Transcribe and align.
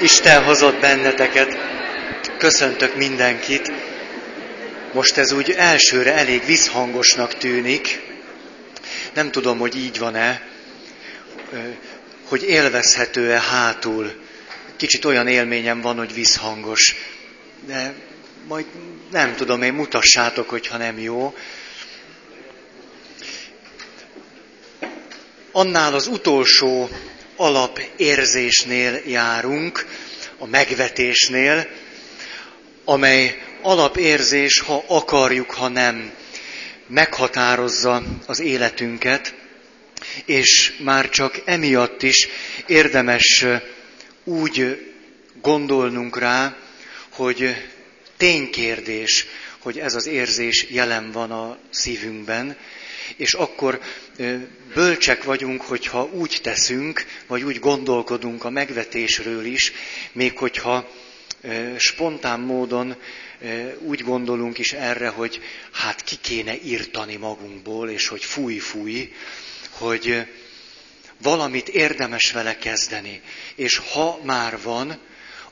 Isten 0.00 0.44
hozott 0.44 0.80
benneteket. 0.80 1.58
Köszöntök 2.36 2.96
mindenkit. 2.96 3.72
Most 4.92 5.16
ez 5.16 5.32
úgy 5.32 5.50
elsőre 5.50 6.14
elég 6.14 6.44
visszhangosnak 6.46 7.34
tűnik. 7.34 8.00
Nem 9.14 9.30
tudom, 9.30 9.58
hogy 9.58 9.76
így 9.76 9.98
van-e, 9.98 10.48
hogy 12.28 12.42
élvezhető-e 12.42 13.40
hátul. 13.40 14.12
Kicsit 14.76 15.04
olyan 15.04 15.26
élményem 15.26 15.80
van, 15.80 15.96
hogy 15.96 16.14
visszhangos. 16.14 16.94
De 17.66 17.94
majd 18.46 18.66
nem 19.10 19.34
tudom, 19.34 19.62
én 19.62 19.72
mutassátok, 19.72 20.48
hogyha 20.48 20.76
nem 20.76 20.98
jó. 20.98 21.34
Annál 25.52 25.94
az 25.94 26.06
utolsó 26.06 26.88
alapérzésnél 27.38 29.02
járunk, 29.06 29.86
a 30.38 30.46
megvetésnél, 30.46 31.68
amely 32.84 33.42
alapérzés, 33.62 34.60
ha 34.60 34.84
akarjuk, 34.86 35.50
ha 35.50 35.68
nem, 35.68 36.12
meghatározza 36.86 38.02
az 38.26 38.40
életünket, 38.40 39.34
és 40.24 40.76
már 40.78 41.08
csak 41.08 41.40
emiatt 41.44 42.02
is 42.02 42.28
érdemes 42.66 43.46
úgy 44.24 44.86
gondolnunk 45.40 46.18
rá, 46.18 46.56
hogy 47.10 47.56
ténykérdés, 48.16 49.26
hogy 49.58 49.78
ez 49.78 49.94
az 49.94 50.06
érzés 50.06 50.66
jelen 50.70 51.12
van 51.12 51.30
a 51.30 51.58
szívünkben, 51.70 52.56
és 53.16 53.34
akkor 53.34 53.80
bölcsek 54.74 55.24
vagyunk, 55.24 55.62
hogyha 55.62 56.04
úgy 56.12 56.38
teszünk, 56.42 57.04
vagy 57.26 57.42
úgy 57.42 57.58
gondolkodunk 57.58 58.44
a 58.44 58.50
megvetésről 58.50 59.44
is, 59.44 59.72
még 60.12 60.38
hogyha 60.38 60.88
spontán 61.76 62.40
módon 62.40 62.96
úgy 63.78 64.02
gondolunk 64.02 64.58
is 64.58 64.72
erre, 64.72 65.08
hogy 65.08 65.40
hát 65.72 66.02
ki 66.04 66.16
kéne 66.20 66.62
írtani 66.62 67.16
magunkból, 67.16 67.90
és 67.90 68.08
hogy 68.08 68.24
fúj-fúj, 68.24 69.12
hogy 69.70 70.26
valamit 71.22 71.68
érdemes 71.68 72.32
vele 72.32 72.56
kezdeni. 72.56 73.20
És 73.54 73.76
ha 73.78 74.20
már 74.22 74.58
van, 74.62 74.98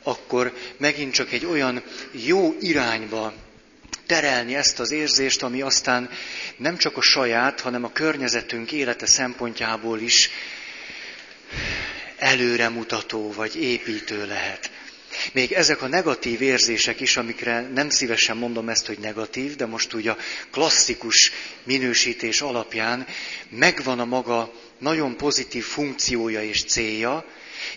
akkor 0.03 0.53
megint 0.77 1.12
csak 1.12 1.33
egy 1.33 1.47
olyan 1.47 1.83
jó 2.12 2.57
irányba 2.61 3.34
terelni 4.07 4.55
ezt 4.55 4.81
az 4.81 4.91
érzést, 4.91 5.43
ami 5.43 5.61
aztán 5.61 6.11
nem 6.57 6.77
csak 6.77 6.97
a 6.97 7.01
saját, 7.01 7.61
hanem 7.61 7.85
a 7.85 7.93
környezetünk 7.93 8.73
élete 8.73 9.07
szempontjából 9.07 10.01
is 10.01 10.31
előremutató 12.17 13.33
vagy 13.33 13.57
építő 13.62 14.27
lehet. 14.27 14.71
Még 15.33 15.53
ezek 15.53 15.83
a 15.83 15.87
negatív 15.87 16.43
érzések 16.43 17.01
is, 17.01 17.17
amikre 17.17 17.61
nem 17.61 17.89
szívesen 17.91 18.37
mondom 18.37 18.69
ezt, 18.69 18.87
hogy 18.87 18.99
negatív, 18.99 19.57
de 19.57 19.67
most 19.67 19.95
úgy 19.95 20.09
a 20.09 20.17
klasszikus 20.51 21.33
minősítés 21.62 22.41
alapján 22.41 23.07
megvan 23.49 24.01
a 24.01 24.05
maga 24.05 24.53
nagyon 24.79 25.17
pozitív 25.17 25.65
funkciója 25.65 26.43
és 26.43 26.65
célja, 26.65 27.25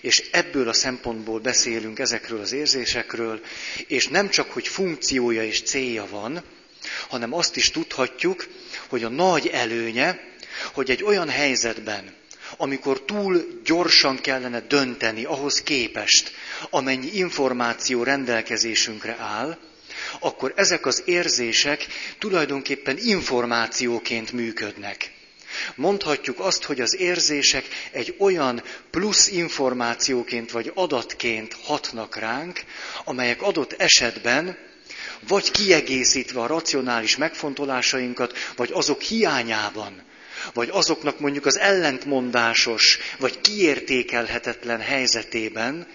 és 0.01 0.23
ebből 0.31 0.67
a 0.69 0.73
szempontból 0.73 1.39
beszélünk 1.39 1.99
ezekről 1.99 2.39
az 2.39 2.51
érzésekről, 2.51 3.41
és 3.87 4.07
nem 4.07 4.29
csak, 4.29 4.51
hogy 4.51 4.67
funkciója 4.67 5.43
és 5.43 5.61
célja 5.61 6.07
van, 6.09 6.43
hanem 7.09 7.33
azt 7.33 7.55
is 7.55 7.71
tudhatjuk, 7.71 8.47
hogy 8.87 9.03
a 9.03 9.09
nagy 9.09 9.47
előnye, 9.47 10.19
hogy 10.73 10.89
egy 10.89 11.03
olyan 11.03 11.29
helyzetben, 11.29 12.13
amikor 12.57 13.01
túl 13.01 13.47
gyorsan 13.63 14.21
kellene 14.21 14.59
dönteni 14.61 15.23
ahhoz 15.23 15.61
képest, 15.61 16.31
amennyi 16.69 17.09
információ 17.13 18.03
rendelkezésünkre 18.03 19.15
áll, 19.19 19.57
akkor 20.19 20.53
ezek 20.55 20.85
az 20.85 21.01
érzések 21.05 21.85
tulajdonképpen 22.19 22.97
információként 22.97 24.31
működnek. 24.31 25.11
Mondhatjuk 25.75 26.39
azt, 26.39 26.63
hogy 26.63 26.81
az 26.81 26.95
érzések 26.95 27.65
egy 27.91 28.15
olyan 28.17 28.63
plusz 28.89 29.27
információként 29.27 30.51
vagy 30.51 30.71
adatként 30.75 31.55
hatnak 31.63 32.15
ránk, 32.15 32.63
amelyek 33.05 33.41
adott 33.41 33.73
esetben 33.73 34.57
vagy 35.27 35.51
kiegészítve 35.51 36.41
a 36.41 36.47
racionális 36.47 37.17
megfontolásainkat, 37.17 38.37
vagy 38.55 38.69
azok 38.73 39.01
hiányában, 39.01 40.03
vagy 40.53 40.69
azoknak 40.71 41.19
mondjuk 41.19 41.45
az 41.45 41.57
ellentmondásos, 41.57 42.99
vagy 43.19 43.41
kiértékelhetetlen 43.41 44.79
helyzetében, 44.79 45.87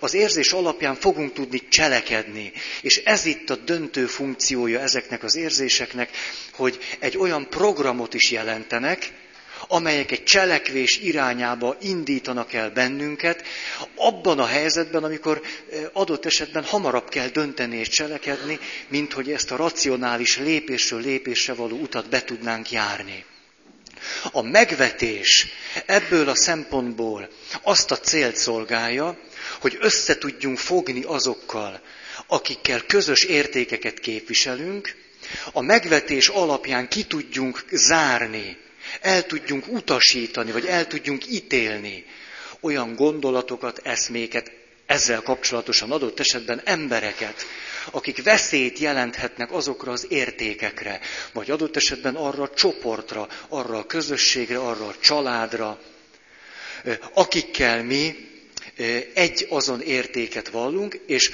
az 0.00 0.14
érzés 0.14 0.52
alapján 0.52 0.94
fogunk 0.94 1.32
tudni 1.32 1.68
cselekedni. 1.68 2.52
És 2.80 2.96
ez 3.04 3.24
itt 3.24 3.50
a 3.50 3.56
döntő 3.56 4.06
funkciója 4.06 4.80
ezeknek 4.80 5.22
az 5.22 5.36
érzéseknek, 5.36 6.10
hogy 6.52 6.78
egy 6.98 7.18
olyan 7.18 7.48
programot 7.50 8.14
is 8.14 8.30
jelentenek, 8.30 9.12
amelyek 9.68 10.10
egy 10.10 10.24
cselekvés 10.24 10.98
irányába 10.98 11.76
indítanak 11.80 12.52
el 12.52 12.70
bennünket, 12.70 13.42
abban 13.94 14.38
a 14.38 14.46
helyzetben, 14.46 15.04
amikor 15.04 15.40
eh, 15.72 15.80
adott 15.92 16.26
esetben 16.26 16.64
hamarabb 16.64 17.08
kell 17.08 17.28
dönteni 17.28 17.76
és 17.76 17.88
cselekedni, 17.88 18.58
mint 18.88 19.12
hogy 19.12 19.32
ezt 19.32 19.50
a 19.50 19.56
racionális 19.56 20.38
lépésről 20.38 21.00
lépésre 21.00 21.54
való 21.54 21.76
utat 21.76 22.08
be 22.08 22.22
tudnánk 22.24 22.70
járni. 22.70 23.24
A 24.32 24.42
megvetés 24.42 25.46
ebből 25.86 26.28
a 26.28 26.34
szempontból 26.34 27.28
azt 27.62 27.90
a 27.90 27.98
célt 27.98 28.36
szolgálja, 28.36 29.18
hogy 29.60 29.76
össze 29.80 30.18
tudjunk 30.18 30.58
fogni 30.58 31.02
azokkal, 31.02 31.80
akikkel 32.26 32.80
közös 32.86 33.22
értékeket 33.24 33.98
képviselünk, 34.00 34.94
a 35.52 35.60
megvetés 35.60 36.28
alapján 36.28 36.88
ki 36.88 37.04
tudjunk 37.04 37.64
zárni, 37.70 38.56
el 39.00 39.26
tudjunk 39.26 39.66
utasítani, 39.68 40.52
vagy 40.52 40.66
el 40.66 40.86
tudjunk 40.86 41.26
ítélni 41.26 42.04
olyan 42.60 42.94
gondolatokat, 42.94 43.80
eszméket, 43.82 44.52
ezzel 44.86 45.22
kapcsolatosan 45.22 45.92
adott 45.92 46.20
esetben 46.20 46.60
embereket, 46.64 47.46
akik 47.90 48.22
veszélyt 48.22 48.78
jelenthetnek 48.78 49.52
azokra 49.52 49.92
az 49.92 50.06
értékekre, 50.08 51.00
vagy 51.32 51.50
adott 51.50 51.76
esetben 51.76 52.14
arra 52.14 52.42
a 52.42 52.54
csoportra, 52.54 53.28
arra 53.48 53.78
a 53.78 53.86
közösségre, 53.86 54.58
arra 54.58 54.86
a 54.86 54.94
családra, 55.00 55.80
akikkel 57.12 57.82
mi 57.84 58.28
egy 59.14 59.46
azon 59.48 59.80
értéket 59.80 60.48
vallunk, 60.48 61.00
és 61.06 61.30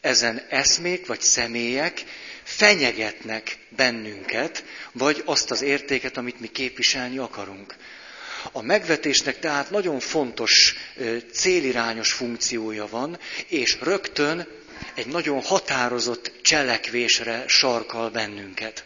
ezen 0.00 0.42
eszmék 0.48 1.06
vagy 1.06 1.20
személyek 1.20 2.04
fenyegetnek 2.42 3.58
bennünket, 3.68 4.64
vagy 4.92 5.22
azt 5.24 5.50
az 5.50 5.62
értéket, 5.62 6.16
amit 6.16 6.40
mi 6.40 6.46
képviselni 6.48 7.18
akarunk. 7.18 7.74
A 8.52 8.62
megvetésnek 8.62 9.38
tehát 9.38 9.70
nagyon 9.70 10.00
fontos 10.00 10.74
célirányos 11.32 12.12
funkciója 12.12 12.86
van, 12.88 13.18
és 13.48 13.76
rögtön 13.80 14.46
egy 14.94 15.06
nagyon 15.06 15.42
határozott 15.42 16.32
cselekvésre 16.42 17.44
sarkal 17.48 18.10
bennünket. 18.10 18.84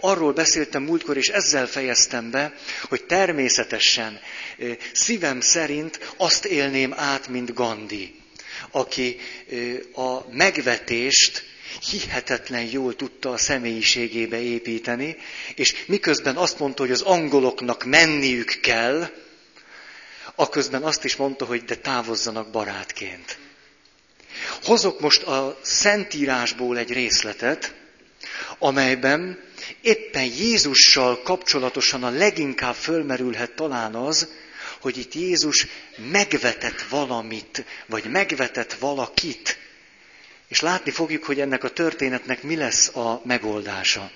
Arról 0.00 0.32
beszéltem 0.32 0.82
múltkor, 0.82 1.16
és 1.16 1.28
ezzel 1.28 1.66
fejeztem 1.66 2.30
be, 2.30 2.54
hogy 2.88 3.04
természetesen 3.04 4.20
szívem 4.92 5.40
szerint 5.40 6.12
azt 6.16 6.44
élném 6.44 6.92
át, 6.96 7.28
mint 7.28 7.54
Gandhi, 7.54 8.14
aki 8.70 9.16
a 9.94 10.32
megvetést 10.32 11.44
hihetetlen 11.90 12.62
jól 12.62 12.96
tudta 12.96 13.30
a 13.30 13.36
személyiségébe 13.36 14.40
építeni, 14.40 15.16
és 15.54 15.84
miközben 15.86 16.36
azt 16.36 16.58
mondta, 16.58 16.82
hogy 16.82 16.92
az 16.92 17.00
angoloknak 17.02 17.84
menniük 17.84 18.58
kell, 18.62 19.10
aközben 20.34 20.82
azt 20.82 21.04
is 21.04 21.16
mondta, 21.16 21.44
hogy 21.44 21.64
de 21.64 21.76
távozzanak 21.76 22.50
barátként. 22.50 23.38
Hozok 24.62 25.00
most 25.00 25.22
a 25.22 25.58
Szentírásból 25.62 26.78
egy 26.78 26.92
részletet, 26.92 27.74
amelyben 28.58 29.38
éppen 29.80 30.24
Jézussal 30.24 31.22
kapcsolatosan 31.22 32.04
a 32.04 32.10
leginkább 32.10 32.74
fölmerülhet 32.74 33.50
talán 33.50 33.94
az, 33.94 34.28
hogy 34.80 34.98
itt 34.98 35.14
Jézus 35.14 35.66
megvetett 36.10 36.82
valamit, 36.82 37.64
vagy 37.86 38.04
megvetett 38.04 38.72
valakit. 38.72 39.58
És 40.48 40.60
látni 40.60 40.90
fogjuk, 40.90 41.24
hogy 41.24 41.40
ennek 41.40 41.64
a 41.64 41.70
történetnek 41.70 42.42
mi 42.42 42.56
lesz 42.56 42.96
a 42.96 43.22
megoldása. 43.24 44.10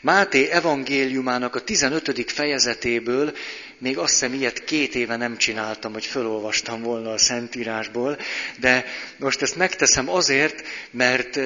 Máté 0.00 0.50
evangéliumának 0.50 1.54
a 1.54 1.60
15. 1.60 2.30
fejezetéből 2.30 3.36
még 3.78 3.98
azt 3.98 4.12
hiszem 4.12 4.34
ilyet 4.34 4.64
két 4.64 4.94
éve 4.94 5.16
nem 5.16 5.36
csináltam, 5.36 5.92
hogy 5.92 6.04
felolvastam 6.04 6.82
volna 6.82 7.12
a 7.12 7.18
Szentírásból, 7.18 8.18
de 8.60 8.84
most 9.16 9.42
ezt 9.42 9.56
megteszem 9.56 10.08
azért, 10.08 10.62
mert 10.90 11.40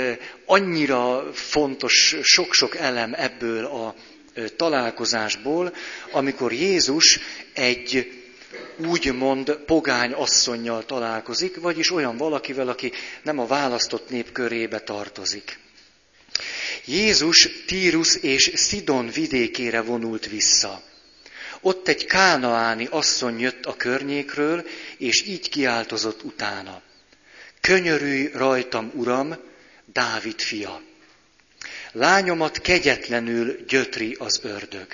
annyira 0.47 1.33
fontos 1.33 2.17
sok-sok 2.23 2.77
elem 2.77 3.15
ebből 3.15 3.65
a 3.65 3.95
találkozásból, 4.57 5.75
amikor 6.11 6.53
Jézus 6.53 7.21
egy 7.53 8.13
úgymond 8.87 9.51
pogány 9.67 10.13
asszonynal 10.13 10.85
találkozik, 10.85 11.61
vagyis 11.61 11.91
olyan 11.91 12.17
valakivel, 12.17 12.69
aki 12.69 12.93
nem 13.23 13.39
a 13.39 13.47
választott 13.47 14.11
nép 14.11 14.33
körébe 14.33 14.81
tartozik. 14.81 15.59
Jézus 16.85 17.49
Tírus 17.67 18.17
és 18.17 18.51
Szidon 18.55 19.11
vidékére 19.11 19.81
vonult 19.81 20.27
vissza. 20.27 20.83
Ott 21.61 21.89
egy 21.89 22.07
kánaáni 22.07 22.87
asszony 22.91 23.41
jött 23.41 23.67
a 23.67 23.77
környékről, 23.77 24.67
és 24.99 25.23
így 25.23 25.49
kiáltozott 25.49 26.23
utána. 26.23 26.83
Könyörülj 27.61 28.31
rajtam, 28.33 28.91
uram, 28.95 29.37
Dávid 29.93 30.41
fia. 30.41 30.83
Lányomat 31.93 32.61
kegyetlenül 32.61 33.65
gyötri 33.67 34.17
az 34.19 34.41
ördög. 34.43 34.87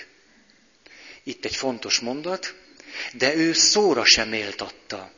Itt 1.22 1.44
egy 1.44 1.56
fontos 1.56 1.98
mondat, 1.98 2.54
de 3.12 3.34
ő 3.34 3.52
szóra 3.52 4.04
sem 4.04 4.28
méltatta. 4.28 5.12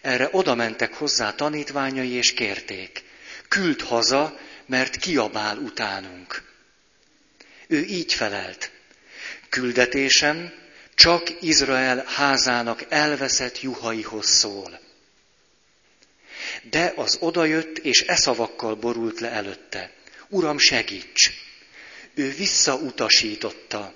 Erre 0.00 0.28
oda 0.32 0.54
mentek 0.54 0.94
hozzá 0.94 1.34
tanítványai 1.34 2.10
és 2.10 2.32
kérték. 2.32 3.04
Küld 3.48 3.80
haza, 3.80 4.38
mert 4.66 4.96
kiabál 4.96 5.58
utánunk. 5.58 6.42
Ő 7.66 7.84
így 7.84 8.12
felelt. 8.12 8.70
Küldetésem 9.48 10.52
csak 10.94 11.42
Izrael 11.42 12.04
házának 12.06 12.84
elveszett 12.88 13.60
juhaihoz 13.60 14.28
szól. 14.28 14.80
De 16.70 16.92
az 16.96 17.16
odajött, 17.20 17.78
és 17.78 18.04
e 18.06 18.16
szavakkal 18.16 18.74
borult 18.74 19.20
le 19.20 19.30
előtte. 19.30 19.90
Uram, 20.28 20.58
segíts! 20.58 21.30
Ő 22.14 22.30
visszautasította. 22.30 23.94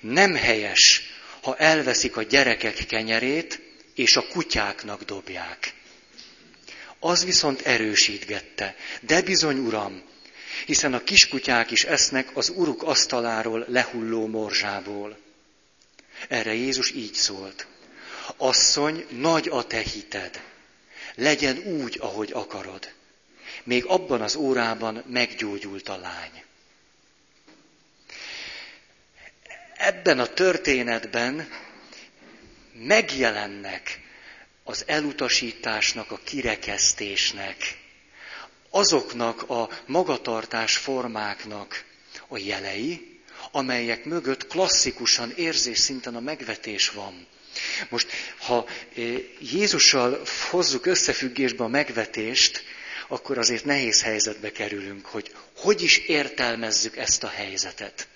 Nem 0.00 0.34
helyes, 0.34 1.02
ha 1.40 1.56
elveszik 1.56 2.16
a 2.16 2.22
gyerekek 2.22 2.86
kenyerét, 2.86 3.60
és 3.94 4.16
a 4.16 4.26
kutyáknak 4.26 5.02
dobják. 5.02 5.74
Az 6.98 7.24
viszont 7.24 7.60
erősítgette. 7.60 8.76
De 9.00 9.22
bizony, 9.22 9.58
uram, 9.58 10.02
hiszen 10.66 10.94
a 10.94 11.04
kiskutyák 11.04 11.70
is 11.70 11.84
esznek 11.84 12.36
az 12.36 12.48
uruk 12.48 12.82
asztaláról 12.82 13.64
lehulló 13.68 14.26
morzsából. 14.26 15.18
Erre 16.28 16.54
Jézus 16.54 16.90
így 16.90 17.14
szólt. 17.14 17.66
Asszony, 18.36 19.06
nagy 19.08 19.48
a 19.48 19.66
te 19.66 19.78
hited. 19.78 20.42
Legyen 21.14 21.58
úgy, 21.58 21.96
ahogy 22.00 22.32
akarod. 22.32 22.92
Még 23.62 23.84
abban 23.84 24.20
az 24.20 24.34
órában 24.34 25.04
meggyógyult 25.06 25.88
a 25.88 25.96
lány. 25.96 26.42
Ebben 29.76 30.18
a 30.18 30.26
történetben 30.26 31.48
megjelennek 32.72 34.00
az 34.64 34.84
elutasításnak, 34.86 36.10
a 36.10 36.20
kirekesztésnek, 36.24 37.56
azoknak 38.70 39.50
a 39.50 39.68
magatartás 39.86 40.76
formáknak 40.76 41.84
a 42.28 42.38
jelei, 42.38 43.20
amelyek 43.52 44.04
mögött 44.04 44.46
klasszikusan 44.46 45.32
érzés 45.36 45.78
szinten 45.78 46.14
a 46.14 46.20
megvetés 46.20 46.90
van. 46.90 47.26
Most, 47.88 48.10
ha 48.38 48.66
eh, 48.94 49.14
Jézussal 49.40 50.22
hozzuk 50.50 50.86
összefüggésbe 50.86 51.64
a 51.64 51.68
megvetést, 51.68 52.62
akkor 53.08 53.38
azért 53.38 53.64
nehéz 53.64 54.02
helyzetbe 54.02 54.52
kerülünk, 54.52 55.06
hogy 55.06 55.34
hogy 55.56 55.82
is 55.82 55.98
értelmezzük 55.98 56.96
ezt 56.96 57.22
a 57.24 57.28
helyzetet. 57.28 58.08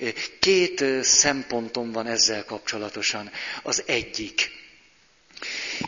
Eh, 0.00 0.12
két 0.40 0.80
eh, 0.80 1.02
szempontom 1.02 1.92
van 1.92 2.06
ezzel 2.06 2.44
kapcsolatosan. 2.44 3.30
Az 3.62 3.82
egyik, 3.86 4.50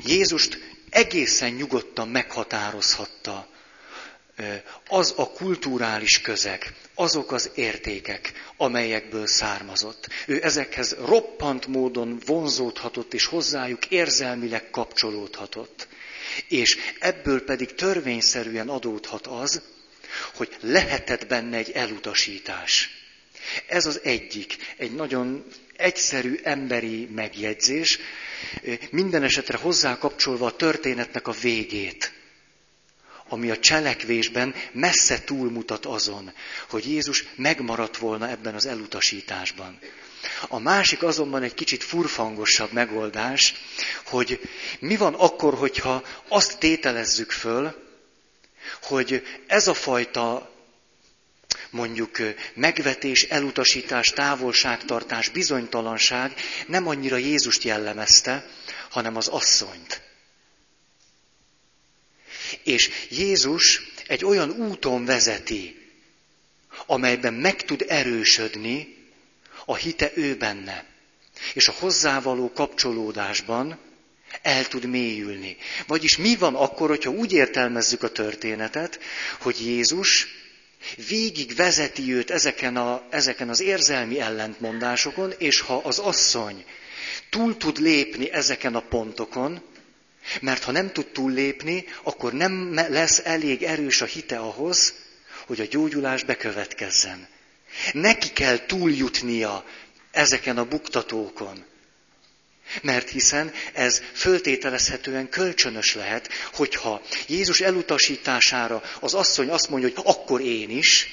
Jézust 0.05 0.59
egészen 0.91 1.51
nyugodtan 1.53 2.09
meghatározhatta 2.09 3.49
az 4.89 5.15
a 5.17 5.31
kulturális 5.31 6.21
közeg, 6.21 6.75
azok 6.95 7.33
az 7.33 7.51
értékek, 7.55 8.33
amelyekből 8.57 9.27
származott. 9.27 10.09
Ő 10.27 10.43
ezekhez 10.43 10.97
roppant 11.05 11.67
módon 11.67 12.21
vonzódhatott, 12.27 13.15
és 13.15 13.25
hozzájuk 13.25 13.87
érzelmileg 13.87 14.71
kapcsolódhatott. 14.71 15.89
És 16.49 16.77
ebből 16.99 17.45
pedig 17.45 17.75
törvényszerűen 17.75 18.69
adódhat 18.69 19.27
az, 19.27 19.63
hogy 20.35 20.57
lehetett 20.61 21.27
benne 21.27 21.57
egy 21.57 21.71
elutasítás. 21.71 22.91
Ez 23.67 23.87
az 23.87 24.01
egyik, 24.03 24.57
egy 24.77 24.95
nagyon 24.95 25.45
egyszerű 25.77 26.41
emberi 26.43 27.09
megjegyzés, 27.15 27.99
minden 28.91 29.23
esetre 29.23 29.59
hozzá 29.59 29.99
kapcsolva 29.99 30.47
a 30.47 30.57
történetnek 30.57 31.29
a 31.29 31.33
végét, 31.33 32.13
ami 33.33 33.51
a 33.51 33.59
cselekvésben 33.59 34.55
messze 34.73 35.25
túlmutat 35.25 35.87
azon, 35.87 36.33
hogy 36.69 36.87
Jézus 36.87 37.25
megmaradt 37.35 37.97
volna 37.97 38.29
ebben 38.29 38.55
az 38.55 38.67
elutasításban. 38.67 39.79
A 40.49 40.59
másik 40.59 41.03
azonban 41.03 41.43
egy 41.43 41.55
kicsit 41.55 41.83
furfangosabb 41.83 42.73
megoldás, 42.73 43.55
hogy 44.05 44.41
mi 44.79 44.97
van 44.97 45.15
akkor, 45.15 45.55
hogyha 45.55 46.03
azt 46.29 46.59
tételezzük 46.59 47.31
föl, 47.31 47.75
hogy 48.83 49.27
ez 49.47 49.69
a 49.69 49.75
fajta 49.75 50.55
mondjuk 51.71 52.19
megvetés, 52.55 53.23
elutasítás, 53.23 54.07
távolságtartás, 54.07 55.29
bizonytalanság 55.29 56.35
nem 56.67 56.89
annyira 56.89 57.17
Jézust 57.17 57.63
jellemezte, 57.63 58.47
hanem 58.91 59.17
az 59.17 59.29
asszonyt. 59.29 60.10
És 62.63 62.91
Jézus 63.09 63.83
egy 64.07 64.25
olyan 64.25 64.51
úton 64.51 65.05
vezeti, 65.05 65.77
amelyben 66.87 67.35
meg 67.35 67.65
tud 67.65 67.85
erősödni 67.89 68.97
a 69.65 69.77
hite 69.77 70.11
ő 70.15 70.37
benne. 70.37 70.85
És 71.55 71.69
a 71.69 71.75
hozzávaló 71.79 72.53
kapcsolódásban 72.53 73.79
el 74.43 74.69
tud 74.69 74.85
mélyülni. 74.85 75.57
Vagyis 75.87 76.17
mi 76.17 76.37
van 76.37 76.55
akkor, 76.55 76.89
hogyha 76.89 77.11
úgy 77.11 77.33
értelmezzük 77.33 78.03
a 78.03 78.13
történetet, 78.13 79.01
hogy 79.41 79.67
Jézus 79.67 80.27
végig 81.09 81.55
vezeti 81.55 82.13
őt 82.13 82.31
ezeken, 82.31 82.77
a, 82.77 83.07
ezeken 83.11 83.49
az 83.49 83.61
érzelmi 83.61 84.21
ellentmondásokon, 84.21 85.33
és 85.39 85.61
ha 85.61 85.77
az 85.77 85.99
asszony 85.99 86.65
túl 87.31 87.57
tud 87.57 87.79
lépni 87.79 88.33
ezeken 88.33 88.75
a 88.75 88.81
pontokon, 88.81 89.63
mert 90.41 90.63
ha 90.63 90.73
nem 90.73 90.93
tud 90.93 91.07
túllépni, 91.07 91.85
akkor 92.03 92.33
nem 92.33 92.75
lesz 92.75 93.21
elég 93.25 93.63
erős 93.63 94.01
a 94.01 94.05
hite 94.05 94.39
ahhoz, 94.39 94.95
hogy 95.47 95.61
a 95.61 95.67
gyógyulás 95.71 96.25
bekövetkezzen. 96.25 97.29
Neki 97.93 98.33
kell 98.33 98.67
túljutnia 98.67 99.65
ezeken 100.11 100.59
a 100.59 100.65
buktatókon. 100.65 101.65
Mert 102.83 103.09
hiszen 103.09 103.53
ez 103.73 104.03
föltételezhetően 104.13 105.29
kölcsönös 105.29 105.95
lehet, 105.95 106.29
hogyha 106.53 107.03
Jézus 107.27 107.61
elutasítására 107.61 108.83
az 109.01 109.15
asszony 109.15 109.49
azt 109.49 109.69
mondja, 109.69 109.89
hogy 109.95 110.03
akkor 110.07 110.41
én 110.41 110.71
is, 110.71 111.09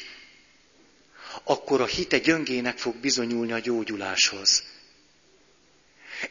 akkor 1.43 1.81
a 1.81 1.86
hite 1.86 2.17
gyöngének 2.17 2.77
fog 2.77 2.95
bizonyulni 2.95 3.51
a 3.51 3.59
gyógyuláshoz. 3.59 4.63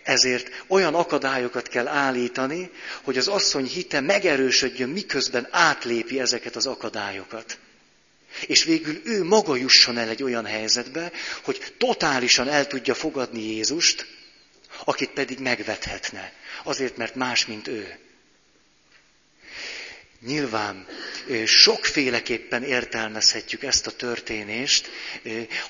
Ezért 0.03 0.65
olyan 0.67 0.95
akadályokat 0.95 1.69
kell 1.69 1.89
állítani, 1.89 2.71
hogy 3.03 3.19
az 3.19 3.29
asszony 3.29 3.67
hite 3.67 4.01
megerősödjön, 4.01 4.89
miközben 4.89 5.49
átlépi 5.51 6.21
ezeket 6.21 6.57
az 6.57 6.67
akadályokat. 6.67 7.59
És 8.47 8.65
végül 8.65 9.01
ő 9.05 9.25
maga 9.25 9.57
jusson 9.57 9.99
el 9.99 10.09
egy 10.09 10.23
olyan 10.23 10.45
helyzetbe, 10.45 11.13
hogy 11.43 11.75
totálisan 11.79 12.49
el 12.49 12.67
tudja 12.67 12.95
fogadni 12.95 13.43
Jézust, 13.43 14.07
akit 14.85 15.11
pedig 15.11 15.39
megvethetne, 15.39 16.33
azért, 16.65 16.97
mert 16.97 17.15
más, 17.15 17.47
mint 17.47 17.69
ő. 17.69 17.99
Nyilván 20.21 20.87
sokféleképpen 21.45 22.63
értelmezhetjük 22.63 23.63
ezt 23.63 23.87
a 23.87 23.91
történést. 23.91 24.91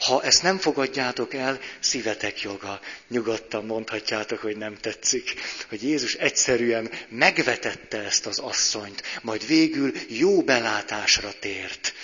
Ha 0.01 0.23
ezt 0.23 0.43
nem 0.43 0.59
fogadjátok 0.59 1.35
el, 1.35 1.61
szívetek 1.81 2.41
joga. 2.41 2.81
Nyugodtan 3.09 3.65
mondhatjátok, 3.65 4.39
hogy 4.39 4.57
nem 4.57 4.77
tetszik. 4.81 5.35
Hogy 5.69 5.83
Jézus 5.83 6.15
egyszerűen 6.15 6.91
megvetette 7.09 7.99
ezt 7.99 8.27
az 8.27 8.39
asszonyt, 8.39 9.03
majd 9.23 9.47
végül 9.47 9.93
jó 10.09 10.43
belátásra 10.43 11.33
tért 11.41 11.95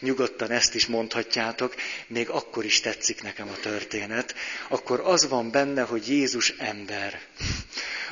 nyugodtan 0.00 0.50
ezt 0.50 0.74
is 0.74 0.86
mondhatjátok, 0.86 1.74
még 2.06 2.28
akkor 2.28 2.64
is 2.64 2.80
tetszik 2.80 3.22
nekem 3.22 3.48
a 3.48 3.60
történet, 3.60 4.34
akkor 4.68 5.00
az 5.04 5.28
van 5.28 5.50
benne, 5.50 5.82
hogy 5.82 6.08
Jézus 6.08 6.54
ember, 6.58 7.20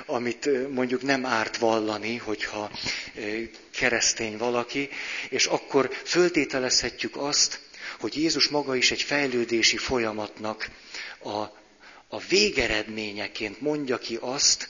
amit 0.06 0.68
mondjuk 0.70 1.02
nem 1.02 1.26
árt 1.26 1.56
vallani, 1.56 2.16
hogyha 2.16 2.70
keresztény 3.76 4.36
valaki, 4.36 4.88
és 5.28 5.46
akkor 5.46 5.90
föltételezhetjük 6.04 7.16
azt, 7.16 7.60
hogy 8.00 8.16
Jézus 8.16 8.48
maga 8.48 8.76
is 8.76 8.90
egy 8.90 9.02
fejlődési 9.02 9.76
folyamatnak 9.76 10.68
a, 11.22 11.38
a 12.08 12.18
végeredményeként 12.28 13.60
mondja 13.60 13.98
ki 13.98 14.18
azt, 14.20 14.68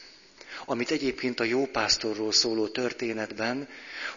amit 0.65 0.91
egyébként 0.91 1.41
a 1.41 1.45
jópásztorról 1.45 2.33
szóló 2.33 2.69
történetben, 2.69 3.69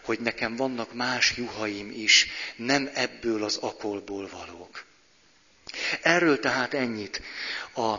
hogy 0.02 0.20
nekem 0.20 0.56
vannak 0.56 0.94
más 0.94 1.36
juhaim 1.36 1.90
is, 1.96 2.26
nem 2.56 2.90
ebből 2.94 3.44
az 3.44 3.56
akolból 3.56 4.28
valók. 4.32 4.84
Erről 6.02 6.38
tehát 6.40 6.74
ennyit 6.74 7.20
a 7.74 7.96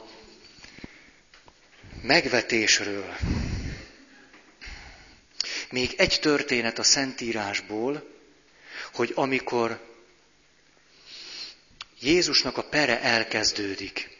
megvetésről. 2.01 3.15
Még 5.71 5.93
egy 5.97 6.19
történet 6.21 6.79
a 6.79 6.83
Szentírásból, 6.83 8.09
hogy 8.93 9.11
amikor 9.15 9.79
Jézusnak 11.99 12.57
a 12.57 12.63
pere 12.63 13.01
elkezdődik, 13.01 14.17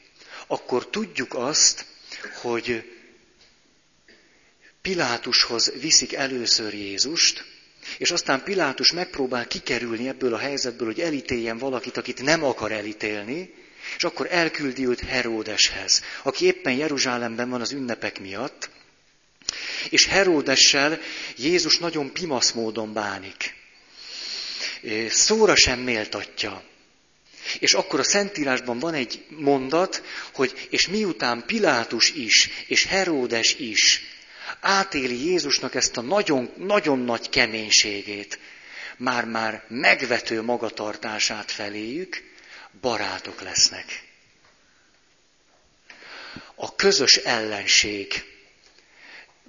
akkor 0.48 0.88
tudjuk 0.88 1.34
azt, 1.34 1.86
hogy 2.42 2.92
Pilátushoz 4.82 5.72
viszik 5.80 6.14
először 6.14 6.74
Jézust, 6.74 7.44
és 7.98 8.12
aztán 8.12 8.44
Pilátus 8.44 8.92
megpróbál 8.92 9.48
kikerülni 9.48 10.08
ebből 10.08 10.34
a 10.34 10.38
helyzetből, 10.38 10.88
hogy 10.88 11.00
elítéljen 11.00 11.58
valakit, 11.58 11.98
akit 11.98 12.22
nem 12.22 12.44
akar 12.44 12.72
elítélni, 12.72 13.54
és 13.98 14.04
akkor 14.04 14.28
elküldi 14.30 14.88
őt 14.88 15.00
Heródeshez, 15.00 16.02
aki 16.24 16.46
éppen 16.46 16.74
Jeruzsálemben 16.74 17.50
van 17.50 17.62
az 17.62 17.72
ünnepek 17.72 18.20
miatt, 18.20 18.70
és 19.90 20.06
Heródessel 20.06 21.00
Jézus 21.38 21.78
nagyon 21.78 22.14
pimasz 22.14 22.52
módon 22.52 22.94
bánik. 22.94 23.54
Szóra 25.10 25.56
sem 25.56 25.80
méltatja. 25.80 26.64
És 27.60 27.74
akkor 27.74 28.00
a 28.00 28.04
Szentírásban 28.04 28.80
van 28.80 28.94
egy 28.94 29.26
mondat, 29.30 30.04
hogy 30.34 30.68
és 30.70 30.88
miután 30.88 31.44
Pilátus 31.46 32.10
is, 32.10 32.50
és 32.68 32.86
Heródes 32.86 33.56
is 33.56 34.02
átéli 34.60 35.26
Jézusnak 35.26 35.76
ezt 35.76 35.98
a 35.98 36.02
nagyon, 36.02 36.54
nagyon 36.58 37.00
nagy 37.00 37.30
keménységét, 37.30 38.40
már-már 38.98 39.64
megvető 39.68 40.42
magatartását 40.42 41.52
feléjük, 41.52 42.24
barátok 42.82 43.42
lesznek. 43.42 44.04
A 46.56 46.76
közös 46.76 47.16
ellenség 47.16 48.24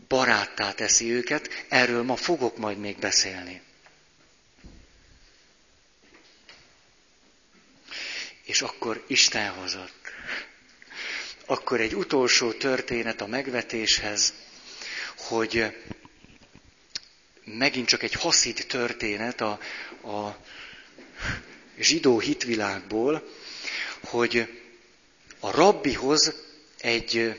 baráttá 0.08 0.72
teszi 0.72 1.10
őket, 1.10 1.64
erről 1.68 2.02
ma 2.02 2.16
fogok 2.16 2.56
majd 2.56 2.78
még 2.78 2.98
beszélni. 2.98 3.60
És 8.44 8.62
akkor 8.62 9.04
Isten 9.06 9.50
hozott. 9.50 10.12
Akkor 11.46 11.80
egy 11.80 11.94
utolsó 11.94 12.52
történet 12.52 13.20
a 13.20 13.26
megvetéshez, 13.26 14.32
hogy 15.16 15.76
megint 17.44 17.88
csak 17.88 18.02
egy 18.02 18.12
haszid 18.12 18.64
történet 18.68 19.40
a, 19.40 19.58
a 20.08 20.36
zsidó 21.78 22.18
hitvilágból, 22.18 23.28
hogy 24.02 24.62
a 25.40 25.50
rabbihoz 25.50 26.34
egy 26.78 27.38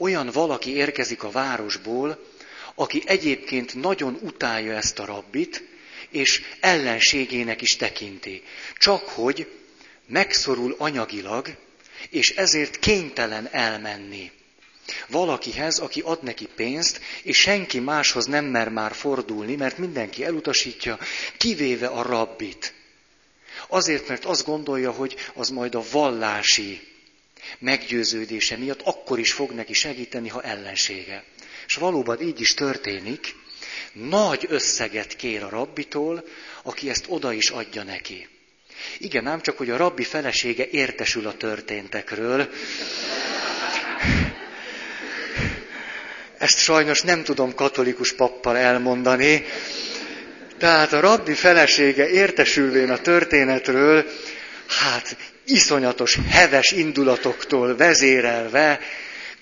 olyan 0.00 0.30
valaki 0.32 0.74
érkezik 0.74 1.22
a 1.22 1.30
városból, 1.30 2.24
aki 2.74 3.02
egyébként 3.06 3.74
nagyon 3.74 4.18
utálja 4.22 4.74
ezt 4.74 4.98
a 4.98 5.04
rabbit, 5.04 5.64
és 6.10 6.42
ellenségének 6.60 7.62
is 7.62 7.76
tekinti. 7.76 8.42
Csak 8.78 9.08
hogy 9.08 9.50
megszorul 10.06 10.74
anyagilag, 10.78 11.56
és 12.10 12.30
ezért 12.30 12.78
kénytelen 12.78 13.48
elmenni 13.52 14.30
valakihez, 15.08 15.78
aki 15.78 16.00
ad 16.00 16.22
neki 16.22 16.48
pénzt, 16.56 17.00
és 17.22 17.38
senki 17.38 17.78
máshoz 17.78 18.26
nem 18.26 18.44
mer 18.44 18.68
már 18.68 18.94
fordulni, 18.94 19.54
mert 19.56 19.78
mindenki 19.78 20.24
elutasítja, 20.24 20.98
kivéve 21.36 21.86
a 21.86 22.02
rabbit. 22.02 22.74
Azért, 23.68 24.08
mert 24.08 24.24
azt 24.24 24.44
gondolja, 24.44 24.90
hogy 24.90 25.16
az 25.34 25.48
majd 25.48 25.74
a 25.74 25.82
vallási 25.90 26.89
meggyőződése 27.58 28.56
miatt 28.56 28.80
akkor 28.84 29.18
is 29.18 29.32
fog 29.32 29.50
neki 29.50 29.72
segíteni, 29.72 30.28
ha 30.28 30.42
ellensége. 30.42 31.24
És 31.66 31.74
valóban 31.74 32.20
így 32.20 32.40
is 32.40 32.54
történik, 32.54 33.34
nagy 33.92 34.46
összeget 34.48 35.16
kér 35.16 35.42
a 35.42 35.48
rabbitól, 35.48 36.24
aki 36.62 36.90
ezt 36.90 37.04
oda 37.08 37.32
is 37.32 37.50
adja 37.50 37.82
neki. 37.82 38.28
Igen, 38.98 39.26
ám 39.26 39.40
csak, 39.40 39.56
hogy 39.58 39.70
a 39.70 39.76
rabbi 39.76 40.04
felesége 40.04 40.68
értesül 40.70 41.26
a 41.26 41.36
történtekről, 41.36 42.48
Ezt 46.40 46.58
sajnos 46.58 47.02
nem 47.02 47.22
tudom 47.24 47.54
katolikus 47.54 48.12
pappal 48.12 48.56
elmondani. 48.56 49.44
Tehát 50.58 50.92
a 50.92 51.00
rabbi 51.00 51.34
felesége 51.34 52.08
értesülvén 52.08 52.90
a 52.90 52.98
történetről, 52.98 54.04
hát 54.66 55.16
iszonyatos, 55.50 56.18
heves 56.30 56.70
indulatoktól 56.70 57.76
vezérelve, 57.76 58.80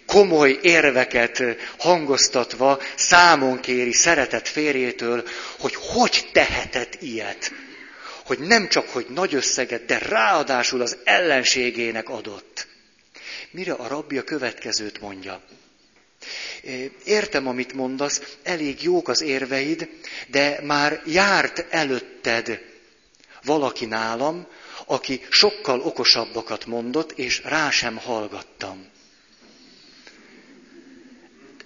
komoly 0.07 0.59
érveket 0.63 1.43
hangoztatva 1.79 2.81
számon 2.97 3.61
kéri 3.61 3.93
szeretett 3.93 4.49
férjétől, 4.49 5.25
hogy 5.59 5.75
hogy 5.75 6.29
tehetett 6.33 7.03
ilyet. 7.03 7.53
Hogy 8.25 8.39
nem 8.39 8.69
csak, 8.69 8.89
hogy 8.89 9.07
nagy 9.09 9.35
összeget, 9.35 9.85
de 9.85 9.99
ráadásul 9.99 10.81
az 10.81 10.97
ellenségének 11.05 12.09
adott. 12.09 12.67
Mire 13.51 13.73
a 13.73 13.89
rabbi 13.89 14.19
a 14.19 14.23
következőt 14.23 15.01
mondja. 15.01 15.41
Értem, 17.05 17.47
amit 17.47 17.73
mondasz, 17.73 18.23
elég 18.43 18.83
jók 18.83 19.09
az 19.09 19.23
érveid, 19.23 19.89
de 20.27 20.61
már 20.63 21.03
járt 21.07 21.67
előtted 21.71 22.61
valaki 23.45 23.85
nálam, 23.87 24.47
aki 24.89 25.21
sokkal 25.31 25.81
okosabbakat 25.81 26.67
mondott, 26.67 27.13
és 27.13 27.43
rá 27.45 27.71
sem 27.71 27.97
hallgattam. 27.97 28.87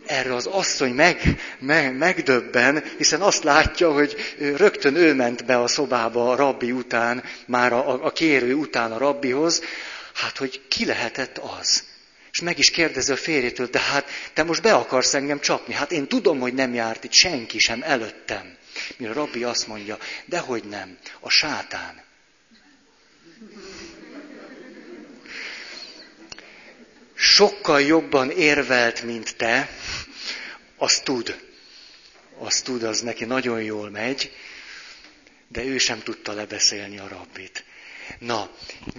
Erre 0.06 0.34
az 0.34 0.46
asszony 0.46 0.92
meg, 0.92 1.40
meg, 1.58 1.96
megdöbben, 1.96 2.84
hiszen 2.98 3.20
azt 3.20 3.44
látja, 3.44 3.92
hogy 3.92 4.16
rögtön 4.38 4.94
ő 4.94 5.14
ment 5.14 5.44
be 5.44 5.60
a 5.60 5.66
szobába 5.66 6.30
a 6.30 6.36
rabbi 6.36 6.72
után, 6.72 7.24
már 7.46 7.72
a, 7.72 8.04
a 8.04 8.10
kérő 8.10 8.54
után 8.54 8.92
a 8.92 8.98
rabbihoz, 8.98 9.62
hát 10.14 10.36
hogy 10.36 10.60
ki 10.68 10.84
lehetett 10.84 11.38
az. 11.38 11.84
És 12.32 12.40
meg 12.40 12.58
is 12.58 12.70
kérdezi 12.70 13.12
a 13.12 13.16
férjétől, 13.16 13.66
de 13.66 13.80
hát 13.80 14.06
te 14.32 14.42
most 14.42 14.62
be 14.62 14.74
akarsz 14.74 15.14
engem 15.14 15.40
csapni. 15.40 15.74
Hát 15.74 15.92
én 15.92 16.08
tudom, 16.08 16.40
hogy 16.40 16.54
nem 16.54 16.74
járt 16.74 17.04
itt 17.04 17.12
senki 17.12 17.58
sem 17.58 17.82
előttem. 17.82 18.56
Mire 18.96 19.10
a 19.10 19.14
rabbi 19.14 19.44
azt 19.44 19.66
mondja, 19.66 19.98
de 20.24 20.38
hogy 20.38 20.64
nem, 20.64 20.96
a 21.20 21.30
sátán. 21.30 22.02
Sokkal 27.14 27.80
jobban 27.80 28.30
érvelt, 28.30 29.02
mint 29.02 29.36
te, 29.36 29.68
azt 30.76 31.04
tud. 31.04 31.40
Azt 32.38 32.64
tud, 32.64 32.82
az 32.82 33.00
neki 33.00 33.24
nagyon 33.24 33.62
jól 33.62 33.90
megy, 33.90 34.32
de 35.48 35.64
ő 35.64 35.78
sem 35.78 36.02
tudta 36.02 36.32
lebeszélni 36.32 36.98
a 36.98 37.08
rabbit. 37.08 37.64
Na, 38.18 38.50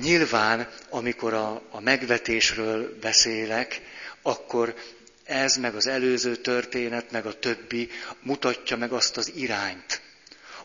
nyilván, 0.01 0.69
amikor 0.89 1.33
a, 1.33 1.61
a 1.71 1.79
megvetésről 1.79 2.97
beszélek, 3.01 3.81
akkor 4.21 4.75
ez, 5.23 5.55
meg 5.55 5.75
az 5.75 5.87
előző 5.87 6.35
történet, 6.35 7.11
meg 7.11 7.25
a 7.25 7.39
többi 7.39 7.89
mutatja 8.21 8.77
meg 8.77 8.91
azt 8.91 9.17
az 9.17 9.31
irányt, 9.35 10.01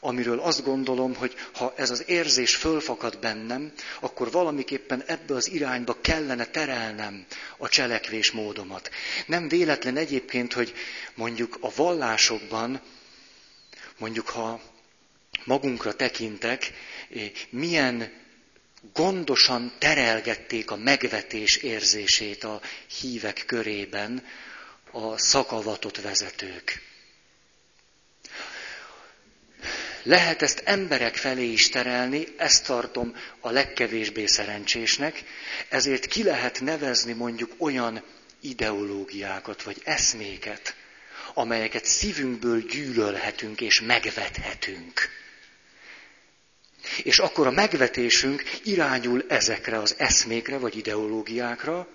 amiről 0.01 0.41
azt 0.41 0.65
gondolom, 0.65 1.15
hogy 1.15 1.35
ha 1.53 1.73
ez 1.77 1.91
az 1.91 2.05
érzés 2.07 2.55
fölfakad 2.57 3.19
bennem, 3.19 3.73
akkor 4.01 4.31
valamiképpen 4.31 5.03
ebbe 5.07 5.35
az 5.35 5.51
irányba 5.51 6.01
kellene 6.01 6.47
terelnem 6.47 7.25
a 7.57 7.69
cselekvés 7.69 8.31
módomat. 8.31 8.91
Nem 9.27 9.49
véletlen 9.49 9.97
egyébként, 9.97 10.53
hogy 10.53 10.75
mondjuk 11.15 11.57
a 11.61 11.71
vallásokban, 11.75 12.81
mondjuk 13.99 14.29
ha 14.29 14.61
magunkra 15.45 15.95
tekintek, 15.95 16.73
eh, 17.15 17.31
milyen 17.51 18.13
gondosan 18.93 19.73
terelgették 19.79 20.71
a 20.71 20.77
megvetés 20.77 21.57
érzését 21.57 22.45
a 22.45 22.61
hívek 23.01 23.43
körében 23.47 24.27
a 24.91 25.19
szakavatott 25.19 26.01
vezetők. 26.01 26.88
Lehet 30.09 30.43
ezt 30.43 30.63
emberek 30.65 31.17
felé 31.17 31.45
is 31.45 31.69
terelni, 31.69 32.27
ezt 32.37 32.67
tartom 32.67 33.17
a 33.41 33.51
legkevésbé 33.51 34.27
szerencsésnek, 34.27 35.23
ezért 35.69 36.07
ki 36.07 36.23
lehet 36.23 36.61
nevezni 36.61 37.13
mondjuk 37.13 37.53
olyan 37.59 38.03
ideológiákat 38.41 39.63
vagy 39.63 39.81
eszméket, 39.85 40.75
amelyeket 41.35 41.85
szívünkből 41.85 42.61
gyűlölhetünk 42.61 43.61
és 43.61 43.81
megvethetünk. 43.81 45.09
És 47.03 47.19
akkor 47.19 47.47
a 47.47 47.51
megvetésünk 47.51 48.43
irányul 48.65 49.25
ezekre 49.29 49.79
az 49.79 49.95
eszmékre 49.99 50.59
vagy 50.59 50.77
ideológiákra, 50.77 51.89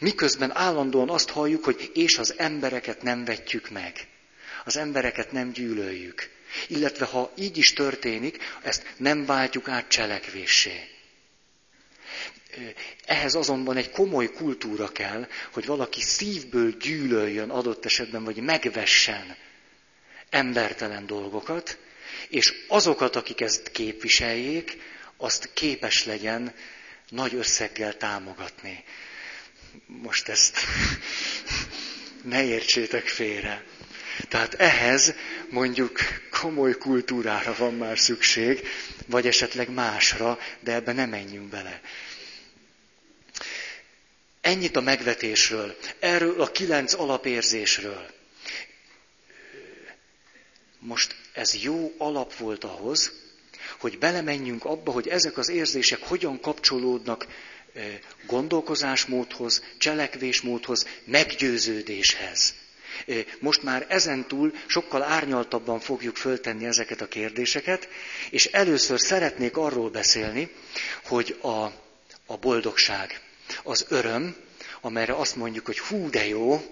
miközben 0.00 0.56
állandóan 0.56 1.10
azt 1.10 1.30
halljuk, 1.30 1.64
hogy 1.64 1.90
és 1.94 2.18
az 2.18 2.34
embereket 2.36 3.02
nem 3.02 3.24
vetjük 3.24 3.70
meg. 3.70 4.06
Az 4.64 4.76
embereket 4.76 5.32
nem 5.32 5.52
gyűlöljük. 5.52 6.40
Illetve 6.68 7.04
ha 7.04 7.32
így 7.36 7.56
is 7.56 7.72
történik, 7.72 8.38
ezt 8.62 8.94
nem 8.96 9.24
váltjuk 9.26 9.68
át 9.68 9.88
cselekvéssé. 9.88 10.86
Ehhez 13.04 13.34
azonban 13.34 13.76
egy 13.76 13.90
komoly 13.90 14.30
kultúra 14.30 14.88
kell, 14.88 15.28
hogy 15.52 15.66
valaki 15.66 16.00
szívből 16.00 16.76
gyűlöljön 16.76 17.50
adott 17.50 17.84
esetben, 17.84 18.24
vagy 18.24 18.36
megvessen 18.36 19.36
embertelen 20.30 21.06
dolgokat, 21.06 21.78
és 22.28 22.54
azokat, 22.68 23.16
akik 23.16 23.40
ezt 23.40 23.70
képviseljék, 23.70 24.78
azt 25.16 25.50
képes 25.52 26.04
legyen 26.04 26.54
nagy 27.08 27.34
összeggel 27.34 27.96
támogatni. 27.96 28.84
Most 29.86 30.28
ezt 30.28 30.58
ne 32.22 32.44
értsétek 32.44 33.06
félre. 33.06 33.64
Tehát 34.28 34.54
ehhez 34.54 35.14
mondjuk 35.50 35.98
komoly 36.30 36.76
kultúrára 36.78 37.54
van 37.58 37.74
már 37.74 37.98
szükség, 37.98 38.66
vagy 39.06 39.26
esetleg 39.26 39.68
másra, 39.70 40.38
de 40.60 40.72
ebbe 40.74 40.92
nem 40.92 41.08
menjünk 41.10 41.48
bele. 41.48 41.80
Ennyit 44.40 44.76
a 44.76 44.80
megvetésről, 44.80 45.76
erről 45.98 46.40
a 46.40 46.50
kilenc 46.50 46.92
alapérzésről. 46.94 48.06
Most 50.78 51.16
ez 51.32 51.62
jó 51.62 51.94
alap 51.98 52.36
volt 52.36 52.64
ahhoz, 52.64 53.12
hogy 53.78 53.98
belemenjünk 53.98 54.64
abba, 54.64 54.90
hogy 54.92 55.08
ezek 55.08 55.36
az 55.38 55.48
érzések 55.48 56.02
hogyan 56.02 56.40
kapcsolódnak 56.40 57.26
eh, 57.74 57.98
gondolkozásmódhoz, 58.26 59.62
cselekvésmódhoz, 59.78 60.86
meggyőződéshez. 61.04 62.54
Most 63.38 63.62
már 63.62 63.86
ezentúl 63.88 64.52
sokkal 64.66 65.02
árnyaltabban 65.02 65.80
fogjuk 65.80 66.16
föltenni 66.16 66.66
ezeket 66.66 67.00
a 67.00 67.08
kérdéseket, 67.08 67.88
és 68.30 68.46
először 68.46 69.00
szeretnék 69.00 69.56
arról 69.56 69.90
beszélni, 69.90 70.50
hogy 71.04 71.36
a, 71.40 71.64
a 72.26 72.36
boldogság, 72.40 73.20
az 73.62 73.86
öröm, 73.88 74.36
amelyre 74.80 75.14
azt 75.14 75.36
mondjuk, 75.36 75.66
hogy 75.66 75.78
hú 75.78 76.10
de 76.10 76.26
jó, 76.26 76.62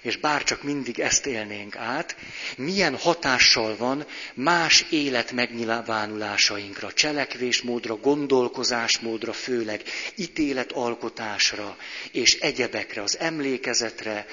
és 0.00 0.16
bárcsak 0.16 0.62
mindig 0.62 1.00
ezt 1.00 1.26
élnénk 1.26 1.76
át, 1.76 2.16
milyen 2.56 2.96
hatással 2.96 3.76
van 3.76 4.06
más 4.34 4.84
élet 4.90 5.32
megnyilvánulásainkra, 5.32 6.92
cselekvésmódra, 6.92 7.96
gondolkozásmódra, 7.96 9.32
főleg 9.32 9.82
ítéletalkotásra 10.16 11.76
és 12.12 12.34
egyebekre, 12.34 13.02
az 13.02 13.18
emlékezetre 13.18 14.26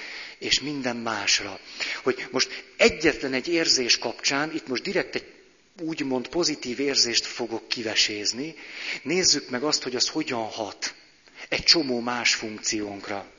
és 0.43 0.59
minden 0.59 0.95
másra. 0.95 1.59
Hogy 2.03 2.27
most 2.31 2.63
egyetlen 2.77 3.33
egy 3.33 3.47
érzés 3.47 3.97
kapcsán, 3.97 4.53
itt 4.53 4.67
most 4.67 4.83
direkt 4.83 5.15
egy 5.15 5.25
úgymond 5.81 6.27
pozitív 6.27 6.79
érzést 6.79 7.25
fogok 7.25 7.67
kivesézni, 7.67 8.55
nézzük 9.01 9.49
meg 9.49 9.63
azt, 9.63 9.83
hogy 9.83 9.95
az 9.95 10.07
hogyan 10.07 10.47
hat 10.49 10.93
egy 11.49 11.63
csomó 11.63 11.99
más 11.99 12.35
funkciónkra. 12.35 13.31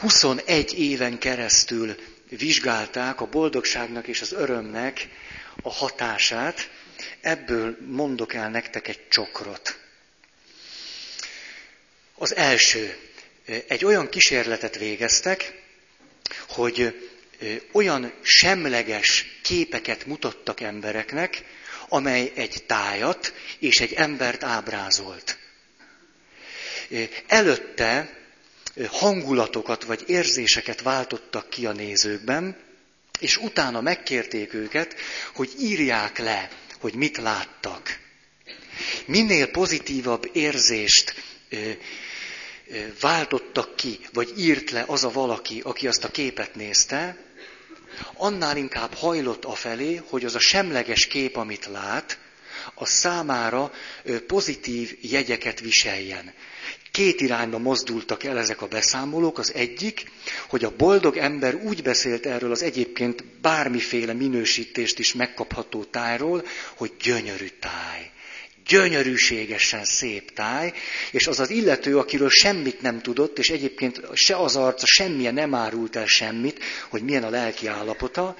21 0.00 0.78
éven 0.78 1.18
keresztül 1.18 1.94
vizsgálták 2.28 3.20
a 3.20 3.26
boldogságnak 3.26 4.06
és 4.06 4.20
az 4.20 4.32
örömnek 4.32 5.08
a 5.62 5.70
hatását, 5.72 6.70
ebből 7.20 7.76
mondok 7.86 8.34
el 8.34 8.50
nektek 8.50 8.88
egy 8.88 9.08
csokrot. 9.08 9.83
Az 12.14 12.34
első, 12.36 12.96
egy 13.68 13.84
olyan 13.84 14.08
kísérletet 14.08 14.78
végeztek, 14.78 15.62
hogy 16.48 17.08
olyan 17.72 18.12
semleges 18.22 19.26
képeket 19.42 20.06
mutattak 20.06 20.60
embereknek, 20.60 21.42
amely 21.88 22.32
egy 22.34 22.64
tájat 22.66 23.34
és 23.58 23.80
egy 23.80 23.92
embert 23.92 24.42
ábrázolt. 24.42 25.38
Előtte 27.26 28.18
hangulatokat 28.88 29.84
vagy 29.84 30.04
érzéseket 30.06 30.82
váltottak 30.82 31.50
ki 31.50 31.66
a 31.66 31.72
nézőkben, 31.72 32.56
és 33.20 33.36
utána 33.36 33.80
megkérték 33.80 34.54
őket, 34.54 34.94
hogy 35.34 35.50
írják 35.60 36.18
le, 36.18 36.50
hogy 36.80 36.94
mit 36.94 37.16
láttak. 37.16 37.98
Minél 39.06 39.46
pozitívabb 39.50 40.30
érzést 40.32 41.14
váltottak 43.00 43.76
ki, 43.76 43.98
vagy 44.12 44.32
írt 44.38 44.70
le 44.70 44.84
az 44.86 45.04
a 45.04 45.10
valaki, 45.10 45.60
aki 45.64 45.88
azt 45.88 46.04
a 46.04 46.10
képet 46.10 46.54
nézte, 46.54 47.16
annál 48.14 48.56
inkább 48.56 48.94
hajlott 48.94 49.44
afelé, 49.44 50.00
hogy 50.08 50.24
az 50.24 50.34
a 50.34 50.38
semleges 50.40 51.06
kép, 51.06 51.36
amit 51.36 51.66
lát, 51.66 52.18
a 52.74 52.86
számára 52.86 53.72
pozitív 54.26 54.98
jegyeket 55.00 55.60
viseljen. 55.60 56.32
Két 56.90 57.20
irányba 57.20 57.58
mozdultak 57.58 58.24
el 58.24 58.38
ezek 58.38 58.62
a 58.62 58.66
beszámolók. 58.66 59.38
Az 59.38 59.54
egyik, 59.54 60.10
hogy 60.48 60.64
a 60.64 60.76
boldog 60.76 61.16
ember 61.16 61.54
úgy 61.54 61.82
beszélt 61.82 62.26
erről 62.26 62.50
az 62.50 62.62
egyébként 62.62 63.24
bármiféle 63.24 64.12
minősítést 64.12 64.98
is 64.98 65.14
megkapható 65.14 65.84
tájról, 65.84 66.46
hogy 66.76 66.92
gyönyörű 67.02 67.48
táj. 67.60 68.10
Gyönyörűségesen 68.66 69.84
szép 69.84 70.32
táj, 70.32 70.72
és 71.10 71.26
az 71.26 71.40
az 71.40 71.50
illető, 71.50 71.98
akiről 71.98 72.30
semmit 72.30 72.82
nem 72.82 73.00
tudott, 73.00 73.38
és 73.38 73.50
egyébként 73.50 74.00
se 74.14 74.36
az 74.36 74.56
arca, 74.56 74.86
semmilyen 74.86 75.34
nem 75.34 75.54
árult 75.54 75.96
el 75.96 76.06
semmit, 76.06 76.64
hogy 76.88 77.02
milyen 77.02 77.24
a 77.24 77.30
lelki 77.30 77.66
állapota, 77.66 78.36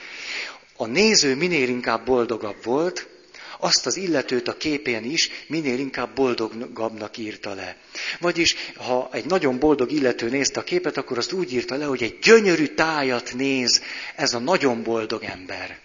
a 0.76 0.86
néző 0.86 1.34
minél 1.34 1.68
inkább 1.68 2.04
boldogabb 2.04 2.64
volt, 2.64 3.06
azt 3.58 3.86
az 3.86 3.96
illetőt 3.96 4.48
a 4.48 4.56
képén 4.56 5.04
is 5.04 5.30
minél 5.46 5.78
inkább 5.78 6.14
boldogabbnak 6.14 7.16
írta 7.16 7.54
le. 7.54 7.76
Vagyis, 8.20 8.54
ha 8.76 9.08
egy 9.12 9.24
nagyon 9.24 9.58
boldog 9.58 9.92
illető 9.92 10.28
nézte 10.28 10.60
a 10.60 10.64
képet, 10.64 10.96
akkor 10.96 11.18
azt 11.18 11.32
úgy 11.32 11.52
írta 11.52 11.76
le, 11.76 11.84
hogy 11.84 12.02
egy 12.02 12.18
gyönyörű 12.22 12.66
tájat 12.66 13.32
néz 13.34 13.82
ez 14.16 14.34
a 14.34 14.38
nagyon 14.38 14.82
boldog 14.82 15.22
ember. 15.22 15.78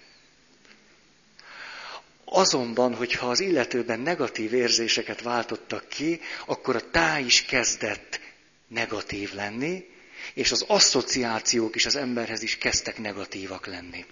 Azonban, 2.31 2.95
hogyha 2.95 3.29
az 3.29 3.39
illetőben 3.39 3.99
negatív 3.99 4.53
érzéseket 4.53 5.21
váltottak 5.21 5.87
ki, 5.87 6.19
akkor 6.45 6.75
a 6.75 6.89
táj 6.89 7.23
is 7.23 7.45
kezdett 7.45 8.19
negatív 8.67 9.33
lenni, 9.33 9.85
és 10.33 10.51
az 10.51 10.65
asszociációk 10.67 11.75
is 11.75 11.85
az 11.85 11.95
emberhez 11.95 12.41
is 12.41 12.57
kezdtek 12.57 12.97
negatívak 12.97 13.65
lenni. 13.65 14.05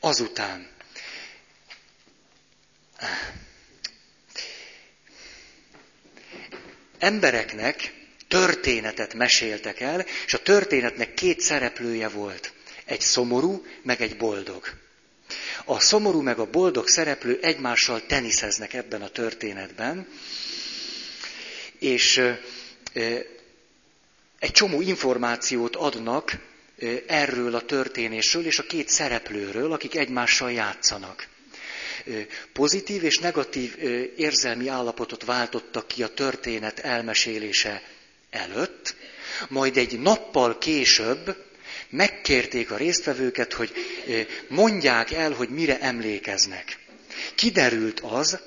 Azután 0.00 0.68
Embereknek 6.98 7.94
történetet 8.28 9.14
meséltek 9.14 9.80
el, 9.80 10.06
és 10.26 10.34
a 10.34 10.42
történetnek 10.42 11.14
két 11.14 11.40
szereplője 11.40 12.08
volt. 12.08 12.52
Egy 12.84 13.00
szomorú, 13.00 13.66
meg 13.82 14.00
egy 14.00 14.16
boldog. 14.16 14.87
A 15.64 15.80
szomorú 15.80 16.20
meg 16.20 16.38
a 16.38 16.50
boldog 16.50 16.88
szereplő 16.88 17.38
egymással 17.42 18.06
teniszeznek 18.06 18.74
ebben 18.74 19.02
a 19.02 19.08
történetben, 19.08 20.06
és 21.78 22.20
egy 24.38 24.50
csomó 24.52 24.80
információt 24.80 25.76
adnak 25.76 26.32
erről 27.06 27.54
a 27.54 27.60
történésről 27.60 28.46
és 28.46 28.58
a 28.58 28.62
két 28.66 28.88
szereplőről, 28.88 29.72
akik 29.72 29.94
egymással 29.96 30.52
játszanak. 30.52 31.26
Pozitív 32.52 33.04
és 33.04 33.18
negatív 33.18 33.76
érzelmi 34.16 34.68
állapotot 34.68 35.24
váltottak 35.24 35.86
ki 35.86 36.02
a 36.02 36.08
történet 36.14 36.78
elmesélése 36.78 37.82
előtt, 38.30 38.94
majd 39.48 39.76
egy 39.76 39.98
nappal 40.00 40.58
később 40.58 41.46
megkérték 41.90 42.70
a 42.70 42.76
résztvevőket, 42.76 43.52
hogy 43.52 43.72
mondják 44.48 45.10
el, 45.10 45.32
hogy 45.32 45.48
mire 45.48 45.80
emlékeznek. 45.80 46.78
Kiderült 47.34 48.00
az, 48.00 48.38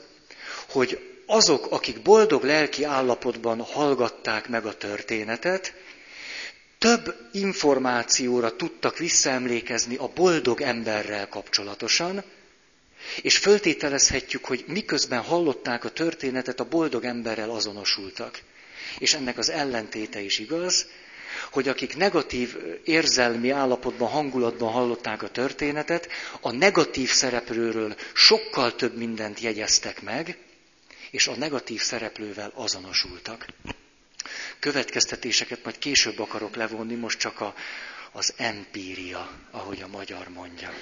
hogy 0.69 0.99
azok, 1.25 1.71
akik 1.71 2.01
boldog 2.01 2.43
lelki 2.43 2.83
állapotban 2.83 3.61
hallgatták 3.61 4.49
meg 4.49 4.65
a 4.65 4.77
történetet, 4.77 5.73
több 6.77 7.15
információra 7.31 8.55
tudtak 8.55 8.97
visszaemlékezni 8.97 9.95
a 9.95 10.07
boldog 10.15 10.61
emberrel 10.61 11.27
kapcsolatosan, 11.27 12.23
és 13.21 13.37
föltételezhetjük, 13.37 14.45
hogy 14.45 14.63
miközben 14.67 15.21
hallották 15.21 15.83
a 15.85 15.89
történetet, 15.89 16.59
a 16.59 16.65
boldog 16.65 17.03
emberrel 17.03 17.49
azonosultak. 17.49 18.39
És 18.97 19.13
ennek 19.13 19.37
az 19.37 19.49
ellentéte 19.49 20.19
is 20.19 20.39
igaz, 20.39 20.85
hogy 21.51 21.67
akik 21.67 21.95
negatív 21.97 22.55
érzelmi 22.83 23.49
állapotban, 23.49 24.09
hangulatban 24.09 24.71
hallották 24.71 25.23
a 25.23 25.29
történetet, 25.29 26.07
a 26.41 26.51
negatív 26.51 27.09
szereplőről 27.09 27.95
sokkal 28.13 28.75
több 28.75 28.97
mindent 28.97 29.39
jegyeztek 29.39 30.01
meg, 30.01 30.37
és 31.11 31.27
a 31.27 31.35
negatív 31.35 31.81
szereplővel 31.81 32.51
azonosultak. 32.55 33.45
Következtetéseket 34.59 35.63
majd 35.63 35.77
később 35.77 36.19
akarok 36.19 36.55
levonni, 36.55 36.95
most 36.95 37.19
csak 37.19 37.41
a, 37.41 37.55
az 38.11 38.33
empíria, 38.37 39.29
ahogy 39.51 39.81
a 39.81 39.87
magyar 39.87 40.27
mondja. 40.27 40.73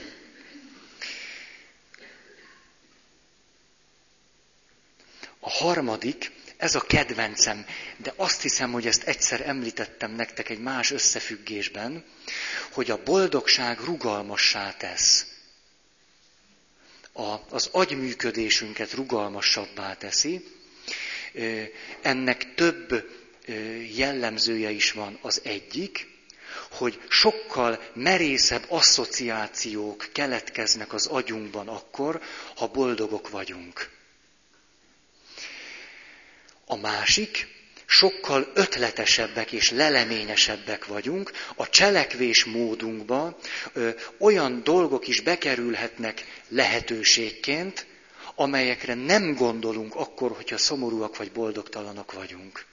A 5.40 5.50
harmadik, 5.50 6.32
ez 6.60 6.76
a 6.76 6.82
kedvencem, 6.82 7.66
de 7.98 8.14
azt 8.16 8.42
hiszem, 8.42 8.72
hogy 8.72 8.88
ezt 8.88 9.04
egyszer 9.04 9.42
említettem 9.48 10.12
nektek 10.12 10.50
egy 10.50 10.60
más 10.60 10.92
összefüggésben, 10.92 12.04
hogy 12.72 12.92
a 12.92 13.04
boldogság 13.04 13.80
rugalmassá 13.80 14.74
tesz. 14.78 15.26
A, 17.14 17.36
az 17.50 17.70
agyműködésünket 17.72 18.94
rugalmasabbá 18.94 19.94
teszi. 19.96 20.46
Ennek 22.02 22.54
több 22.54 23.10
jellemzője 23.96 24.70
is 24.70 24.92
van. 24.92 25.18
Az 25.22 25.42
egyik, 25.44 26.08
hogy 26.72 27.02
sokkal 27.10 27.90
merészebb 27.94 28.66
asszociációk 28.68 30.10
keletkeznek 30.14 30.94
az 30.94 31.06
agyunkban 31.06 31.68
akkor, 31.68 32.22
ha 32.56 32.68
boldogok 32.68 33.30
vagyunk. 33.30 33.98
A 36.72 36.76
másik, 36.76 37.48
sokkal 37.86 38.52
ötletesebbek 38.54 39.52
és 39.52 39.72
leleményesebbek 39.72 40.86
vagyunk, 40.86 41.32
a 41.56 41.70
cselekvés 41.70 42.46
módunkba 42.46 43.38
ö, 43.74 43.90
olyan 44.20 44.64
dolgok 44.64 45.08
is 45.08 45.22
bekerülhetnek 45.22 46.44
lehetőségként, 46.48 47.86
amelyekre 48.36 48.94
nem 48.94 49.36
gondolunk 49.36 49.96
akkor, 49.96 50.32
hogyha 50.32 50.58
szomorúak 50.58 51.18
vagy 51.18 51.32
boldogtalanok 51.32 52.12
vagyunk. 52.12 52.66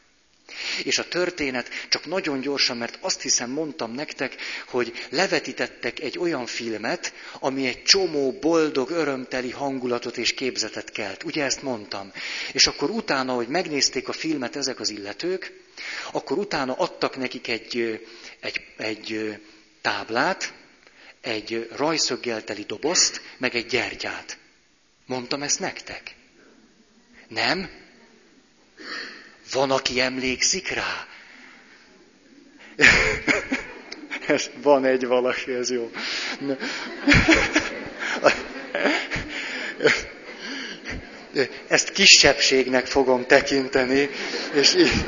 És 0.85 0.99
a 0.99 1.09
történet 1.09 1.69
csak 1.89 2.07
nagyon 2.07 2.41
gyorsan, 2.41 2.77
mert 2.77 2.99
azt 3.01 3.23
hiszem 3.23 3.51
mondtam 3.51 3.93
nektek, 3.93 4.37
hogy 4.67 5.07
levetítettek 5.11 6.01
egy 6.01 6.19
olyan 6.19 6.47
filmet, 6.47 7.13
ami 7.41 7.67
egy 7.67 7.83
csomó 7.83 8.33
boldog, 8.33 8.91
örömteli 8.91 9.51
hangulatot 9.51 10.17
és 10.17 10.35
képzetet 10.35 10.91
kelt. 10.91 11.23
Ugye 11.23 11.45
ezt 11.45 11.63
mondtam? 11.63 12.13
És 12.53 12.67
akkor 12.67 12.91
utána, 12.91 13.33
hogy 13.33 13.49
megnézték 13.49 14.09
a 14.09 14.13
filmet 14.13 14.57
ezek 14.57 14.81
az 14.81 14.91
illetők, 14.91 15.53
akkor 16.13 16.39
utána 16.39 16.73
adtak 16.73 17.17
nekik 17.17 17.49
egy, 17.49 18.01
egy, 18.41 18.61
egy 18.77 19.39
táblát, 19.81 20.55
egy 21.21 21.69
rajszöggelteli 21.77 22.63
dobozt, 22.63 23.21
meg 23.39 23.55
egy 23.55 23.67
gyertyát. 23.67 24.39
Mondtam 25.07 25.43
ezt 25.43 25.61
nektek? 25.61 26.15
Nem? 27.29 27.71
Van, 29.53 29.71
aki 29.71 30.01
emlékszik 30.01 30.69
rá? 30.69 31.07
ez, 34.27 34.51
van 34.63 34.85
egy 34.85 35.07
valaki, 35.07 35.53
ez 35.53 35.71
jó. 35.71 35.91
Ezt 41.69 41.91
kisebbségnek 41.91 42.87
fogom 42.87 43.27
tekinteni, 43.27 44.11
és 44.55 44.75
így, 44.75 45.05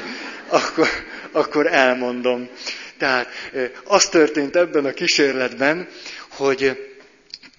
akkor, 0.48 0.88
akkor 1.32 1.66
elmondom. 1.66 2.48
Tehát 2.98 3.28
az 3.84 4.08
történt 4.08 4.56
ebben 4.56 4.84
a 4.84 4.92
kísérletben, 4.92 5.88
hogy 6.28 6.88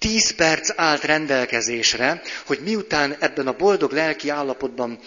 Tíz 0.00 0.30
perc 0.30 0.70
állt 0.76 1.04
rendelkezésre, 1.04 2.22
hogy 2.46 2.58
miután 2.60 3.16
ebben 3.20 3.46
a 3.46 3.52
boldog 3.56 3.92
lelki 3.92 4.28
állapotban 4.28 4.98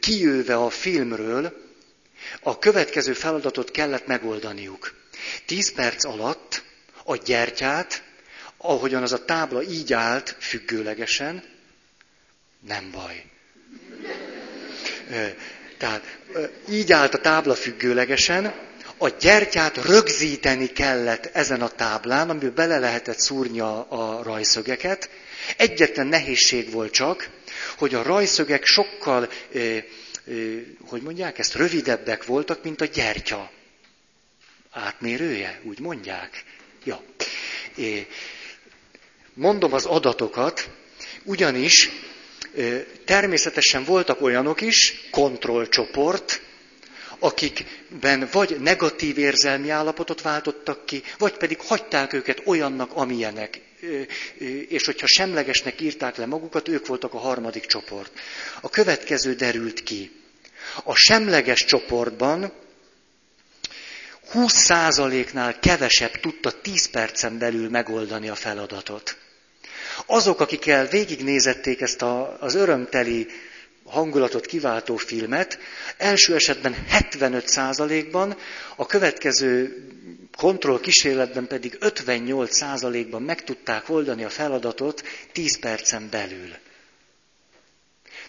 kijöve 0.00 0.54
a 0.56 0.70
filmről, 0.70 1.62
a 2.42 2.58
következő 2.58 3.12
feladatot 3.12 3.70
kellett 3.70 4.06
megoldaniuk. 4.06 4.94
Tíz 5.46 5.72
perc 5.72 6.04
alatt 6.04 6.62
a 7.04 7.16
gyertyát, 7.16 8.02
ahogyan 8.56 9.02
az 9.02 9.12
a 9.12 9.24
tábla 9.24 9.62
így 9.62 9.92
állt 9.92 10.36
függőlegesen, 10.40 11.44
nem 12.66 12.90
baj. 12.90 13.24
Tehát 15.78 16.18
így 16.70 16.92
állt 16.92 17.14
a 17.14 17.20
tábla 17.20 17.54
függőlegesen, 17.54 18.54
a 19.02 19.08
gyertyát 19.20 19.76
rögzíteni 19.76 20.66
kellett 20.66 21.26
ezen 21.26 21.62
a 21.62 21.68
táblán, 21.68 22.30
amiből 22.30 22.50
bele 22.50 22.78
lehetett 22.78 23.18
szúrni 23.20 23.60
a, 23.60 23.86
a 23.88 24.22
rajszögeket. 24.22 25.10
Egyetlen 25.56 26.06
nehézség 26.06 26.70
volt 26.70 26.92
csak, 26.92 27.28
hogy 27.76 27.94
a 27.94 28.02
rajszögek 28.02 28.64
sokkal, 28.64 29.28
ö, 29.52 29.76
ö, 30.26 30.56
hogy 30.86 31.02
mondják 31.02 31.38
ezt, 31.38 31.54
rövidebbek 31.54 32.24
voltak, 32.24 32.64
mint 32.64 32.80
a 32.80 32.84
gyertya. 32.84 33.50
Átmérője, 34.70 35.60
úgy 35.62 35.80
mondják. 35.80 36.44
Ja. 36.84 37.02
É, 37.76 38.06
mondom 39.34 39.72
az 39.72 39.84
adatokat, 39.84 40.70
ugyanis 41.22 41.90
természetesen 43.04 43.84
voltak 43.84 44.20
olyanok 44.20 44.60
is, 44.60 45.08
kontrollcsoport, 45.10 46.40
akikben 47.22 48.28
vagy 48.32 48.60
negatív 48.60 49.18
érzelmi 49.18 49.70
állapotot 49.70 50.22
váltottak 50.22 50.86
ki, 50.86 51.02
vagy 51.18 51.36
pedig 51.36 51.60
hagyták 51.60 52.12
őket 52.12 52.42
olyannak, 52.44 52.92
amilyenek. 52.92 53.60
És 54.68 54.84
hogyha 54.84 55.06
semlegesnek 55.06 55.80
írták 55.80 56.16
le 56.16 56.26
magukat, 56.26 56.68
ők 56.68 56.86
voltak 56.86 57.14
a 57.14 57.18
harmadik 57.18 57.66
csoport. 57.66 58.12
A 58.60 58.68
következő 58.68 59.34
derült 59.34 59.82
ki. 59.82 60.10
A 60.84 60.94
semleges 60.94 61.64
csoportban 61.64 62.52
20%-nál 64.34 65.58
kevesebb 65.58 66.20
tudta 66.20 66.60
10 66.60 66.90
percen 66.90 67.38
belül 67.38 67.68
megoldani 67.70 68.28
a 68.28 68.34
feladatot. 68.34 69.16
Azok, 70.06 70.40
akikkel 70.40 70.86
végignézették 70.86 71.80
ezt 71.80 72.02
a, 72.02 72.36
az 72.40 72.54
örömteli 72.54 73.26
hangulatot 73.84 74.46
kiváltó 74.46 74.96
filmet, 74.96 75.58
első 75.96 76.34
esetben 76.34 76.76
75%-ban, 76.90 78.36
a 78.76 78.86
következő 78.86 79.84
kontroll 80.36 80.80
kísérletben 80.80 81.46
pedig 81.46 81.76
58%-ban 81.80 83.22
meg 83.22 83.44
tudták 83.44 83.88
oldani 83.88 84.24
a 84.24 84.30
feladatot 84.30 85.02
10 85.32 85.58
percen 85.58 86.08
belül. 86.10 86.50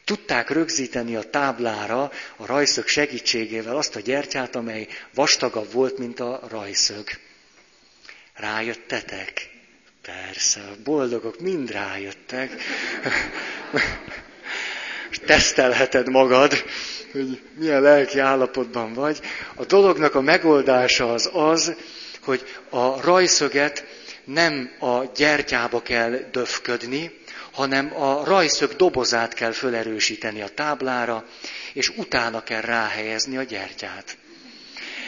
Tudták 0.04 0.50
rögzíteni 0.50 1.16
a 1.16 1.30
táblára 1.30 2.12
a 2.36 2.46
rajszög 2.46 2.88
segítségével 2.88 3.78
azt 3.78 3.96
a 3.96 4.00
gyertyát, 4.00 4.56
amely 4.56 4.88
vastagabb 5.14 5.72
volt, 5.72 5.98
mint 5.98 6.20
a 6.20 6.40
rajszög. 6.50 7.08
Rájöttetek? 8.34 9.50
Persze, 10.02 10.62
boldogok 10.84 11.40
mind 11.40 11.72
rájöttek 11.72 12.52
és 15.14 15.20
tesztelheted 15.26 16.10
magad, 16.10 16.64
hogy 17.12 17.42
milyen 17.58 17.82
lelki 17.82 18.20
állapotban 18.20 18.94
vagy. 18.94 19.20
A 19.56 19.66
dolognak 19.66 20.16
a 20.16 20.22
megoldása 20.22 21.14
az 21.14 21.30
az, 21.34 21.76
hogy 22.24 22.44
a 22.70 23.02
rajszöget 23.02 23.86
nem 24.24 24.72
a 24.80 25.04
gyertyába 25.16 25.82
kell 25.82 26.20
döfködni, 26.32 27.20
hanem 27.52 28.02
a 28.02 28.24
rajszög 28.26 28.76
dobozát 28.76 29.34
kell 29.34 29.52
fölerősíteni 29.52 30.42
a 30.42 30.48
táblára, 30.48 31.26
és 31.74 31.90
utána 31.90 32.44
kell 32.44 32.62
ráhelyezni 32.62 33.38
a 33.38 33.44
gyertyát. 33.44 34.18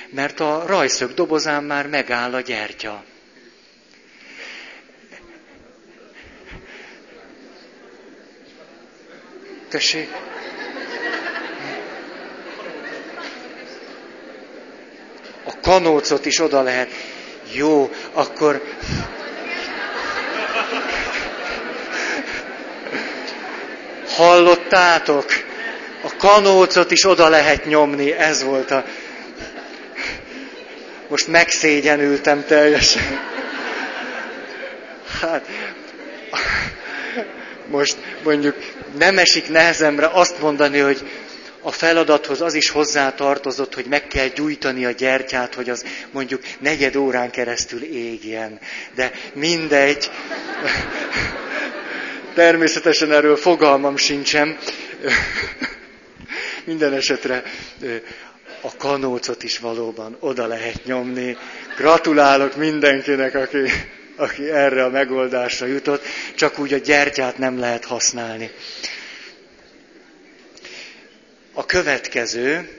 Mert 0.10 0.40
a 0.40 0.64
rajszög 0.68 1.14
dobozán 1.14 1.64
már 1.64 1.88
megáll 1.88 2.34
a 2.34 2.42
gyertya. 2.42 3.04
Tessék? 9.70 10.10
A 15.44 15.60
kanócot 15.62 16.26
is 16.26 16.40
oda 16.40 16.62
lehet. 16.62 16.90
Jó, 17.52 17.90
akkor... 18.14 18.62
Hallottátok? 24.16 25.26
A 26.04 26.16
kanócot 26.18 26.92
is 26.92 27.06
oda 27.06 27.30
lehet 27.30 27.66
nyomni, 27.66 28.12
ez 28.12 28.44
volt 28.44 28.72
a... 28.72 28.84
Most 31.08 31.28
megszégyenültem 31.28 32.46
teljesen. 32.46 33.20
Hát, 35.20 35.46
most 37.68 37.98
mondjuk 38.24 38.56
nem 38.98 39.18
esik 39.18 39.50
nehezemre 39.50 40.08
azt 40.08 40.42
mondani, 40.42 40.80
hogy 40.80 41.10
a 41.62 41.72
feladathoz 41.72 42.42
az 42.42 42.54
is 42.54 42.70
hozzátartozott, 42.70 43.74
hogy 43.74 43.86
meg 43.86 44.08
kell 44.08 44.28
gyújtani 44.28 44.86
a 44.86 44.92
gyertyát, 44.92 45.54
hogy 45.54 45.70
az 45.70 45.86
mondjuk 46.12 46.42
negyed 46.60 46.96
órán 46.96 47.32
keresztül 47.32 47.84
égjen. 47.84 48.60
De 48.96 49.12
mindegy. 49.34 50.10
Természetesen 52.34 53.12
erről 53.12 53.36
fogalmam 53.36 53.98
sincsen. 53.98 54.58
Minden 56.66 56.94
esetre 56.94 57.44
a 58.62 58.76
kanócot 58.78 59.44
is 59.44 59.60
valóban 59.60 60.18
oda 60.20 60.48
lehet 60.48 60.86
nyomni. 60.86 61.38
Gratulálok 61.78 62.56
mindenkinek, 62.56 63.36
aki, 63.36 63.58
aki 64.16 64.50
erre 64.50 64.84
a 64.84 64.90
megoldásra 64.90 65.66
jutott, 65.66 66.04
csak 66.36 66.60
úgy 66.60 66.74
a 66.74 66.78
gyertyát 66.78 67.38
nem 67.38 67.60
lehet 67.60 67.86
használni. 67.86 68.52
A 71.54 71.66
következő, 71.66 72.70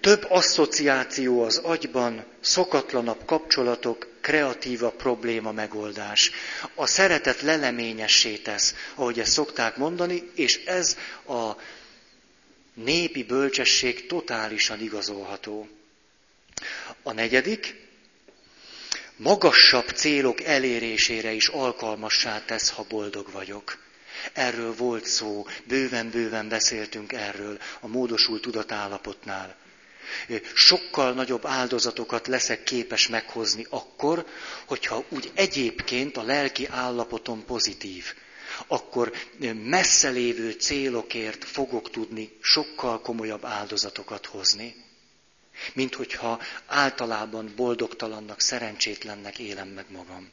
több 0.00 0.26
asszociáció 0.28 1.42
az 1.42 1.56
agyban, 1.56 2.24
szokatlanabb 2.40 3.24
kapcsolatok, 3.24 4.06
kreatíva 4.20 4.90
probléma 4.90 5.52
megoldás. 5.52 6.30
A 6.74 6.86
szeretet 6.86 7.40
leleményessé 7.40 8.36
tesz, 8.36 8.74
ahogy 8.94 9.20
ezt 9.20 9.32
szokták 9.32 9.76
mondani, 9.76 10.30
és 10.34 10.64
ez 10.64 10.96
a 11.26 11.50
népi 12.74 13.24
bölcsesség 13.24 14.06
totálisan 14.06 14.80
igazolható. 14.80 15.68
A 17.02 17.12
negyedik, 17.12 17.85
magasabb 19.16 19.88
célok 19.88 20.42
elérésére 20.42 21.32
is 21.32 21.48
alkalmassá 21.48 22.44
tesz, 22.44 22.70
ha 22.70 22.84
boldog 22.88 23.30
vagyok. 23.32 23.78
Erről 24.32 24.74
volt 24.74 25.04
szó, 25.06 25.46
bőven-bőven 25.64 26.48
beszéltünk 26.48 27.12
erről 27.12 27.58
a 27.80 27.86
módosult 27.86 28.42
tudatállapotnál. 28.42 29.56
Sokkal 30.54 31.12
nagyobb 31.12 31.46
áldozatokat 31.46 32.26
leszek 32.26 32.62
képes 32.62 33.08
meghozni 33.08 33.66
akkor, 33.70 34.26
hogyha 34.66 35.04
úgy 35.08 35.30
egyébként 35.34 36.16
a 36.16 36.22
lelki 36.22 36.66
állapotom 36.70 37.44
pozitív 37.44 38.04
akkor 38.66 39.12
messze 39.62 40.08
lévő 40.08 40.50
célokért 40.50 41.44
fogok 41.44 41.90
tudni 41.90 42.36
sokkal 42.40 43.00
komolyabb 43.00 43.44
áldozatokat 43.44 44.26
hozni, 44.26 44.74
mint 45.72 45.94
hogyha 45.94 46.40
általában 46.66 47.52
boldogtalannak, 47.56 48.40
szerencsétlennek 48.40 49.38
élem 49.38 49.68
meg 49.68 49.84
magam. 49.90 50.32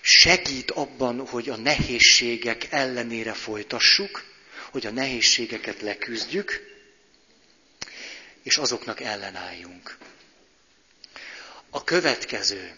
Segít 0.00 0.70
abban, 0.70 1.26
hogy 1.26 1.48
a 1.48 1.56
nehézségek 1.56 2.66
ellenére 2.72 3.32
folytassuk, 3.32 4.24
hogy 4.70 4.86
a 4.86 4.90
nehézségeket 4.90 5.80
leküzdjük, 5.80 6.72
és 8.42 8.56
azoknak 8.56 9.00
ellenálljunk. 9.00 9.96
A 11.70 11.84
következő. 11.84 12.76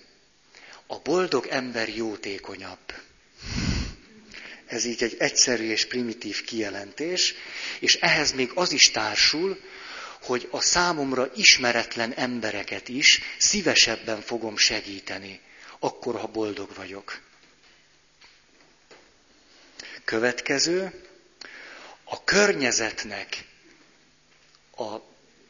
A 0.86 0.98
boldog 0.98 1.46
ember 1.46 1.88
jótékonyabb. 1.88 2.92
Ez 4.66 4.84
így 4.84 5.02
egy 5.02 5.16
egyszerű 5.18 5.70
és 5.70 5.86
primitív 5.86 6.44
kijelentés, 6.44 7.34
és 7.78 7.94
ehhez 7.94 8.32
még 8.32 8.50
az 8.54 8.72
is 8.72 8.90
társul, 8.90 9.60
hogy 10.22 10.48
a 10.50 10.60
számomra 10.60 11.30
ismeretlen 11.34 12.12
embereket 12.12 12.88
is 12.88 13.20
szívesebben 13.38 14.20
fogom 14.20 14.56
segíteni, 14.56 15.40
akkor, 15.78 16.20
ha 16.20 16.26
boldog 16.26 16.74
vagyok. 16.74 17.20
Következő, 20.04 21.04
a 22.04 22.24
környezetnek, 22.24 23.44
a 24.76 24.96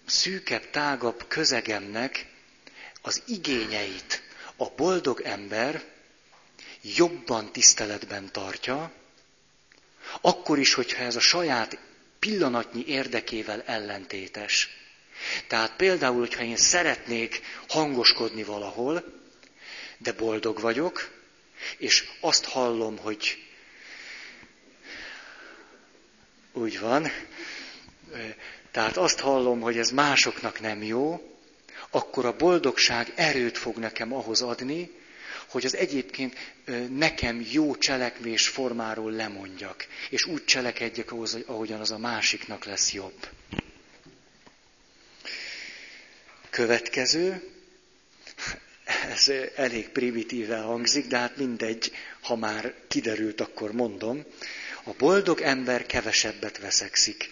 szűkebb, 0.06 0.70
tágabb 0.70 1.24
közegemnek 1.28 2.26
az 3.02 3.22
igényeit 3.26 4.22
a 4.56 4.70
boldog 4.70 5.20
ember 5.20 5.84
jobban 6.82 7.52
tiszteletben 7.52 8.32
tartja, 8.32 8.92
akkor 10.20 10.58
is, 10.58 10.74
hogyha 10.74 11.02
ez 11.02 11.16
a 11.16 11.20
saját 11.20 11.78
pillanatnyi 12.18 12.84
érdekével 12.86 13.62
ellentétes. 13.66 14.68
Tehát 15.46 15.76
például, 15.76 16.18
hogyha 16.18 16.42
én 16.42 16.56
szeretnék 16.56 17.40
hangoskodni 17.68 18.42
valahol, 18.42 19.04
de 19.98 20.12
boldog 20.12 20.60
vagyok, 20.60 21.10
és 21.78 22.08
azt 22.20 22.44
hallom, 22.44 22.98
hogy 22.98 23.38
úgy 26.52 26.80
van, 26.80 27.10
tehát 28.70 28.96
azt 28.96 29.20
hallom, 29.20 29.60
hogy 29.60 29.78
ez 29.78 29.90
másoknak 29.90 30.60
nem 30.60 30.82
jó, 30.82 31.30
akkor 31.90 32.24
a 32.24 32.36
boldogság 32.36 33.12
erőt 33.14 33.58
fog 33.58 33.76
nekem 33.76 34.12
ahhoz 34.12 34.42
adni, 34.42 34.90
hogy 35.46 35.64
az 35.64 35.76
egyébként 35.76 36.36
nekem 36.90 37.46
jó 37.50 37.76
cselekvés 37.76 38.48
formáról 38.48 39.12
lemondjak, 39.12 39.86
és 40.10 40.24
úgy 40.24 40.44
cselekedjek 40.44 41.12
ahhoz, 41.12 41.38
ahogyan 41.46 41.80
az 41.80 41.90
a 41.90 41.98
másiknak 41.98 42.64
lesz 42.64 42.92
jobb. 42.92 43.28
Következő, 46.50 47.42
ez 49.10 49.32
elég 49.56 49.88
primitíven 49.88 50.62
hangzik, 50.62 51.06
de 51.06 51.18
hát 51.18 51.36
mindegy, 51.36 51.92
ha 52.20 52.36
már 52.36 52.74
kiderült, 52.88 53.40
akkor 53.40 53.72
mondom. 53.72 54.24
A 54.84 54.90
boldog 54.98 55.40
ember 55.40 55.86
kevesebbet 55.86 56.58
veszekszik. 56.58 57.30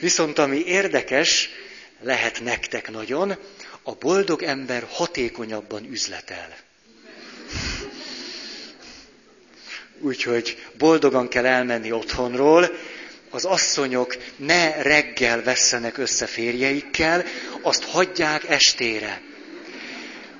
Viszont 0.00 0.38
ami 0.38 0.58
érdekes, 0.66 1.48
lehet 2.00 2.40
nektek 2.40 2.90
nagyon, 2.90 3.36
a 3.82 3.94
boldog 3.94 4.42
ember 4.42 4.86
hatékonyabban 4.90 5.84
üzletel. 5.90 6.56
Úgyhogy 10.00 10.58
boldogan 10.78 11.28
kell 11.28 11.46
elmenni 11.46 11.92
otthonról, 11.92 12.70
az 13.30 13.44
asszonyok 13.44 14.16
ne 14.36 14.82
reggel 14.82 15.42
vesszenek 15.42 15.98
össze 15.98 16.26
férjeikkel, 16.26 17.24
azt 17.60 17.84
hagyják 17.84 18.48
estére. 18.48 19.20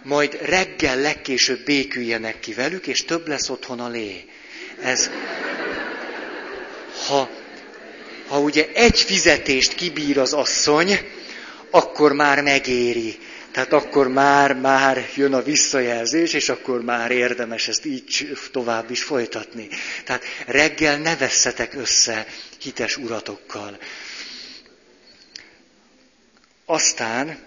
Majd 0.02 0.38
reggel 0.42 1.00
legkésőbb 1.00 1.64
béküljenek 1.64 2.40
ki 2.40 2.52
velük, 2.52 2.86
és 2.86 3.04
több 3.04 3.28
lesz 3.28 3.48
otthon 3.48 3.80
a 3.80 3.88
lé. 3.88 4.24
Ez, 4.82 5.10
ha, 7.06 7.30
ha 8.26 8.40
ugye 8.40 8.68
egy 8.74 9.00
fizetést 9.00 9.74
kibír 9.74 10.18
az 10.18 10.32
asszony, 10.32 10.98
akkor 11.70 12.12
már 12.12 12.42
megéri. 12.42 13.18
Tehát 13.52 13.72
akkor 13.72 14.08
már, 14.08 14.54
már 14.54 15.08
jön 15.14 15.34
a 15.34 15.42
visszajelzés, 15.42 16.32
és 16.32 16.48
akkor 16.48 16.82
már 16.82 17.10
érdemes 17.10 17.68
ezt 17.68 17.84
így 17.84 18.38
tovább 18.52 18.90
is 18.90 19.02
folytatni. 19.02 19.68
Tehát 20.04 20.24
reggel 20.46 20.98
ne 20.98 21.16
vesszetek 21.16 21.74
össze 21.74 22.26
hites 22.58 22.96
uratokkal. 22.96 23.78
Aztán 26.64 27.38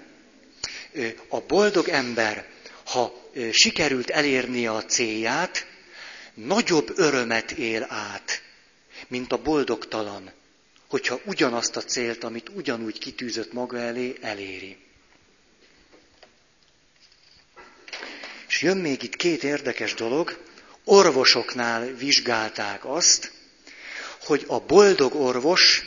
a 1.28 1.40
boldog 1.40 1.88
ember, 1.88 2.46
ha 2.86 3.30
sikerült 3.52 4.10
elérnie 4.10 4.72
a 4.72 4.86
célját, 4.86 5.66
nagyobb 6.34 6.92
örömet 6.96 7.52
él 7.52 7.86
át, 7.90 8.42
mint 9.08 9.32
a 9.32 9.42
boldogtalan, 9.42 10.32
hogyha 10.88 11.20
ugyanazt 11.26 11.76
a 11.76 11.82
célt, 11.82 12.24
amit 12.24 12.50
ugyanúgy 12.50 13.00
kitűzött 13.00 13.54
maga 13.54 13.78
elé, 13.78 14.16
eléri. 14.22 14.85
És 18.56 18.62
jön 18.62 18.78
még 18.78 19.04
itt 19.04 19.16
két 19.16 19.44
érdekes 19.44 19.94
dolog. 19.94 20.38
Orvosoknál 20.84 21.86
vizsgálták 21.86 22.86
azt, 22.86 23.32
hogy 24.24 24.44
a 24.48 24.60
boldog 24.60 25.16
orvos 25.16 25.84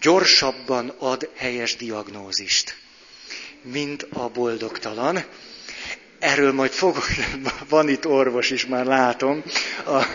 gyorsabban 0.00 0.88
ad 0.98 1.30
helyes 1.36 1.76
diagnózist, 1.76 2.76
mint 3.62 4.02
a 4.02 4.28
boldogtalan. 4.28 5.24
Erről 6.18 6.52
majd 6.52 6.70
fogok, 6.70 7.06
van 7.68 7.88
itt 7.88 8.06
orvos 8.06 8.50
is, 8.50 8.66
már 8.66 8.84
látom. 8.84 9.42
A, 9.86 10.06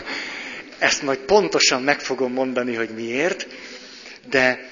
ezt 0.78 1.02
majd 1.02 1.18
pontosan 1.18 1.82
meg 1.82 2.00
fogom 2.00 2.32
mondani, 2.32 2.74
hogy 2.74 2.90
miért 2.90 3.46
de 4.28 4.70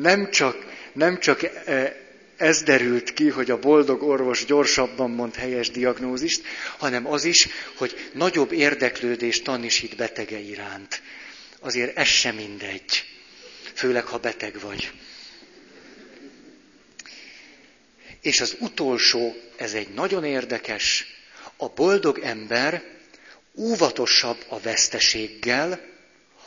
nem 0.00 0.30
csak, 0.30 0.66
nem 0.92 1.18
csak 1.18 1.42
e, 1.42 1.96
ez 2.40 2.62
derült 2.62 3.12
ki, 3.12 3.28
hogy 3.28 3.50
a 3.50 3.58
boldog 3.58 4.02
orvos 4.02 4.44
gyorsabban 4.44 5.10
mond 5.10 5.34
helyes 5.34 5.70
diagnózist, 5.70 6.42
hanem 6.78 7.06
az 7.06 7.24
is, 7.24 7.48
hogy 7.76 8.10
nagyobb 8.12 8.52
érdeklődést 8.52 9.44
tanúsít 9.44 9.96
betege 9.96 10.38
iránt. 10.38 11.02
Azért 11.60 11.96
ez 11.96 12.06
sem 12.06 12.34
mindegy, 12.34 13.04
főleg 13.74 14.04
ha 14.04 14.18
beteg 14.18 14.60
vagy. 14.60 14.92
És 18.20 18.40
az 18.40 18.56
utolsó, 18.60 19.36
ez 19.56 19.72
egy 19.72 19.88
nagyon 19.88 20.24
érdekes, 20.24 21.06
a 21.56 21.68
boldog 21.68 22.18
ember 22.18 22.82
óvatosabb 23.54 24.44
a 24.48 24.60
veszteséggel, 24.60 25.80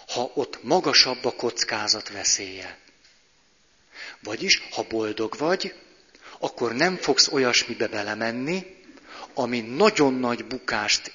ha 0.07 0.31
ott 0.33 0.63
magasabb 0.63 1.25
a 1.25 1.35
kockázat 1.35 2.09
veszélye. 2.09 2.77
Vagyis, 4.23 4.61
ha 4.71 4.85
boldog 4.89 5.37
vagy, 5.37 5.73
akkor 6.43 6.73
nem 6.73 6.95
fogsz 6.95 7.27
olyasmibe 7.27 7.87
belemenni, 7.87 8.75
ami 9.33 9.59
nagyon 9.61 10.13
nagy 10.13 10.45
bukást 10.45 11.11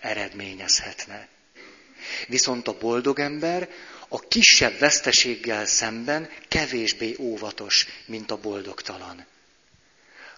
eredményezhetne. 0.00 1.28
Viszont 2.26 2.68
a 2.68 2.78
boldog 2.78 3.18
ember 3.18 3.68
a 4.08 4.20
kisebb 4.20 4.78
veszteséggel 4.78 5.66
szemben 5.66 6.30
kevésbé 6.48 7.16
óvatos, 7.18 7.86
mint 8.06 8.30
a 8.30 8.36
boldogtalan. 8.36 9.26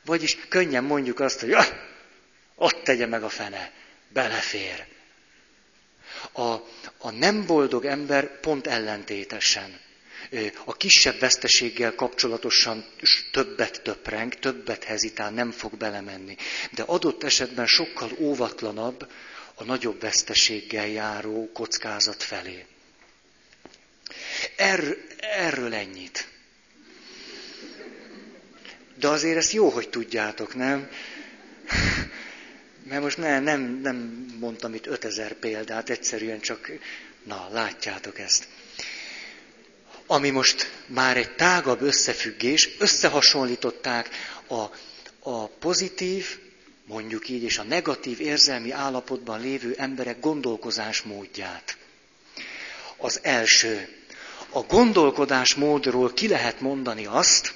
Vagyis 0.05 0.37
könnyen 0.49 0.85
mondjuk 0.85 1.21
azt, 1.21 1.41
hogy 1.41 1.53
ah, 1.53 1.67
ott 2.55 2.85
tegye 2.85 3.07
meg 3.07 3.23
a 3.23 3.29
fene, 3.29 3.73
belefér. 4.09 4.87
A, 6.33 6.43
a 6.99 7.11
nem 7.11 7.47
boldog 7.47 7.85
ember 7.85 8.41
pont 8.41 8.67
ellentétesen. 8.67 9.81
A 10.65 10.77
kisebb 10.77 11.19
veszteséggel 11.19 11.95
kapcsolatosan 11.95 12.85
többet 13.33 13.83
töpreng, 13.83 14.35
többet 14.35 14.85
hezitál, 14.85 15.31
nem 15.31 15.51
fog 15.51 15.77
belemenni. 15.77 16.37
De 16.71 16.83
adott 16.83 17.23
esetben 17.25 17.67
sokkal 17.67 18.11
óvatlanabb 18.19 19.11
a 19.55 19.65
nagyobb 19.65 20.01
veszteséggel 20.01 20.87
járó 20.87 21.51
kockázat 21.53 22.23
felé. 22.23 22.65
Erről, 24.57 24.97
erről 25.21 25.75
ennyit. 25.75 26.29
De 28.95 29.09
azért 29.09 29.37
ezt 29.37 29.53
jó, 29.53 29.69
hogy 29.69 29.89
tudjátok, 29.89 30.55
nem? 30.55 30.91
Mert 32.83 33.03
most 33.03 33.17
ne, 33.17 33.41
nem, 33.41 33.81
nem 33.83 33.97
mondtam 34.39 34.75
itt 34.75 34.87
5000 34.87 35.33
példát, 35.33 35.91
egyszerűen 35.91 36.41
csak, 36.41 36.71
na, 37.23 37.49
látjátok 37.53 38.19
ezt. 38.19 38.49
Ami 40.11 40.31
most 40.31 40.71
már 40.87 41.17
egy 41.17 41.35
tágabb 41.35 41.83
összefüggés, 41.83 42.69
összehasonlították 42.79 44.09
a, 44.47 44.65
a 45.31 45.47
pozitív, 45.47 46.39
mondjuk 46.85 47.29
így, 47.29 47.43
és 47.43 47.59
a 47.59 47.63
negatív 47.63 48.21
érzelmi 48.21 48.71
állapotban 48.71 49.41
lévő 49.41 49.75
emberek 49.79 50.21
gondolkozás 50.21 51.03
módját. 51.03 51.77
Az 52.97 53.21
első, 53.23 53.89
a 54.49 54.61
gondolkodás 54.61 55.55
módról 55.55 56.13
ki 56.13 56.29
lehet 56.29 56.61
mondani 56.61 57.07
azt, 57.07 57.55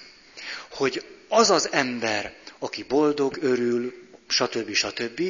hogy 0.71 1.05
az 1.29 1.51
az 1.51 1.73
ember, 1.73 2.35
aki 2.59 2.83
boldog, 2.83 3.39
örül, 3.41 3.95
stb. 4.27 4.73
stb., 4.73 5.23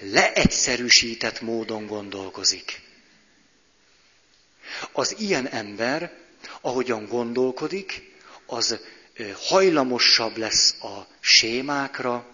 leegyszerűsített 0.00 1.40
módon 1.40 1.86
gondolkozik. 1.86 2.80
Az 4.92 5.14
ilyen 5.18 5.48
ember, 5.48 6.26
ahogyan 6.60 7.06
gondolkodik, 7.06 8.12
az 8.46 8.78
hajlamosabb 9.34 10.36
lesz 10.36 10.74
a 10.82 11.06
sémákra, 11.20 12.26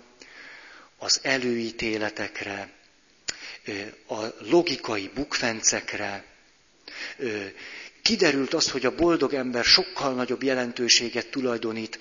az 0.99 1.21
előítéletekre, 1.23 2.73
a 4.09 4.17
logikai 4.39 5.11
bukfencekre. 5.15 6.25
Kiderült 8.03 8.55
az, 8.55 8.71
hogy 8.71 8.87
a 8.87 8.95
boldog 8.95 9.35
ember 9.35 9.65
sokkal 9.65 10.15
nagyobb 10.15 10.43
jelentőséget 10.43 11.31
tulajdonít 11.31 11.99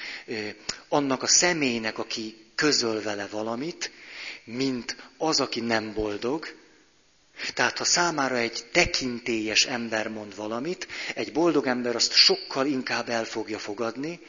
annak 0.87 1.23
a 1.23 1.27
személynek, 1.27 1.97
aki 1.97 2.37
közöl 2.55 3.01
vele 3.01 3.27
valamit, 3.27 3.91
mint 4.43 4.95
az, 5.17 5.39
aki 5.39 5.59
nem 5.59 5.93
boldog. 5.93 6.47
Tehát 7.53 7.77
ha 7.77 7.83
számára 7.83 8.37
egy 8.37 8.63
tekintélyes 8.71 9.65
ember 9.65 10.07
mond 10.07 10.35
valamit, 10.35 10.87
egy 11.15 11.31
boldog 11.31 11.67
ember 11.67 11.95
azt 11.95 12.13
sokkal 12.13 12.65
inkább 12.65 13.09
el 13.09 13.25
fogja 13.25 13.59
fogadni, 13.59 14.19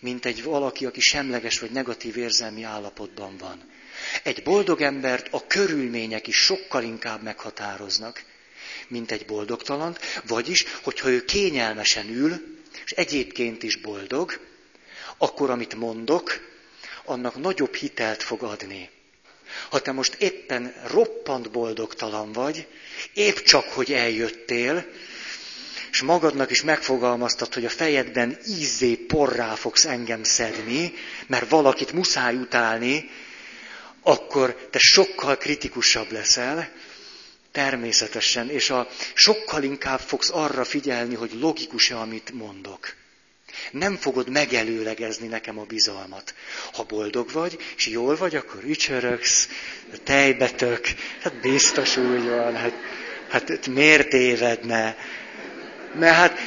mint 0.00 0.24
egy 0.24 0.42
valaki, 0.42 0.86
aki 0.86 1.00
semleges 1.00 1.58
vagy 1.58 1.70
negatív 1.70 2.16
érzelmi 2.16 2.62
állapotban 2.62 3.36
van. 3.36 3.72
Egy 4.22 4.42
boldog 4.42 4.80
embert 4.80 5.28
a 5.30 5.46
körülmények 5.46 6.26
is 6.26 6.36
sokkal 6.36 6.82
inkább 6.82 7.22
meghatároznak, 7.22 8.24
mint 8.88 9.10
egy 9.10 9.26
boldogtalant, 9.26 9.98
vagyis, 10.26 10.64
hogyha 10.82 11.08
ő 11.08 11.24
kényelmesen 11.24 12.08
ül, 12.08 12.58
és 12.84 12.90
egyébként 12.90 13.62
is 13.62 13.76
boldog, 13.76 14.40
akkor 15.18 15.50
amit 15.50 15.74
mondok, 15.74 16.52
annak 17.04 17.36
nagyobb 17.36 17.74
hitelt 17.74 18.22
fog 18.22 18.42
adni. 18.42 18.90
Ha 19.70 19.78
te 19.78 19.92
most 19.92 20.14
éppen 20.14 20.74
roppant 20.86 21.50
boldogtalan 21.50 22.32
vagy, 22.32 22.66
épp 23.14 23.36
csak, 23.36 23.64
hogy 23.64 23.92
eljöttél, 23.92 24.86
és 25.90 26.02
magadnak 26.02 26.50
is 26.50 26.62
megfogalmaztad, 26.62 27.54
hogy 27.54 27.64
a 27.64 27.70
fejedben 27.70 28.38
ízzé 28.46 28.94
porrá 28.94 29.54
fogsz 29.54 29.84
engem 29.84 30.22
szedni, 30.22 30.92
mert 31.26 31.50
valakit 31.50 31.92
muszáj 31.92 32.34
utálni, 32.34 33.10
akkor 34.02 34.68
te 34.70 34.78
sokkal 34.78 35.36
kritikusabb 35.36 36.12
leszel, 36.12 36.72
természetesen, 37.52 38.50
és 38.50 38.70
a, 38.70 38.88
sokkal 39.14 39.62
inkább 39.62 40.00
fogsz 40.00 40.30
arra 40.30 40.64
figyelni, 40.64 41.14
hogy 41.14 41.32
logikus-e, 41.32 41.98
amit 41.98 42.32
mondok. 42.32 42.94
Nem 43.70 43.96
fogod 43.96 44.28
megelőlegezni 44.28 45.26
nekem 45.26 45.58
a 45.58 45.64
bizalmat. 45.64 46.34
Ha 46.72 46.82
boldog 46.82 47.32
vagy, 47.32 47.58
és 47.76 47.86
jól 47.86 48.16
vagy, 48.16 48.34
akkor 48.34 48.60
ücsörögsz, 48.64 49.48
tejbetök, 50.04 50.86
hát 51.22 51.40
biztos 51.40 51.96
úgy 51.96 52.28
van, 52.28 52.56
hát, 52.56 52.72
hát 53.28 53.66
miért 53.66 54.08
tévedne? 54.08 54.96
Mert 55.94 56.14
hát 56.14 56.38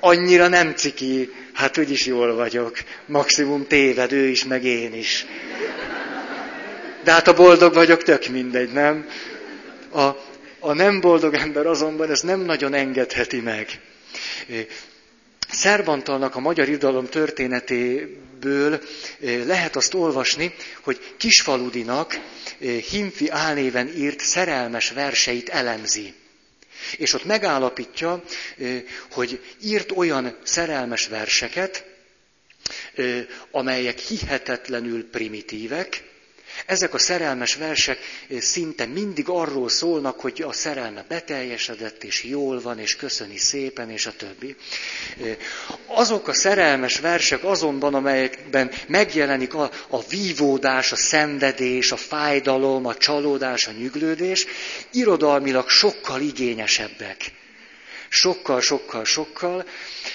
annyira 0.00 0.48
nem 0.48 0.74
ciki, 0.74 1.32
hát 1.52 1.78
úgyis 1.78 2.06
jól 2.06 2.34
vagyok. 2.34 2.78
Maximum 3.06 3.66
téved, 3.66 4.12
ő 4.12 4.26
is, 4.26 4.44
meg 4.44 4.64
én 4.64 4.94
is. 4.94 5.26
De 7.04 7.12
hát 7.12 7.28
a 7.28 7.34
boldog 7.34 7.74
vagyok, 7.74 8.02
tök 8.02 8.26
mindegy, 8.26 8.72
nem? 8.72 9.08
A, 9.92 10.00
a 10.58 10.72
nem 10.72 11.00
boldog 11.00 11.34
ember 11.34 11.66
azonban 11.66 12.10
ezt 12.10 12.22
nem 12.22 12.40
nagyon 12.40 12.74
engedheti 12.74 13.40
meg. 13.40 13.80
Szerbantalnak 15.50 16.34
a 16.34 16.40
magyar 16.40 16.68
irodalom 16.68 17.06
történetéből 17.06 18.80
lehet 19.20 19.76
azt 19.76 19.94
olvasni, 19.94 20.54
hogy 20.80 21.14
Kisfaludinak 21.16 22.20
Himfi 22.90 23.28
álnéven 23.30 23.88
írt 23.96 24.20
szerelmes 24.20 24.90
verseit 24.90 25.48
elemzi. 25.48 26.14
És 26.96 27.12
ott 27.14 27.24
megállapítja, 27.24 28.22
hogy 29.10 29.40
írt 29.62 29.90
olyan 29.90 30.36
szerelmes 30.42 31.06
verseket, 31.06 31.84
amelyek 33.50 33.98
hihetetlenül 33.98 35.10
primitívek, 35.10 36.09
ezek 36.66 36.94
a 36.94 36.98
szerelmes 36.98 37.54
versek 37.54 37.98
eh, 38.30 38.40
szinte 38.40 38.86
mindig 38.86 39.28
arról 39.28 39.68
szólnak, 39.68 40.20
hogy 40.20 40.42
a 40.46 40.52
szerelme 40.52 41.04
beteljesedett, 41.08 42.04
és 42.04 42.24
jól 42.24 42.60
van, 42.60 42.78
és 42.78 42.96
köszöni 42.96 43.36
szépen, 43.36 43.90
és 43.90 44.06
a 44.06 44.12
többi. 44.16 44.56
Eh, 45.22 45.36
azok 45.86 46.28
a 46.28 46.32
szerelmes 46.32 46.98
versek 46.98 47.44
azonban, 47.44 47.94
amelyekben 47.94 48.70
megjelenik 48.86 49.54
a, 49.54 49.70
a 49.88 50.02
vívódás, 50.08 50.92
a 50.92 50.96
szenvedés, 50.96 51.92
a 51.92 51.96
fájdalom, 51.96 52.86
a 52.86 52.94
csalódás, 52.94 53.66
a 53.66 53.70
nyüglődés, 53.72 54.46
irodalmilag 54.90 55.68
sokkal 55.68 56.20
igényesebbek 56.20 57.38
sokkal, 58.10 58.60
sokkal, 58.60 59.04
sokkal, 59.04 59.64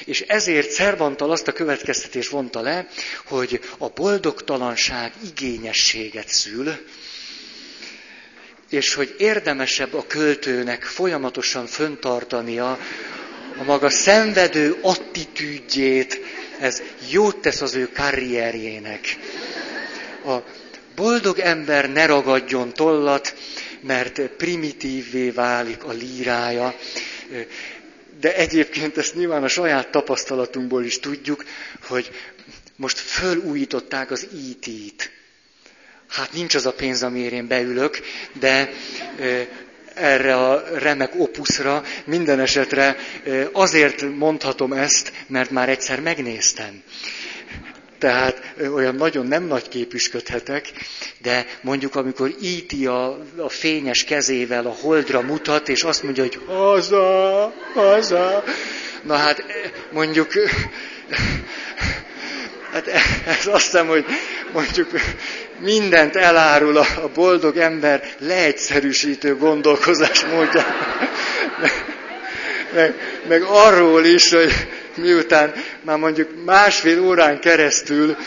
és 0.06 0.22
ezért 0.22 0.70
Szervantal 0.70 1.32
azt 1.32 1.48
a 1.48 1.52
következtetést 1.52 2.30
vonta 2.30 2.62
le, 2.62 2.88
hogy 3.26 3.60
a 3.78 3.88
boldogtalanság 3.90 5.14
igényességet 5.26 6.28
szül, 6.28 6.74
és 8.70 8.94
hogy 8.94 9.16
érdemesebb 9.18 9.94
a 9.94 10.08
költőnek 10.08 10.84
folyamatosan 10.84 11.66
föntartania 11.66 12.80
a 13.58 13.64
maga 13.64 13.90
szenvedő 13.90 14.78
attitűdjét, 14.82 16.22
ez 16.60 16.82
jót 17.10 17.38
tesz 17.38 17.62
az 17.62 17.76
ő 17.76 17.90
karrierjének. 17.94 19.18
A 20.26 20.36
boldog 20.96 21.40
ember 21.40 21.92
ne 21.92 22.06
ragadjon 22.06 22.74
tollat, 22.74 23.36
mert 23.82 24.22
primitívvé 24.22 25.30
válik 25.30 25.84
a 25.84 25.92
lírája 25.92 26.76
de 28.20 28.36
egyébként 28.36 28.98
ezt 28.98 29.16
nyilván 29.16 29.44
a 29.44 29.48
saját 29.48 29.88
tapasztalatunkból 29.92 30.84
is 30.84 31.00
tudjuk, 31.00 31.46
hogy 31.88 32.12
most 32.76 32.98
fölújították 33.00 34.12
az 34.12 34.28
IT-t. 34.50 35.12
Hát 36.08 36.34
nincs 36.34 36.56
az 36.56 36.66
a 36.66 36.74
pénz, 36.74 37.04
amiért 37.04 37.34
én 37.34 37.48
beülök, 37.48 38.00
de 38.40 38.70
erre 39.94 40.36
a 40.36 40.64
remek 40.78 41.12
opuszra 41.20 41.84
minden 42.06 42.40
esetre 42.40 42.96
azért 43.52 44.02
mondhatom 44.18 44.74
ezt, 44.74 45.12
mert 45.28 45.50
már 45.50 45.70
egyszer 45.70 46.00
megnéztem. 46.00 46.84
Tehát 48.06 48.54
olyan 48.74 48.96
nagyon 48.96 49.26
nem 49.26 49.44
nagy 49.44 49.68
képüsködhetek, 49.68 50.72
de 51.22 51.46
mondjuk 51.62 51.96
amikor 51.96 52.32
íti 52.42 52.86
a, 52.86 53.06
a 53.38 53.50
fényes 53.50 54.04
kezével 54.04 54.66
a 54.66 54.76
holdra 54.82 55.22
mutat, 55.22 55.70
és 55.70 55.84
azt 55.84 56.04
mondja, 56.04 56.24
hogy 56.24 56.40
haza, 56.48 57.54
haza. 57.74 58.44
Na 59.04 59.16
hát 59.16 59.44
mondjuk, 59.92 60.32
hát 62.74 62.88
ez 63.26 63.48
azt 63.48 63.64
hiszem, 63.64 63.88
hogy 63.88 64.06
mondjuk 64.54 64.90
mindent 65.60 66.16
elárul 66.16 66.78
a 66.78 67.10
boldog 67.14 67.58
ember 67.58 68.04
leegyszerűsítő 68.20 69.36
gondolkozás 69.36 70.26
módja. 70.26 70.66
Meg, 72.74 72.94
meg 73.28 73.42
arról 73.44 74.06
is, 74.06 74.30
hogy 74.30 74.52
miután 74.96 75.54
már 75.82 75.98
mondjuk 75.98 76.30
másfél 76.46 77.02
órán 77.02 77.40
keresztül 77.40 78.18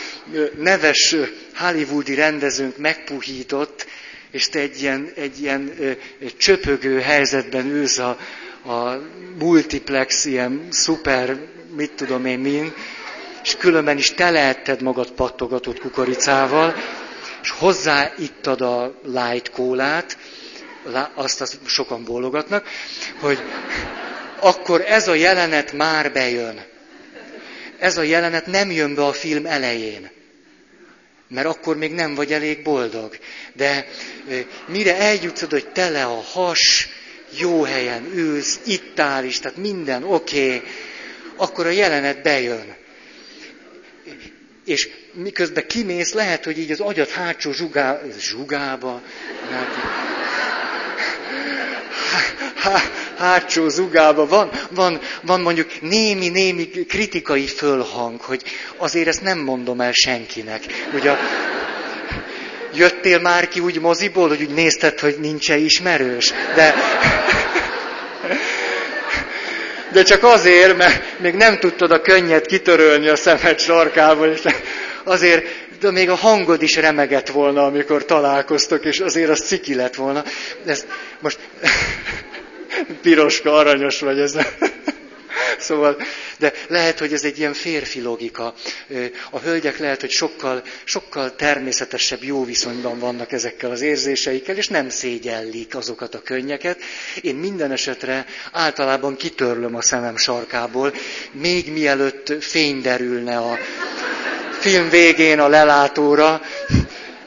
neves 0.59 1.16
hollywoodi 1.57 2.14
rendezőnk 2.14 2.77
megpuhított, 2.77 3.87
és 4.31 4.49
te 4.49 4.59
egy 4.59 4.83
ilyen, 4.83 5.11
egy 5.14 5.41
ilyen 5.43 5.73
csöpögő 6.37 7.01
helyzetben 7.01 7.66
ülsz 7.66 7.99
a, 7.99 8.19
a 8.66 9.01
multiplex, 9.39 10.25
ilyen 10.25 10.66
szuper, 10.71 11.37
mit 11.77 11.93
tudom 11.93 12.27
én 12.27 12.39
min, 12.39 12.73
és 13.43 13.57
különben 13.57 13.97
is 13.99 14.14
lehetted 14.16 14.83
magad 14.83 15.11
pattogatott 15.11 15.79
kukoricával, 15.81 16.75
és 17.43 17.51
hozzáittad 17.51 18.61
a 18.61 19.01
light 19.05 19.51
kólát, 19.51 20.16
azt, 21.14 21.41
azt 21.41 21.59
sokan 21.66 22.05
bólogatnak, 22.05 22.66
hogy 23.21 23.39
akkor 24.41 24.84
ez 24.86 25.09
a 25.09 25.14
jelenet 25.14 25.72
már 25.72 26.12
bejön. 26.12 26.64
Ez 27.78 27.97
a 27.97 28.03
jelenet 28.03 28.47
nem 28.47 28.70
jön 28.70 28.95
be 28.95 29.05
a 29.05 29.12
film 29.12 29.47
elején. 29.47 30.11
Mert 31.28 31.47
akkor 31.47 31.76
még 31.76 31.93
nem 31.93 32.14
vagy 32.14 32.32
elég 32.32 32.62
boldog. 32.62 33.18
De 33.53 33.86
mire 34.66 34.97
eljutsz 34.97 35.51
hogy 35.51 35.68
tele 35.68 36.05
a 36.05 36.22
has, 36.22 36.89
jó 37.39 37.62
helyen 37.62 38.11
ülsz, 38.14 38.61
itt 38.64 39.01
áll 39.01 39.24
is, 39.24 39.39
tehát 39.39 39.57
minden 39.57 40.05
oké, 40.05 40.57
okay, 40.57 40.68
akkor 41.36 41.66
a 41.66 41.70
jelenet 41.70 42.22
bejön. 42.22 42.76
És 44.64 44.89
miközben 45.12 45.66
kimész, 45.66 46.12
lehet, 46.12 46.45
hogy 46.45 46.59
így 46.59 46.70
az 46.70 46.80
agyat 46.80 47.11
hátsó 47.11 47.53
zsugá, 47.53 48.01
zsugába, 48.18 49.03
hát, 49.51 49.68
há, 52.59 52.81
hátsó 53.19 53.69
zugába 53.69 54.27
van, 54.27 54.51
van, 54.71 55.01
van 55.23 55.41
mondjuk 55.41 55.81
némi-némi 55.81 56.69
kritikai 56.69 57.47
fölhang, 57.47 58.21
hogy 58.21 58.43
azért 58.77 59.09
ezt 59.09 59.23
nem 59.23 59.39
mondom 59.39 59.81
el 59.81 59.93
senkinek. 59.93 60.63
Ugye, 60.95 61.13
jöttél 62.75 63.21
már 63.21 63.49
ki 63.49 63.61
úgy 63.61 63.81
moziból, 63.81 64.29
hogy 64.29 64.43
úgy 64.43 64.55
nézted, 64.55 64.99
hogy 64.99 65.17
nincs 65.21 65.51
-e 65.51 65.57
ismerős? 65.57 66.33
De, 66.55 66.75
de 69.93 70.03
csak 70.03 70.23
azért, 70.23 70.77
mert 70.77 71.21
még 71.21 71.35
nem 71.35 71.59
tudtad 71.59 71.91
a 71.91 72.01
könnyet 72.01 72.47
kitörölni 72.47 73.09
a 73.09 73.17
szemed 73.17 73.59
sarkából, 73.59 74.27
és 74.27 74.41
azért 75.05 75.45
de 75.81 75.91
még 75.91 76.11
a 76.11 76.15
hangod 76.15 76.63
is 76.63 76.77
remegett 76.77 77.29
volna, 77.29 77.65
amikor 77.65 78.05
találkoztok, 78.05 78.85
és 78.85 79.01
azért 79.01 79.31
az 79.31 79.41
ciki 79.41 79.75
lett 79.75 79.95
volna. 79.95 80.25
Ez 80.67 80.87
most 81.21 81.39
piroska, 83.03 83.53
aranyos 83.53 84.01
vagy 84.01 84.19
ez. 84.19 84.37
Szóval, 85.59 85.97
de 86.39 86.53
lehet, 86.69 86.99
hogy 86.99 87.12
ez 87.12 87.25
egy 87.25 87.39
ilyen 87.39 87.53
férfi 87.53 88.01
logika. 88.01 88.55
A 89.31 89.39
hölgyek 89.39 89.79
lehet, 89.79 90.01
hogy 90.01 90.11
sokkal, 90.11 90.62
sokkal 90.85 91.37
természetesebb 91.37 92.23
jó 92.23 92.45
viszonyban 92.45 92.99
vannak 92.99 93.33
ezekkel 93.33 93.71
az 93.71 93.81
érzéseikkel, 93.81 94.57
és 94.57 94.69
nem 94.69 94.89
szégyellik 94.89 95.77
azokat 95.77 96.14
a 96.14 96.23
könnyeket. 96.23 96.79
Én 97.21 97.35
minden 97.35 97.71
esetre 97.73 98.27
általában 98.53 99.16
kitörlöm 99.16 99.75
a 99.75 99.83
szemem 99.83 100.16
sarkából, 100.16 100.95
még 101.33 101.73
mielőtt 101.73 102.33
fény 102.41 102.81
derülne 102.81 103.37
a 103.37 103.59
film 104.61 104.89
végén 104.89 105.39
a 105.39 105.49
lelátóra, 105.49 106.41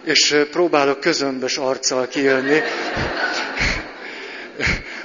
és 0.06 0.36
próbálok 0.52 1.00
közömbös 1.00 1.58
arccal 1.58 2.08
kijönni 2.08 2.62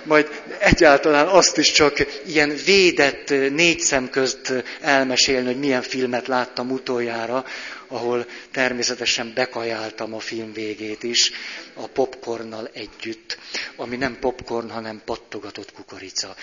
majd 0.06 0.42
egyáltalán 0.58 1.26
azt 1.26 1.58
is 1.58 1.70
csak 1.70 2.22
ilyen 2.26 2.56
védett 2.64 3.28
négy 3.50 3.80
szem 3.80 4.10
közt 4.10 4.52
elmesélni, 4.80 5.46
hogy 5.46 5.58
milyen 5.58 5.82
filmet 5.82 6.26
láttam 6.26 6.70
utoljára, 6.70 7.44
ahol 7.88 8.26
természetesen 8.50 9.32
bekajáltam 9.34 10.14
a 10.14 10.20
film 10.20 10.52
végét 10.52 11.02
is, 11.02 11.30
a 11.74 11.86
popcornnal 11.86 12.70
együtt, 12.72 13.38
ami 13.76 13.96
nem 13.96 14.18
popcorn, 14.18 14.70
hanem 14.70 15.02
pattogatott 15.04 15.72
kukorica. 15.72 16.34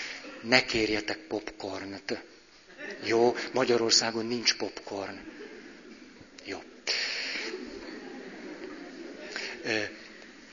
Ne 0.42 0.64
kérjetek 0.64 1.18
popcornt. 1.28 2.22
Jó, 3.04 3.36
Magyarországon 3.52 4.26
nincs 4.26 4.54
popcorn. 4.54 5.18
Jó. 6.44 6.62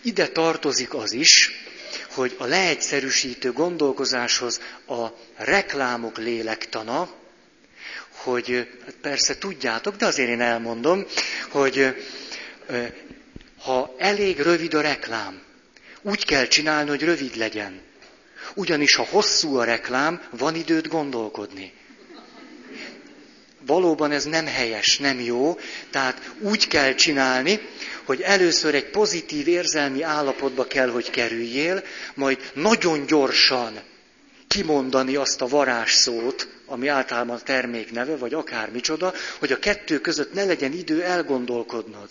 Ide 0.01 0.27
tartozik 0.27 0.93
az 0.93 1.11
is, 1.11 1.51
hogy 2.13 2.35
a 2.37 2.45
leegyszerűsítő 2.45 3.51
gondolkozáshoz 3.51 4.61
a 4.87 5.07
reklámok 5.35 6.17
lélektana, 6.17 7.09
hogy 8.11 8.67
hát 8.85 8.95
persze 9.01 9.37
tudjátok, 9.37 9.95
de 9.95 10.05
azért 10.05 10.29
én 10.29 10.41
elmondom, 10.41 11.05
hogy 11.49 11.95
ha 13.63 13.95
elég 13.97 14.39
rövid 14.39 14.73
a 14.73 14.81
reklám, 14.81 15.41
úgy 16.01 16.25
kell 16.25 16.47
csinálni, 16.47 16.89
hogy 16.89 17.03
rövid 17.03 17.35
legyen. 17.35 17.81
Ugyanis 18.53 18.95
ha 18.95 19.03
hosszú 19.03 19.55
a 19.57 19.63
reklám, 19.63 20.21
van 20.29 20.55
időt 20.55 20.87
gondolkodni. 20.87 21.73
Valóban 23.65 24.11
ez 24.11 24.25
nem 24.25 24.45
helyes, 24.45 24.97
nem 24.97 25.19
jó, 25.19 25.57
tehát 25.89 26.31
úgy 26.39 26.67
kell 26.67 26.93
csinálni, 26.93 27.59
hogy 28.03 28.21
először 28.21 28.75
egy 28.75 28.89
pozitív 28.89 29.47
érzelmi 29.47 30.01
állapotba 30.01 30.65
kell, 30.65 30.89
hogy 30.89 31.09
kerüljél, 31.09 31.83
majd 32.13 32.37
nagyon 32.53 33.05
gyorsan 33.05 33.79
kimondani 34.47 35.15
azt 35.15 35.41
a 35.41 35.47
varázsszót, 35.47 36.47
ami 36.65 36.87
általában 36.87 37.35
a 37.35 37.39
termék 37.41 37.91
neve, 37.91 38.15
vagy 38.15 38.33
akár 38.33 38.71
micsoda, 38.71 39.13
hogy 39.39 39.51
a 39.51 39.59
kettő 39.59 39.99
között 39.99 40.33
ne 40.33 40.43
legyen 40.45 40.71
idő 40.73 41.03
elgondolkodnod. 41.03 42.09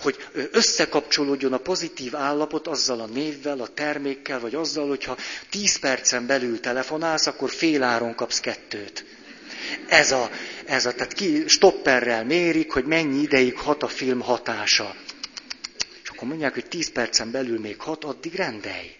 Hogy 0.00 0.16
összekapcsolódjon 0.50 1.52
a 1.52 1.58
pozitív 1.58 2.16
állapot 2.16 2.66
azzal 2.66 3.00
a 3.00 3.06
névvel, 3.06 3.60
a 3.60 3.66
termékkel, 3.74 4.40
vagy 4.40 4.54
azzal, 4.54 4.88
hogyha 4.88 5.16
10 5.50 5.78
percen 5.78 6.26
belül 6.26 6.60
telefonálsz, 6.60 7.26
akkor 7.26 7.50
fél 7.50 7.82
áron 7.82 8.14
kapsz 8.14 8.40
kettőt. 8.40 9.04
Ez 9.88 10.12
a, 10.12 10.30
ez 10.66 10.86
a, 10.86 10.94
tehát 10.94 11.12
ki 11.12 11.44
stopperrel 11.48 12.24
mérik, 12.24 12.70
hogy 12.72 12.84
mennyi 12.84 13.20
ideig 13.22 13.56
hat 13.56 13.82
a 13.82 13.88
film 13.88 14.20
hatása. 14.20 14.96
És 16.02 16.08
akkor 16.08 16.28
mondják, 16.28 16.54
hogy 16.54 16.66
10 16.66 16.92
percen 16.92 17.30
belül 17.30 17.58
még 17.60 17.80
hat, 17.80 18.04
addig 18.04 18.34
rendelj. 18.34 18.96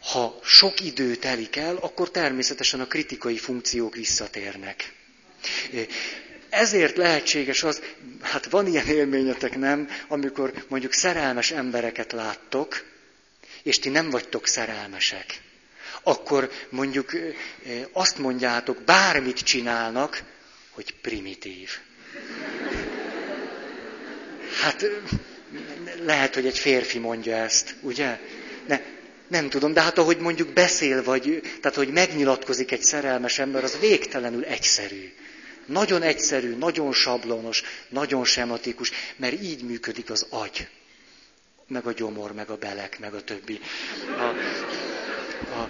Ha 0.00 0.38
sok 0.42 0.80
idő 0.80 1.14
telik 1.16 1.56
el, 1.56 1.76
akkor 1.76 2.10
természetesen 2.10 2.80
a 2.80 2.86
kritikai 2.86 3.36
funkciók 3.36 3.94
visszatérnek. 3.94 4.92
Ezért 6.48 6.96
lehetséges 6.96 7.62
az, 7.62 7.82
hát 8.20 8.50
van 8.50 8.66
ilyen 8.66 8.86
élményetek, 8.86 9.56
nem, 9.58 9.88
amikor 10.08 10.52
mondjuk 10.68 10.92
szerelmes 10.92 11.50
embereket 11.50 12.12
láttok, 12.12 12.84
és 13.62 13.78
ti 13.78 13.88
nem 13.88 14.10
vagytok 14.10 14.46
szerelmesek 14.46 15.40
akkor 16.06 16.50
mondjuk 16.68 17.10
azt 17.92 18.18
mondjátok, 18.18 18.82
bármit 18.82 19.38
csinálnak, 19.38 20.22
hogy 20.70 20.94
primitív. 21.00 21.70
Hát 24.62 24.86
lehet, 26.04 26.34
hogy 26.34 26.46
egy 26.46 26.58
férfi 26.58 26.98
mondja 26.98 27.36
ezt, 27.36 27.74
ugye? 27.80 28.18
Ne, 28.66 28.80
nem 29.28 29.48
tudom, 29.48 29.72
de 29.72 29.80
hát 29.80 29.98
ahogy 29.98 30.18
mondjuk 30.18 30.52
beszél, 30.52 31.02
vagy, 31.02 31.40
tehát 31.60 31.76
hogy 31.76 31.88
megnyilatkozik 31.88 32.72
egy 32.72 32.82
szerelmes 32.82 33.38
ember, 33.38 33.64
az 33.64 33.78
végtelenül 33.80 34.44
egyszerű. 34.44 35.12
Nagyon 35.64 36.02
egyszerű, 36.02 36.54
nagyon 36.54 36.92
sablonos, 36.92 37.62
nagyon 37.88 38.24
sematikus, 38.24 38.90
mert 39.16 39.42
így 39.42 39.62
működik 39.62 40.10
az 40.10 40.26
agy. 40.30 40.68
Meg 41.68 41.86
a 41.86 41.92
gyomor, 41.92 42.32
meg 42.32 42.50
a 42.50 42.56
belek, 42.56 42.98
meg 42.98 43.14
a 43.14 43.24
többi. 43.24 43.60
A, 44.16 44.22
a, 45.60 45.68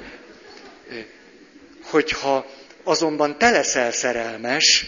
hogyha 1.82 2.46
azonban 2.82 3.38
te 3.38 3.50
leszel 3.50 3.92
szerelmes, 3.92 4.86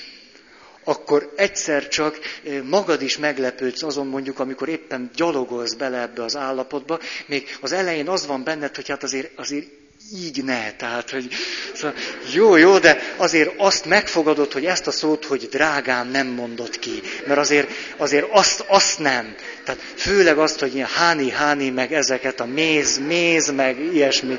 akkor 0.85 1.33
egyszer 1.37 1.89
csak 1.89 2.19
magad 2.65 3.03
is 3.03 3.19
meglepődsz 3.19 3.83
azon 3.83 4.07
mondjuk, 4.07 4.39
amikor 4.39 4.69
éppen 4.69 5.11
gyalogolsz 5.15 5.75
bele 5.75 6.01
ebbe 6.01 6.23
az 6.23 6.37
állapotba, 6.37 7.01
még 7.27 7.57
az 7.61 7.73
elején 7.73 8.09
az 8.09 8.27
van 8.27 8.45
benned, 8.45 8.75
hogy 8.75 8.89
hát 8.89 9.03
azért, 9.03 9.39
azért 9.39 9.67
így 10.15 10.45
ne. 10.45 10.73
Tehát, 10.73 11.11
hogy 11.11 11.29
szóval, 11.75 11.95
jó, 12.33 12.57
jó, 12.57 12.79
de 12.79 13.15
azért 13.17 13.53
azt 13.57 13.85
megfogadod, 13.85 14.53
hogy 14.53 14.65
ezt 14.65 14.87
a 14.87 14.91
szót, 14.91 15.25
hogy 15.25 15.49
drágám 15.51 16.11
nem 16.11 16.27
mondott 16.27 16.79
ki. 16.79 17.03
Mert 17.27 17.39
azért, 17.39 17.71
azért 17.97 18.27
azt, 18.31 18.65
azt 18.67 18.99
nem. 18.99 19.35
Tehát 19.65 19.81
főleg 19.97 20.39
azt, 20.39 20.61
hogy 20.61 20.75
ilyen 20.75 20.89
háni, 20.89 21.31
háni, 21.31 21.71
meg 21.71 21.93
ezeket 21.93 22.41
a 22.41 22.47
méz, 22.47 22.99
méz, 23.07 23.51
meg 23.51 23.79
ilyesmi. 23.95 24.37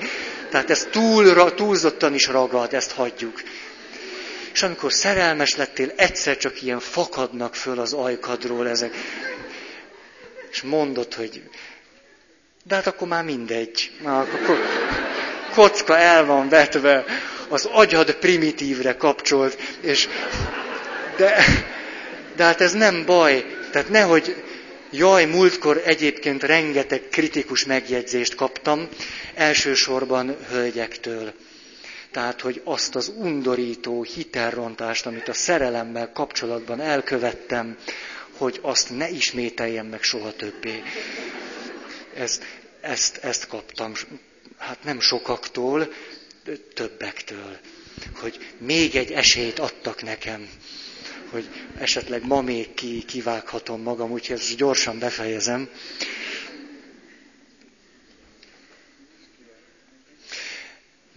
Tehát 0.49 0.69
ez 0.69 0.87
túl, 0.91 1.53
túlzottan 1.53 2.13
is 2.13 2.27
ragad, 2.27 2.73
ezt 2.73 2.91
hagyjuk. 2.91 3.41
És 4.53 4.63
amikor 4.63 4.93
szerelmes 4.93 5.55
lettél, 5.55 5.91
egyszer 5.95 6.37
csak 6.37 6.61
ilyen 6.61 6.79
fakadnak 6.79 7.55
föl 7.55 7.79
az 7.79 7.93
ajkadról 7.93 8.69
ezek. 8.69 8.93
És 10.51 10.61
mondod, 10.61 11.13
hogy 11.13 11.41
de 12.69 12.75
hát 12.75 12.87
akkor 12.87 13.07
már 13.07 13.23
mindegy. 13.23 13.91
Már 14.03 14.19
akkor 14.21 14.59
kocka 15.53 15.97
el 15.97 16.25
van 16.25 16.49
vetve, 16.49 17.03
az 17.47 17.65
agyad 17.65 18.13
primitívre 18.15 18.95
kapcsolt, 18.95 19.57
és 19.81 20.07
de, 21.17 21.43
de 22.35 22.43
hát 22.43 22.61
ez 22.61 22.73
nem 22.73 23.05
baj. 23.05 23.45
Tehát 23.71 23.89
nehogy, 23.89 24.43
jaj, 24.91 25.25
múltkor 25.25 25.81
egyébként 25.85 26.43
rengeteg 26.43 27.01
kritikus 27.11 27.65
megjegyzést 27.65 28.35
kaptam, 28.35 28.89
elsősorban 29.33 30.35
hölgyektől. 30.49 31.33
Tehát, 32.11 32.41
hogy 32.41 32.61
azt 32.63 32.95
az 32.95 33.11
undorító 33.17 34.03
hitelrontást, 34.03 35.05
amit 35.05 35.27
a 35.27 35.33
szerelemmel 35.33 36.11
kapcsolatban 36.11 36.79
elkövettem, 36.81 37.77
hogy 38.37 38.59
azt 38.61 38.97
ne 38.97 39.09
ismételjem 39.09 39.85
meg 39.85 40.01
soha 40.03 40.31
többé. 40.33 40.83
Ez, 42.15 42.39
ezt, 42.81 43.17
ezt 43.17 43.47
kaptam, 43.47 43.93
hát 44.57 44.83
nem 44.83 44.99
sokaktól, 44.99 45.93
többektől, 46.73 47.57
hogy 48.13 48.37
még 48.57 48.95
egy 48.95 49.11
esélyt 49.11 49.59
adtak 49.59 50.03
nekem, 50.03 50.49
hogy 51.31 51.49
esetleg 51.77 52.25
ma 52.25 52.41
még 52.41 52.73
ki, 52.73 53.03
kivághatom 53.07 53.81
magam, 53.81 54.11
úgyhogy 54.11 54.37
ezt 54.37 54.55
gyorsan 54.55 54.99
befejezem. 54.99 55.69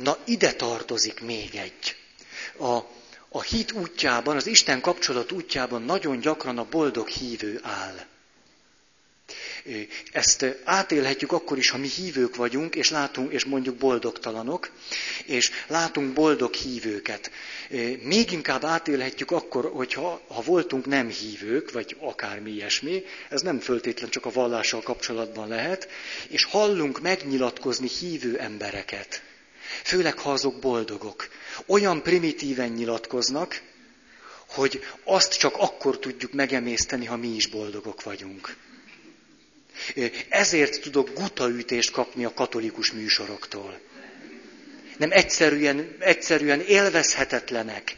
Na, 0.03 0.19
ide 0.25 0.53
tartozik 0.53 1.21
még 1.21 1.55
egy. 1.55 1.97
A, 2.59 2.79
a 3.29 3.43
hit 3.43 3.73
útjában, 3.73 4.37
az 4.37 4.47
Isten 4.47 4.81
kapcsolat 4.81 5.33
útjában 5.33 5.83
nagyon 5.83 6.19
gyakran 6.21 6.59
a 6.59 6.65
boldog 6.71 7.09
hívő 7.09 7.61
áll. 7.63 7.95
Ezt 10.13 10.47
átélhetjük 10.65 11.33
akkor 11.33 11.59
is, 11.59 11.71
ha 11.71 11.79
mi 11.79 11.89
hívők 11.89 12.37
vagyunk, 12.37 12.75
és 12.75 12.91
látunk, 12.91 13.33
és 13.33 13.45
mondjuk 13.45 13.77
boldogtalanok, 13.77 14.71
és 15.27 15.51
látunk 15.67 16.13
boldog 16.13 16.55
hívőket. 16.55 17.31
Még 18.03 18.33
inkább 18.33 18.65
átélhetjük 18.65 19.31
akkor, 19.31 19.71
hogyha 19.75 20.21
ha 20.29 20.43
voltunk 20.43 20.87
nem 20.87 21.09
hívők, 21.09 21.73
vagy 21.73 21.97
akármi 22.01 22.51
ilyesmi, 22.51 23.05
ez 23.29 23.43
nem 23.43 23.59
föltétlen 23.61 24.11
csak 24.11 24.27
a 24.27 24.31
vallással 24.33 24.81
kapcsolatban 24.83 25.49
lehet, 25.49 25.89
és 26.29 26.45
hallunk 26.45 27.01
megnyilatkozni 27.01 27.89
hívő 27.89 28.39
embereket. 28.39 29.23
Főleg, 29.85 30.19
ha 30.19 30.33
azok 30.33 30.59
boldogok. 30.59 31.29
Olyan 31.67 32.03
primitíven 32.03 32.69
nyilatkoznak, 32.69 33.63
hogy 34.47 34.85
azt 35.05 35.39
csak 35.39 35.57
akkor 35.57 35.99
tudjuk 35.99 36.33
megemészteni, 36.33 37.05
ha 37.05 37.17
mi 37.17 37.29
is 37.29 37.47
boldogok 37.47 38.03
vagyunk. 38.03 38.57
Ezért 40.29 40.81
tudok 40.81 41.13
gutaütést 41.15 41.91
kapni 41.91 42.25
a 42.25 42.35
katolikus 42.35 42.93
műsoroktól. 42.93 43.81
Nem 44.97 45.11
egyszerűen, 45.11 45.97
egyszerűen 45.99 46.61
élvezhetetlenek. 46.61 47.97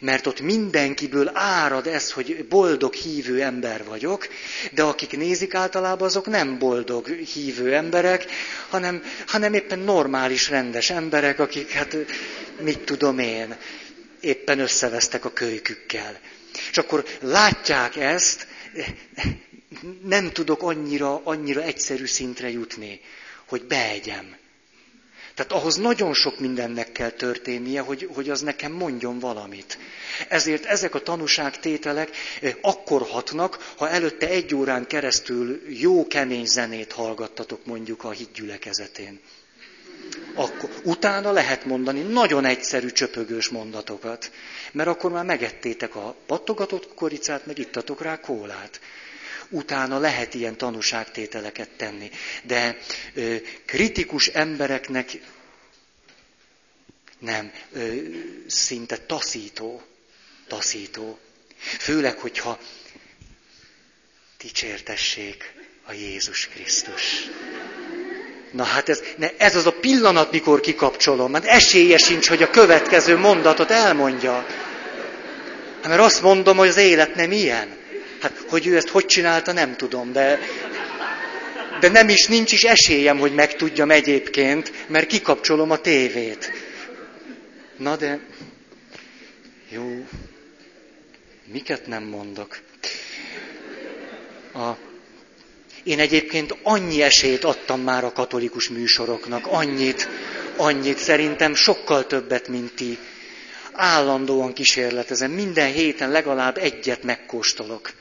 Mert 0.00 0.26
ott 0.26 0.40
mindenkiből 0.40 1.30
árad 1.34 1.86
ez, 1.86 2.10
hogy 2.10 2.46
boldog 2.48 2.94
hívő 2.94 3.42
ember 3.42 3.84
vagyok, 3.84 4.28
de 4.72 4.82
akik 4.82 5.16
nézik 5.16 5.54
általában, 5.54 6.06
azok 6.08 6.26
nem 6.26 6.58
boldog 6.58 7.06
hívő 7.08 7.74
emberek, 7.74 8.26
hanem, 8.68 9.02
hanem 9.26 9.54
éppen 9.54 9.78
normális, 9.78 10.48
rendes 10.48 10.90
emberek, 10.90 11.38
akik, 11.38 11.70
hát 11.70 11.96
mit 12.60 12.78
tudom 12.80 13.18
én, 13.18 13.56
éppen 14.20 14.58
összevesztek 14.58 15.24
a 15.24 15.32
kölykükkel. 15.32 16.18
És 16.70 16.78
akkor 16.78 17.04
látják 17.20 17.96
ezt, 17.96 18.46
nem 20.04 20.32
tudok 20.32 20.62
annyira, 20.62 21.20
annyira 21.24 21.62
egyszerű 21.62 22.06
szintre 22.06 22.50
jutni, 22.50 23.00
hogy 23.46 23.66
beegyem. 23.66 24.36
Tehát 25.38 25.52
ahhoz 25.52 25.76
nagyon 25.76 26.14
sok 26.14 26.38
mindennek 26.38 26.92
kell 26.92 27.10
történnie, 27.10 27.80
hogy, 27.80 28.08
hogy 28.14 28.30
az 28.30 28.40
nekem 28.40 28.72
mondjon 28.72 29.18
valamit. 29.18 29.78
Ezért 30.28 30.64
ezek 30.64 30.94
a 30.94 31.02
tanúságtételek 31.02 32.10
eh, 32.40 32.54
akkor 32.60 33.02
hatnak, 33.02 33.72
ha 33.76 33.88
előtte 33.88 34.28
egy 34.28 34.54
órán 34.54 34.86
keresztül 34.86 35.62
jó 35.68 36.06
kemény 36.06 36.46
zenét 36.46 36.92
hallgattatok 36.92 37.66
mondjuk 37.66 38.04
a 38.04 38.10
hitgyülekezetén. 38.10 39.20
Akkor, 40.34 40.70
utána 40.84 41.32
lehet 41.32 41.64
mondani 41.64 42.00
nagyon 42.00 42.44
egyszerű 42.44 42.88
csöpögős 42.90 43.48
mondatokat, 43.48 44.30
mert 44.72 44.88
akkor 44.88 45.10
már 45.10 45.24
megettétek 45.24 45.94
a 45.96 46.14
pattogatott 46.26 46.94
koricát, 46.94 47.46
meg 47.46 47.58
ittatok 47.58 48.02
rá 48.02 48.20
kólát 48.20 48.80
utána 49.48 49.98
lehet 49.98 50.34
ilyen 50.34 50.56
tanúságtételeket 50.56 51.68
tenni. 51.76 52.10
De 52.42 52.78
ö, 53.14 53.36
kritikus 53.64 54.26
embereknek 54.26 55.10
nem, 57.18 57.52
ö, 57.72 57.94
szinte 58.46 58.96
taszító, 58.96 59.82
taszító. 60.46 61.18
Főleg, 61.78 62.18
hogyha 62.18 62.58
dicsértessék 64.38 65.52
a 65.86 65.92
Jézus 65.92 66.48
Krisztus. 66.48 67.28
Na 68.52 68.64
hát 68.64 68.88
ez, 68.88 69.02
ne, 69.16 69.28
ez 69.36 69.56
az 69.56 69.66
a 69.66 69.72
pillanat, 69.72 70.32
mikor 70.32 70.60
kikapcsolom, 70.60 71.30
mert 71.30 71.44
esélye 71.44 71.96
sincs, 71.96 72.28
hogy 72.28 72.42
a 72.42 72.50
következő 72.50 73.16
mondatot 73.16 73.70
elmondja. 73.70 74.46
Hát 75.80 75.88
mert 75.88 76.00
azt 76.00 76.22
mondom, 76.22 76.56
hogy 76.56 76.68
az 76.68 76.76
élet 76.76 77.14
nem 77.14 77.32
ilyen. 77.32 77.77
Hát, 78.20 78.44
hogy 78.48 78.66
ő 78.66 78.76
ezt 78.76 78.88
hogy 78.88 79.06
csinálta, 79.06 79.52
nem 79.52 79.76
tudom, 79.76 80.12
de, 80.12 80.38
de 81.80 81.88
nem 81.88 82.08
is, 82.08 82.26
nincs 82.26 82.52
is 82.52 82.64
esélyem, 82.64 83.18
hogy 83.18 83.34
megtudjam 83.34 83.90
egyébként, 83.90 84.72
mert 84.86 85.06
kikapcsolom 85.06 85.70
a 85.70 85.78
tévét. 85.78 86.52
Na 87.76 87.96
de, 87.96 88.20
jó, 89.68 90.06
miket 91.52 91.86
nem 91.86 92.02
mondok? 92.02 92.58
A, 94.54 94.70
én 95.82 95.98
egyébként 95.98 96.56
annyi 96.62 97.02
esélyt 97.02 97.44
adtam 97.44 97.80
már 97.80 98.04
a 98.04 98.12
katolikus 98.12 98.68
műsoroknak, 98.68 99.46
annyit, 99.46 100.08
annyit, 100.56 100.98
szerintem 100.98 101.54
sokkal 101.54 102.06
többet, 102.06 102.48
mint 102.48 102.74
ti. 102.74 102.98
Állandóan 103.72 104.52
kísérletezem, 104.52 105.30
minden 105.30 105.72
héten 105.72 106.10
legalább 106.10 106.56
egyet 106.56 107.02
megkóstolok 107.02 107.92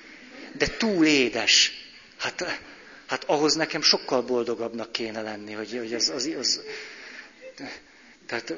de 0.57 0.67
túl 0.77 1.05
édes. 1.05 1.71
Hát, 2.17 2.59
hát 3.07 3.23
ahhoz 3.23 3.53
nekem 3.53 3.81
sokkal 3.81 4.21
boldogabbnak 4.21 4.91
kéne 4.91 5.21
lenni, 5.21 5.53
hogy, 5.53 5.77
hogy 5.77 5.93
az, 5.93 6.09
az, 6.09 6.29
az... 6.39 6.61
Tehát... 8.25 8.53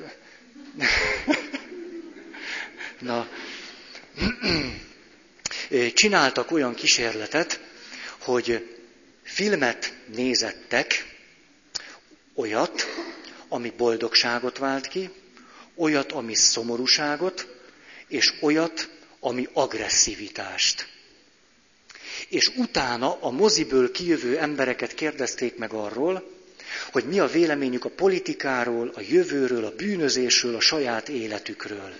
Na, 3.00 3.30
csináltak 5.94 6.52
olyan 6.52 6.76
kísérletet, 6.76 7.60
hogy 8.20 8.78
filmet 9.24 9.94
nézettek, 10.16 11.16
olyat, 12.36 12.86
ami 13.48 13.74
boldogságot 13.78 14.58
vált 14.58 14.88
ki, 14.88 15.10
olyat, 15.76 16.12
ami 16.12 16.36
szomorúságot, 16.36 17.48
és 18.08 18.34
olyat, 18.42 18.90
ami 19.20 19.48
agresszivitást. 19.54 20.88
És 22.30 22.48
utána 22.56 23.18
a 23.22 23.30
moziből 23.30 23.92
kijövő 23.92 24.38
embereket 24.38 24.94
kérdezték 24.94 25.56
meg 25.58 25.74
arról, 25.74 26.38
hogy 26.92 27.04
mi 27.06 27.20
a 27.20 27.28
véleményük 27.28 27.86
a 27.86 27.90
politikáról, 27.90 28.92
a 28.96 29.02
jövőről, 29.10 29.66
a 29.66 29.76
bűnözésről, 29.76 30.56
a 30.56 30.60
saját 30.60 31.10
életükről. 31.10 31.94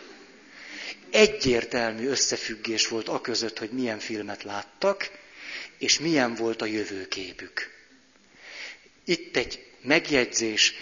Egyértelmű 1.12 2.08
összefüggés 2.08 2.88
volt 2.88 3.08
a 3.08 3.22
között, 3.22 3.60
hogy 3.60 3.70
milyen 3.72 4.00
filmet 4.00 4.44
láttak, 4.44 5.10
és 5.78 6.00
milyen 6.00 6.36
volt 6.36 6.62
a 6.62 6.66
jövőképük. 6.66 7.70
Itt 9.06 9.38
egy 9.38 9.66
megjegyzés, 9.82 10.74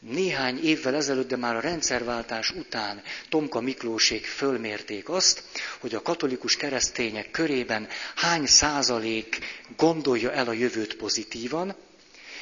néhány 0.00 0.64
évvel 0.64 0.94
ezelőtt, 0.94 1.28
de 1.28 1.36
már 1.36 1.56
a 1.56 1.60
rendszerváltás 1.60 2.50
után 2.50 3.02
Tomka 3.28 3.60
Miklósék 3.60 4.24
fölmérték 4.26 5.08
azt, 5.08 5.42
hogy 5.80 5.94
a 5.94 6.02
katolikus 6.02 6.56
keresztények 6.56 7.30
körében 7.30 7.88
hány 8.14 8.46
százalék 8.46 9.38
gondolja 9.76 10.32
el 10.32 10.48
a 10.48 10.52
jövőt 10.52 10.94
pozitívan, 10.96 11.74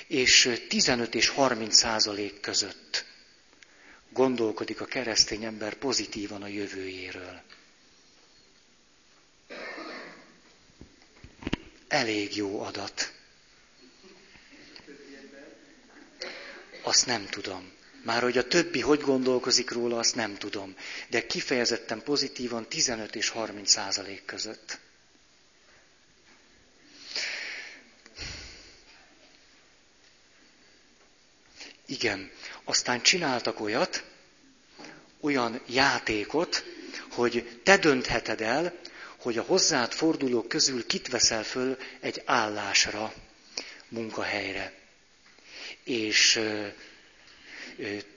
és 0.07 0.61
15 0.69 1.15
és 1.15 1.29
30 1.29 1.77
százalék 1.77 2.41
között 2.41 3.05
gondolkodik 4.15 4.81
a 4.81 4.85
keresztény 4.85 5.45
ember 5.45 5.75
pozitívan 5.75 6.43
a 6.43 6.47
jövőjéről. 6.47 7.41
Elég 11.89 12.37
jó 12.37 12.61
adat. 12.63 13.14
Azt 16.95 17.07
nem 17.07 17.27
tudom. 17.27 17.73
Már 18.03 18.23
hogy 18.23 18.39
a 18.39 18.49
többi 18.49 18.81
hogy 18.81 19.01
gondolkozik 19.01 19.71
róla, 19.71 19.99
azt 19.99 20.15
nem 20.15 20.37
tudom. 20.37 20.77
De 21.09 21.27
kifejezetten 21.27 22.03
pozitívan 22.03 22.69
15 22.69 23.15
és 23.17 23.29
30 23.29 23.71
százalék 23.71 24.25
között. 24.25 24.79
Igen, 31.87 32.31
aztán 32.65 33.03
csináltak 33.03 33.61
olyat, 33.61 34.05
olyan 35.21 35.61
játékot, 35.67 36.65
hogy 37.11 37.61
te 37.65 37.77
döntheted 37.77 38.41
el, 38.41 38.79
hogy 39.17 39.39
a 39.39 39.43
hozzád 39.43 39.93
fordulók 39.93 40.49
közül 40.49 40.87
kit 40.87 41.09
veszel 41.09 41.45
föl 41.45 41.79
egy 42.01 42.23
állásra, 42.25 43.15
munkahelyre. 43.89 44.84
És 45.85 46.41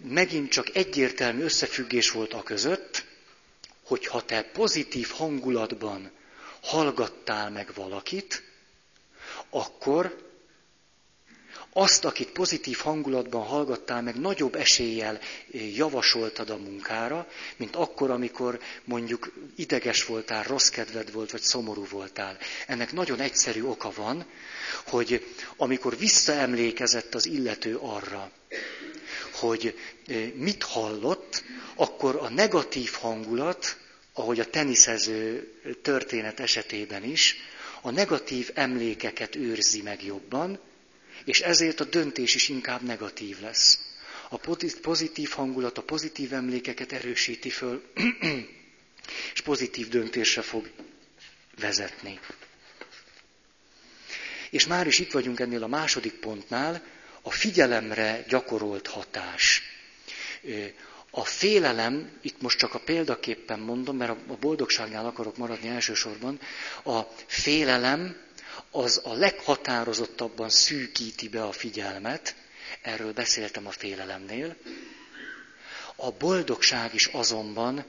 megint 0.03 0.51
csak 0.51 0.75
egyértelmű 0.75 1.43
összefüggés 1.43 2.11
volt 2.11 2.33
a 2.33 2.43
között, 2.43 3.05
hogy 3.83 4.07
ha 4.07 4.25
te 4.25 4.43
pozitív 4.43 5.09
hangulatban 5.09 6.11
hallgattál 6.61 7.49
meg 7.49 7.73
valakit, 7.73 8.43
akkor 9.49 10.26
azt, 11.79 12.05
akit 12.05 12.29
pozitív 12.29 12.77
hangulatban 12.77 13.45
hallgattál 13.45 14.01
meg, 14.01 14.19
nagyobb 14.19 14.55
eséllyel 14.55 15.19
javasoltad 15.75 16.49
a 16.49 16.57
munkára, 16.57 17.27
mint 17.57 17.75
akkor, 17.75 18.11
amikor 18.11 18.59
mondjuk 18.83 19.33
ideges 19.55 20.05
voltál, 20.05 20.43
rossz 20.43 20.69
kedved 20.69 21.11
volt, 21.11 21.31
vagy 21.31 21.41
szomorú 21.41 21.85
voltál. 21.89 22.37
Ennek 22.67 22.91
nagyon 22.91 23.19
egyszerű 23.19 23.63
oka 23.63 23.91
van, 23.95 24.25
hogy 24.87 25.25
amikor 25.57 25.97
visszaemlékezett 25.97 27.15
az 27.15 27.25
illető 27.25 27.75
arra, 27.75 28.31
hogy 29.31 29.77
mit 30.35 30.63
hallott, 30.63 31.43
akkor 31.75 32.15
a 32.15 32.29
negatív 32.29 32.91
hangulat, 32.91 33.77
ahogy 34.13 34.39
a 34.39 34.49
teniszező 34.49 35.51
történet 35.81 36.39
esetében 36.39 37.03
is, 37.03 37.35
a 37.81 37.91
negatív 37.91 38.51
emlékeket 38.53 39.35
őrzi 39.35 39.81
meg 39.81 40.03
jobban, 40.03 40.59
és 41.25 41.39
ezért 41.39 41.79
a 41.79 41.83
döntés 41.83 42.35
is 42.35 42.49
inkább 42.49 42.81
negatív 42.81 43.41
lesz. 43.41 43.79
A 44.29 44.37
pozitív 44.81 45.29
hangulat, 45.29 45.77
a 45.77 45.83
pozitív 45.83 46.33
emlékeket 46.33 46.91
erősíti 46.91 47.49
föl, 47.49 47.83
és 49.33 49.41
pozitív 49.41 49.87
döntésre 49.89 50.41
fog 50.41 50.69
vezetni. 51.59 52.19
És 54.49 54.67
már 54.67 54.87
is 54.87 54.99
itt 54.99 55.11
vagyunk 55.11 55.39
ennél 55.39 55.63
a 55.63 55.67
második 55.67 56.13
pontnál, 56.13 56.83
a 57.21 57.31
figyelemre 57.31 58.25
gyakorolt 58.27 58.87
hatás. 58.87 59.61
A 61.09 61.25
félelem, 61.25 62.11
itt 62.21 62.41
most 62.41 62.57
csak 62.57 62.73
a 62.73 62.79
példaképpen 62.79 63.59
mondom, 63.59 63.97
mert 63.97 64.11
a 64.11 64.37
boldogságnál 64.39 65.05
akarok 65.05 65.37
maradni 65.37 65.67
elsősorban, 65.67 66.39
a 66.83 67.01
félelem 67.25 68.26
az 68.71 69.01
a 69.03 69.13
leghatározottabban 69.13 70.49
szűkíti 70.49 71.29
be 71.29 71.43
a 71.43 71.51
figyelmet, 71.51 72.35
erről 72.81 73.13
beszéltem 73.13 73.67
a 73.67 73.71
félelemnél, 73.71 74.55
a 75.95 76.11
boldogság 76.11 76.93
is 76.93 77.05
azonban 77.05 77.85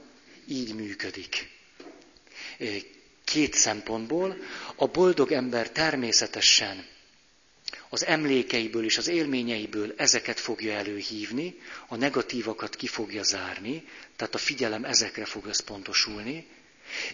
így 0.47 0.73
működik. 0.75 1.49
Két 3.23 3.53
szempontból 3.53 4.37
a 4.75 4.87
boldog 4.87 5.31
ember 5.31 5.69
természetesen 5.69 6.85
az 7.89 8.05
emlékeiből 8.05 8.83
és 8.85 8.97
az 8.97 9.07
élményeiből 9.07 9.93
ezeket 9.97 10.39
fogja 10.39 10.73
előhívni, 10.73 11.55
a 11.87 11.95
negatívakat 11.95 12.75
ki 12.75 12.87
fogja 12.87 13.23
zárni, 13.23 13.87
tehát 14.15 14.35
a 14.35 14.37
figyelem 14.37 14.83
ezekre 14.85 15.25
fog 15.25 15.45
összpontosulni, 15.45 16.47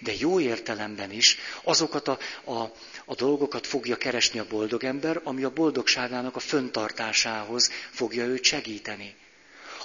de 0.01 0.13
jó 0.19 0.39
értelemben 0.39 1.11
is 1.11 1.37
azokat 1.63 2.07
a, 2.07 2.17
a, 2.43 2.59
a 3.05 3.15
dolgokat 3.15 3.67
fogja 3.67 3.95
keresni 3.95 4.39
a 4.39 4.47
boldog 4.49 4.83
ember, 4.83 5.21
ami 5.23 5.43
a 5.43 5.49
boldogságának 5.49 6.35
a 6.35 6.39
föntartásához 6.39 7.71
fogja 7.91 8.25
őt 8.25 8.43
segíteni. 8.43 9.15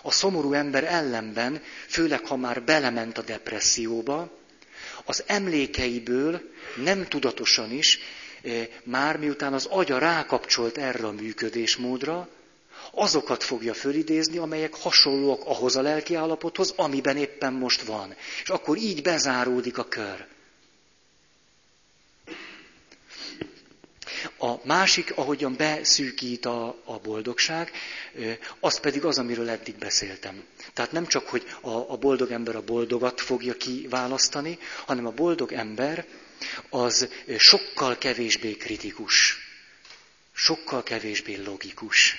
A 0.02 0.10
szomorú 0.10 0.52
ember 0.52 0.84
ellenben, 0.84 1.62
főleg 1.88 2.26
ha 2.26 2.36
már 2.36 2.62
belement 2.62 3.18
a 3.18 3.22
depresszióba, 3.22 4.38
az 5.04 5.22
emlékeiből 5.26 6.40
nem 6.76 7.06
tudatosan 7.08 7.72
is, 7.72 7.98
eh, 8.42 8.68
már 8.82 9.16
miután 9.16 9.52
az 9.52 9.66
agya 9.66 9.98
rákapcsolt 9.98 10.78
erre 10.78 11.06
a 11.06 11.12
működésmódra, 11.12 12.28
azokat 12.92 13.42
fogja 13.42 13.74
fölidézni, 13.74 14.38
amelyek 14.38 14.74
hasonlóak 14.74 15.44
ahhoz 15.44 15.76
a 15.76 15.82
lelki 15.82 16.14
állapothoz, 16.14 16.72
amiben 16.76 17.16
éppen 17.16 17.52
most 17.52 17.82
van. 17.82 18.14
És 18.42 18.48
akkor 18.48 18.76
így 18.76 19.02
bezáródik 19.02 19.78
a 19.78 19.84
kör. 19.84 20.26
A 24.38 24.54
másik, 24.64 25.16
ahogyan 25.16 25.56
beszűkít 25.56 26.46
a, 26.46 26.76
a 26.84 26.98
boldogság, 26.98 27.70
az 28.60 28.80
pedig 28.80 29.04
az, 29.04 29.18
amiről 29.18 29.48
eddig 29.48 29.74
beszéltem. 29.74 30.44
Tehát 30.72 30.92
nem 30.92 31.06
csak, 31.06 31.28
hogy 31.28 31.46
a, 31.60 31.70
a 31.70 31.96
boldog 31.96 32.30
ember 32.30 32.56
a 32.56 32.62
boldogat 32.62 33.20
fogja 33.20 33.54
kiválasztani, 33.54 34.58
hanem 34.86 35.06
a 35.06 35.10
boldog 35.10 35.52
ember 35.52 36.06
az 36.68 37.08
sokkal 37.36 37.98
kevésbé 37.98 38.52
kritikus, 38.52 39.36
sokkal 40.32 40.82
kevésbé 40.82 41.34
logikus. 41.44 42.16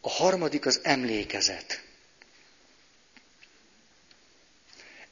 A 0.00 0.10
harmadik 0.10 0.66
az 0.66 0.80
emlékezet. 0.82 1.82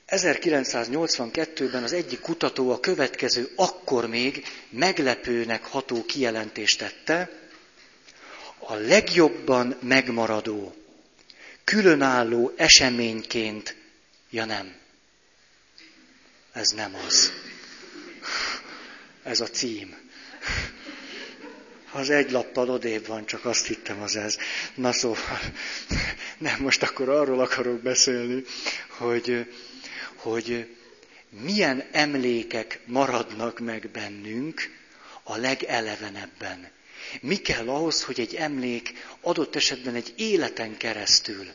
1982-ben 0.08 1.82
az 1.82 1.92
egyik 1.92 2.20
kutató 2.20 2.70
a 2.70 2.80
következő 2.80 3.52
akkor 3.56 4.06
még 4.06 4.46
meglepőnek 4.70 5.64
ható 5.64 6.04
kijelentést 6.04 6.78
tette, 6.78 7.30
a 8.58 8.74
legjobban 8.74 9.78
megmaradó, 9.82 10.74
különálló 11.64 12.52
eseményként, 12.56 13.76
ja 14.30 14.44
nem, 14.44 14.76
ez 16.52 16.68
nem 16.68 16.94
az. 16.94 17.32
Ez 19.22 19.40
a 19.40 19.46
cím. 19.46 19.96
Az 21.92 22.10
egy 22.10 22.30
lappal 22.30 22.70
odébb 22.70 23.06
van, 23.06 23.26
csak 23.26 23.44
azt 23.44 23.66
hittem 23.66 24.02
az 24.02 24.16
ez. 24.16 24.38
Na 24.74 24.92
szóval, 24.92 25.40
nem 26.38 26.60
most 26.60 26.82
akkor 26.82 27.08
arról 27.08 27.40
akarok 27.40 27.80
beszélni, 27.82 28.42
hogy, 28.88 29.54
hogy 30.14 30.76
milyen 31.30 31.88
emlékek 31.92 32.80
maradnak 32.84 33.58
meg 33.58 33.88
bennünk 33.92 34.70
a 35.22 35.36
legelevenebben. 35.36 36.70
Mi 37.20 37.36
kell 37.36 37.68
ahhoz, 37.68 38.02
hogy 38.02 38.20
egy 38.20 38.34
emlék 38.34 38.92
adott 39.20 39.56
esetben 39.56 39.94
egy 39.94 40.12
életen 40.16 40.76
keresztül 40.76 41.46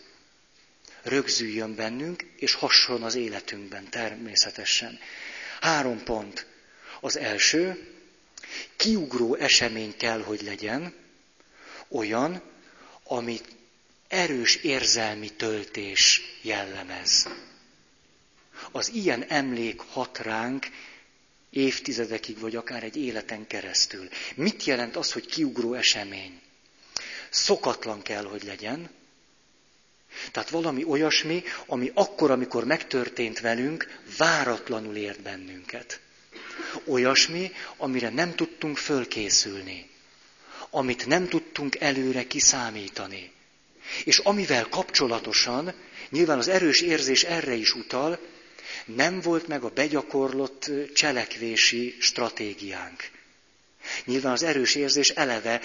rögzüljön 1.03 1.75
bennünk, 1.75 2.23
és 2.37 2.53
hasson 2.53 3.03
az 3.03 3.15
életünkben 3.15 3.89
természetesen. 3.89 4.99
Három 5.61 6.03
pont. 6.03 6.45
Az 7.01 7.17
első, 7.17 7.92
kiugró 8.75 9.35
esemény 9.35 9.97
kell, 9.97 10.21
hogy 10.21 10.41
legyen, 10.41 10.93
olyan, 11.87 12.41
amit 13.03 13.47
erős 14.07 14.55
érzelmi 14.55 15.29
töltés 15.29 16.21
jellemez. 16.41 17.27
Az 18.71 18.89
ilyen 18.89 19.23
emlék 19.23 19.79
hat 19.79 20.17
ránk 20.17 20.67
évtizedekig, 21.49 22.39
vagy 22.39 22.55
akár 22.55 22.83
egy 22.83 22.97
életen 22.97 23.47
keresztül. 23.47 24.07
Mit 24.35 24.63
jelent 24.63 24.95
az, 24.95 25.11
hogy 25.11 25.25
kiugró 25.25 25.73
esemény? 25.73 26.41
Szokatlan 27.29 28.01
kell, 28.01 28.23
hogy 28.23 28.43
legyen. 28.43 28.89
Tehát 30.31 30.49
valami 30.49 30.83
olyasmi, 30.83 31.43
ami 31.65 31.91
akkor, 31.93 32.31
amikor 32.31 32.63
megtörtént 32.65 33.39
velünk, 33.39 33.99
váratlanul 34.17 34.95
ért 34.95 35.21
bennünket. 35.21 35.99
Olyasmi, 36.85 37.51
amire 37.77 38.09
nem 38.09 38.35
tudtunk 38.35 38.77
fölkészülni, 38.77 39.89
amit 40.69 41.05
nem 41.05 41.27
tudtunk 41.27 41.79
előre 41.79 42.27
kiszámítani. 42.27 43.31
És 44.03 44.17
amivel 44.17 44.67
kapcsolatosan, 44.69 45.73
nyilván 46.09 46.37
az 46.37 46.47
erős 46.47 46.81
érzés 46.81 47.23
erre 47.23 47.53
is 47.53 47.73
utal, 47.73 48.19
nem 48.85 49.21
volt 49.21 49.47
meg 49.47 49.63
a 49.63 49.69
begyakorlott 49.69 50.71
cselekvési 50.93 51.95
stratégiánk. 51.99 53.11
Nyilván 54.05 54.31
az 54.31 54.43
erős 54.43 54.75
érzés 54.75 55.09
eleve 55.09 55.61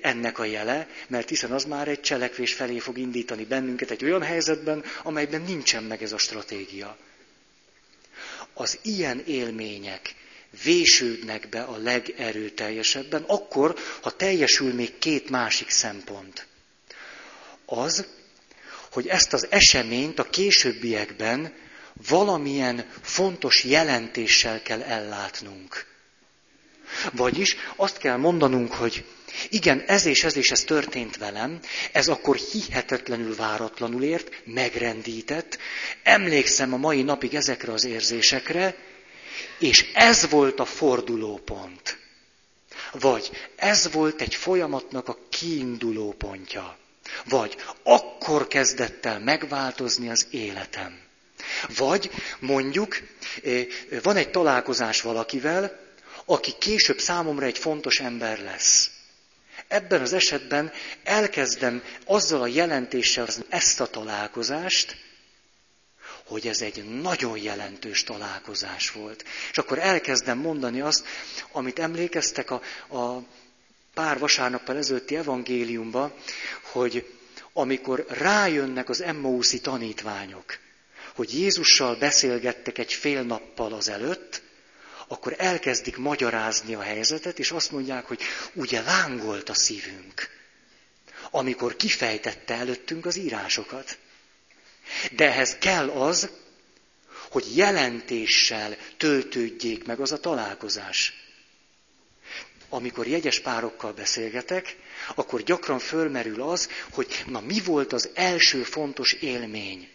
ennek 0.00 0.38
a 0.38 0.44
jele, 0.44 0.88
mert 1.06 1.28
hiszen 1.28 1.52
az 1.52 1.64
már 1.64 1.88
egy 1.88 2.00
cselekvés 2.00 2.52
felé 2.52 2.78
fog 2.78 2.98
indítani 2.98 3.44
bennünket 3.44 3.90
egy 3.90 4.04
olyan 4.04 4.22
helyzetben, 4.22 4.84
amelyben 5.02 5.42
nincsen 5.42 5.84
meg 5.84 6.02
ez 6.02 6.12
a 6.12 6.18
stratégia. 6.18 6.96
Az 8.54 8.78
ilyen 8.82 9.22
élmények 9.26 10.14
vésődnek 10.62 11.48
be 11.48 11.62
a 11.62 11.76
legerőteljesebben, 11.76 13.22
akkor, 13.26 13.78
ha 14.00 14.10
teljesül 14.10 14.74
még 14.74 14.98
két 14.98 15.30
másik 15.30 15.70
szempont. 15.70 16.46
Az, 17.66 18.06
hogy 18.90 19.06
ezt 19.06 19.32
az 19.32 19.46
eseményt 19.50 20.18
a 20.18 20.30
későbbiekben 20.30 21.52
valamilyen 22.08 22.90
fontos 23.00 23.64
jelentéssel 23.64 24.62
kell 24.62 24.82
ellátnunk. 24.82 25.86
Vagyis 27.12 27.56
azt 27.76 27.98
kell 27.98 28.16
mondanunk, 28.16 28.72
hogy 28.72 29.04
igen, 29.48 29.80
ez 29.86 30.04
és 30.04 30.24
ez 30.24 30.36
és 30.36 30.50
ez 30.50 30.60
történt 30.60 31.16
velem, 31.16 31.58
ez 31.92 32.08
akkor 32.08 32.36
hihetetlenül 32.36 33.36
váratlanul 33.36 34.02
ért, 34.02 34.42
megrendített, 34.44 35.58
emlékszem 36.02 36.72
a 36.72 36.76
mai 36.76 37.02
napig 37.02 37.34
ezekre 37.34 37.72
az 37.72 37.84
érzésekre, 37.84 38.76
és 39.58 39.90
ez 39.94 40.30
volt 40.30 40.60
a 40.60 40.64
fordulópont. 40.64 41.98
Vagy 42.92 43.30
ez 43.56 43.92
volt 43.92 44.20
egy 44.20 44.34
folyamatnak 44.34 45.08
a 45.08 45.18
kiinduló 45.28 46.12
pontja. 46.12 46.78
Vagy 47.24 47.56
akkor 47.82 48.48
kezdett 48.48 49.06
el 49.06 49.20
megváltozni 49.20 50.08
az 50.08 50.26
életem. 50.30 50.98
Vagy 51.76 52.10
mondjuk 52.38 52.96
eh, 53.44 53.66
van 54.02 54.16
egy 54.16 54.30
találkozás 54.30 55.00
valakivel, 55.00 55.82
aki 56.24 56.52
később 56.58 56.98
számomra 56.98 57.46
egy 57.46 57.58
fontos 57.58 58.00
ember 58.00 58.38
lesz. 58.38 58.90
Ebben 59.68 60.00
az 60.00 60.12
esetben 60.12 60.72
elkezdem 61.02 61.82
azzal 62.04 62.42
a 62.42 62.46
jelentéssel 62.46 63.26
ezt 63.48 63.80
a 63.80 63.86
találkozást, 63.86 64.96
hogy 66.24 66.46
ez 66.46 66.60
egy 66.60 66.84
nagyon 67.00 67.38
jelentős 67.38 68.04
találkozás 68.04 68.90
volt. 68.90 69.24
És 69.50 69.58
akkor 69.58 69.78
elkezdem 69.78 70.38
mondani 70.38 70.80
azt, 70.80 71.06
amit 71.52 71.78
emlékeztek 71.78 72.50
a, 72.50 72.62
a 72.96 73.22
pár 73.94 74.18
vasárnappal 74.18 74.76
ezelőtti 74.76 75.16
evangéliumba, 75.16 76.14
hogy 76.62 77.12
amikor 77.52 78.04
rájönnek 78.08 78.88
az 78.88 79.00
Emmauszi 79.02 79.60
tanítványok, 79.60 80.58
hogy 81.14 81.38
Jézussal 81.38 81.96
beszélgettek 81.96 82.78
egy 82.78 82.92
fél 82.92 83.22
nappal 83.22 83.72
azelőtt, 83.72 84.42
akkor 85.08 85.34
elkezdik 85.38 85.96
magyarázni 85.96 86.74
a 86.74 86.80
helyzetet, 86.80 87.38
és 87.38 87.50
azt 87.50 87.70
mondják, 87.70 88.06
hogy 88.06 88.20
ugye 88.52 88.82
lángolt 88.82 89.48
a 89.48 89.54
szívünk, 89.54 90.28
amikor 91.30 91.76
kifejtette 91.76 92.54
előttünk 92.54 93.06
az 93.06 93.16
írásokat. 93.16 93.98
De 95.12 95.24
ehhez 95.24 95.56
kell 95.58 95.90
az, 95.90 96.30
hogy 97.30 97.56
jelentéssel 97.56 98.76
töltődjék 98.96 99.86
meg 99.86 100.00
az 100.00 100.12
a 100.12 100.20
találkozás. 100.20 101.22
Amikor 102.68 103.06
jegyes 103.06 103.40
párokkal 103.40 103.92
beszélgetek, 103.92 104.76
akkor 105.14 105.42
gyakran 105.42 105.78
fölmerül 105.78 106.42
az, 106.42 106.68
hogy 106.90 107.24
na 107.26 107.40
mi 107.40 107.60
volt 107.60 107.92
az 107.92 108.10
első 108.14 108.62
fontos 108.62 109.12
élmény 109.12 109.88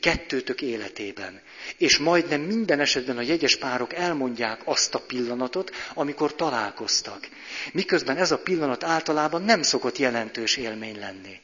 kettőtök 0.00 0.62
életében. 0.62 1.40
És 1.76 1.98
majdnem 1.98 2.40
minden 2.40 2.80
esetben 2.80 3.16
a 3.16 3.22
jegyes 3.22 3.56
párok 3.56 3.94
elmondják 3.94 4.60
azt 4.64 4.94
a 4.94 5.00
pillanatot, 5.00 5.70
amikor 5.94 6.34
találkoztak. 6.34 7.28
Miközben 7.72 8.16
ez 8.16 8.30
a 8.30 8.38
pillanat 8.38 8.84
általában 8.84 9.42
nem 9.42 9.62
szokott 9.62 9.98
jelentős 9.98 10.56
élmény 10.56 10.98
lenni. 10.98 11.40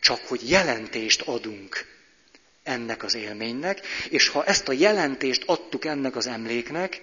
Csak 0.00 0.20
hogy 0.26 0.50
jelentést 0.50 1.20
adunk 1.20 1.86
ennek 2.62 3.02
az 3.02 3.14
élménynek, 3.14 3.86
és 4.08 4.28
ha 4.28 4.44
ezt 4.44 4.68
a 4.68 4.72
jelentést 4.72 5.42
adtuk 5.46 5.84
ennek 5.84 6.16
az 6.16 6.26
emléknek, 6.26 7.02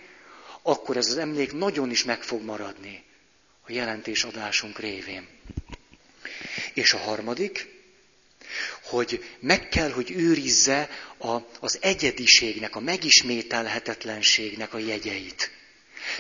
akkor 0.62 0.98
ez 0.98 1.08
az 1.08 1.18
emlék 1.18 1.54
nagyon 1.54 1.92
is 1.92 2.04
meg 2.04 2.24
fog 2.24 2.44
maradni 2.44 3.04
a 3.62 3.72
jelentésadásunk 3.72 4.80
révén. 4.80 5.28
És 6.74 6.94
a 6.94 6.98
harmadik, 6.98 7.68
hogy 8.82 9.24
meg 9.40 9.70
kell, 9.70 9.92
hogy 9.92 10.12
őrizze 10.12 10.90
a, 11.18 11.38
az 11.60 11.78
egyediségnek, 11.82 12.76
a 12.76 12.80
megismételhetetlenségnek 12.80 14.74
a 14.74 14.78
jegyeit. 14.78 15.52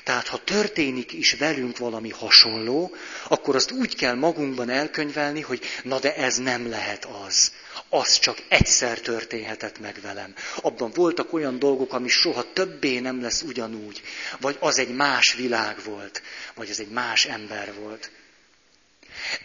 Tehát 0.03 0.27
ha 0.27 0.43
történik 0.43 1.13
is 1.13 1.33
velünk 1.33 1.77
valami 1.77 2.09
hasonló, 2.09 2.95
akkor 3.27 3.55
azt 3.55 3.71
úgy 3.71 3.95
kell 3.95 4.13
magunkban 4.15 4.69
elkönyvelni, 4.69 5.41
hogy 5.41 5.61
na 5.83 5.99
de 5.99 6.15
ez 6.15 6.37
nem 6.37 6.69
lehet 6.69 7.05
az. 7.05 7.51
Az 7.89 8.19
csak 8.19 8.37
egyszer 8.47 8.99
történhetett 8.99 9.79
meg 9.79 9.99
velem. 10.01 10.33
Abban 10.61 10.91
voltak 10.93 11.33
olyan 11.33 11.59
dolgok, 11.59 11.93
ami 11.93 12.07
soha 12.07 12.53
többé 12.53 12.99
nem 12.99 13.21
lesz 13.21 13.41
ugyanúgy. 13.41 14.01
Vagy 14.39 14.57
az 14.59 14.79
egy 14.79 14.95
más 14.95 15.33
világ 15.33 15.83
volt, 15.83 16.21
vagy 16.55 16.69
ez 16.69 16.79
egy 16.79 16.89
más 16.89 17.25
ember 17.25 17.73
volt. 17.73 18.11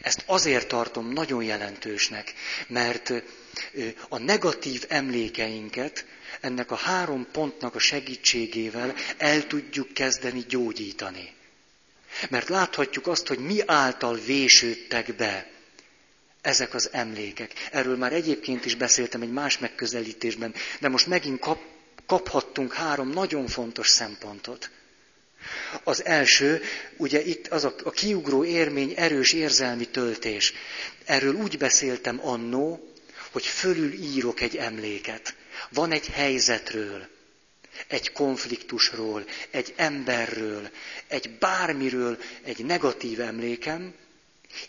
Ezt 0.03 0.23
azért 0.27 0.69
tartom 0.69 1.13
nagyon 1.13 1.43
jelentősnek, 1.43 2.35
mert 2.67 3.13
a 4.09 4.19
negatív 4.19 4.85
emlékeinket 4.89 6.05
ennek 6.41 6.71
a 6.71 6.75
három 6.75 7.27
pontnak 7.33 7.75
a 7.75 7.79
segítségével 7.79 8.95
el 9.17 9.47
tudjuk 9.47 9.93
kezdeni 9.93 10.45
gyógyítani. 10.49 11.33
Mert 12.29 12.49
láthatjuk 12.49 13.07
azt, 13.07 13.27
hogy 13.27 13.39
mi 13.39 13.61
által 13.67 14.15
vésődtek 14.15 15.15
be 15.15 15.51
ezek 16.41 16.75
az 16.75 16.89
emlékek. 16.93 17.53
Erről 17.73 17.97
már 17.97 18.13
egyébként 18.13 18.65
is 18.65 18.75
beszéltem 18.75 19.23
egy 19.23 19.33
más 19.33 19.59
megközelítésben, 19.59 20.55
de 20.81 20.89
most 20.89 21.07
megint 21.07 21.39
kap, 21.41 21.61
kaphattunk 22.07 22.73
három 22.73 23.09
nagyon 23.09 23.47
fontos 23.47 23.89
szempontot. 23.89 24.71
Az 25.85 26.05
első, 26.05 26.63
ugye 26.97 27.25
itt 27.25 27.47
az 27.47 27.65
a, 27.65 27.75
a 27.85 27.91
kiugró 27.91 28.45
érmény, 28.45 28.93
erős 28.97 29.33
érzelmi 29.33 29.89
töltés. 29.89 30.53
Erről 31.05 31.35
úgy 31.35 31.59
beszéltem 31.59 32.27
annó, 32.27 32.93
hogy 33.31 33.47
fölül 33.47 33.93
írok 33.93 34.41
egy 34.41 34.57
emléket. 34.57 35.35
Van 35.69 35.93
egy 35.93 36.07
helyzetről, 36.07 37.09
egy 37.87 38.13
konfliktusról, 38.13 39.25
egy 39.51 39.75
emberről, 39.77 40.71
egy 41.09 41.31
bármiről, 41.39 42.19
egy 42.43 42.65
negatív 42.65 43.21
emlékem, 43.21 43.95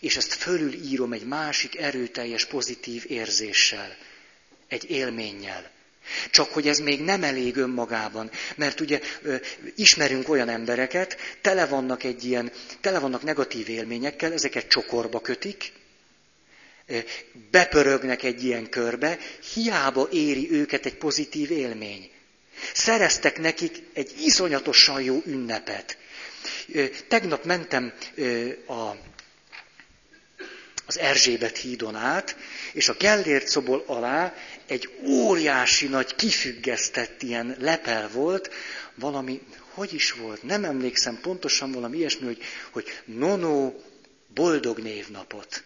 és 0.00 0.16
ezt 0.16 0.32
fölül 0.32 0.72
írom 0.72 1.12
egy 1.12 1.24
másik 1.24 1.78
erőteljes, 1.78 2.44
pozitív 2.44 3.04
érzéssel, 3.08 3.96
egy 4.68 4.90
élménnyel. 4.90 5.70
Csak 6.30 6.52
hogy 6.52 6.68
ez 6.68 6.78
még 6.78 7.00
nem 7.00 7.22
elég 7.22 7.56
önmagában, 7.56 8.30
mert 8.54 8.80
ugye 8.80 9.00
ismerünk 9.74 10.28
olyan 10.28 10.48
embereket, 10.48 11.16
tele 11.40 11.66
vannak 11.66 12.04
egy 12.04 12.24
ilyen, 12.24 12.52
tele 12.80 12.98
vannak 12.98 13.22
negatív 13.22 13.68
élményekkel, 13.68 14.32
ezeket 14.32 14.68
csokorba 14.68 15.20
kötik, 15.20 15.72
bepörögnek 17.50 18.22
egy 18.22 18.44
ilyen 18.44 18.68
körbe, 18.68 19.18
hiába 19.54 20.08
éri 20.10 20.50
őket 20.50 20.86
egy 20.86 20.96
pozitív 20.96 21.50
élmény. 21.50 22.10
Szereztek 22.72 23.38
nekik 23.38 23.82
egy 23.92 24.14
iszonyatosan 24.20 25.02
jó 25.02 25.22
ünnepet. 25.26 25.96
Tegnap 27.08 27.44
mentem 27.44 27.92
a, 28.66 28.90
az 30.86 30.98
Erzsébet 30.98 31.56
hídon 31.56 31.94
át, 31.94 32.36
és 32.72 32.88
a 32.88 32.94
Gellért 32.98 33.46
szobol 33.48 33.84
alá 33.86 34.34
egy 34.66 34.90
óriási 35.06 35.86
nagy 35.86 36.14
kifüggesztett 36.14 37.22
ilyen 37.22 37.56
lepel 37.58 38.08
volt, 38.08 38.50
valami, 38.94 39.40
hogy 39.68 39.94
is 39.94 40.12
volt, 40.12 40.42
nem 40.42 40.64
emlékszem 40.64 41.18
pontosan 41.20 41.72
valami 41.72 41.96
ilyesmi, 41.96 42.26
hogy, 42.26 42.42
hogy 42.70 42.86
nono 43.04 43.72
boldog 44.34 44.78
névnapot. 44.78 45.64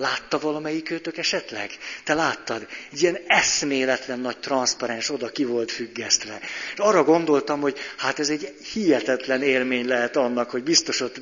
Látta 0.00 0.38
valamelyik 0.38 0.90
őtök 0.90 1.16
esetleg? 1.16 1.70
Te 2.04 2.14
láttad? 2.14 2.66
Egy 2.92 3.02
ilyen 3.02 3.18
eszméletlen 3.26 4.20
nagy 4.20 4.38
transzparens 4.38 5.10
oda 5.10 5.28
ki 5.28 5.44
volt 5.44 5.70
függesztve. 5.70 6.40
És 6.72 6.78
arra 6.78 7.04
gondoltam, 7.04 7.60
hogy 7.60 7.78
hát 7.96 8.18
ez 8.18 8.28
egy 8.28 8.54
hihetetlen 8.72 9.42
élmény 9.42 9.86
lehet 9.86 10.16
annak, 10.16 10.50
hogy 10.50 10.62
biztos 10.62 11.00
ott 11.00 11.20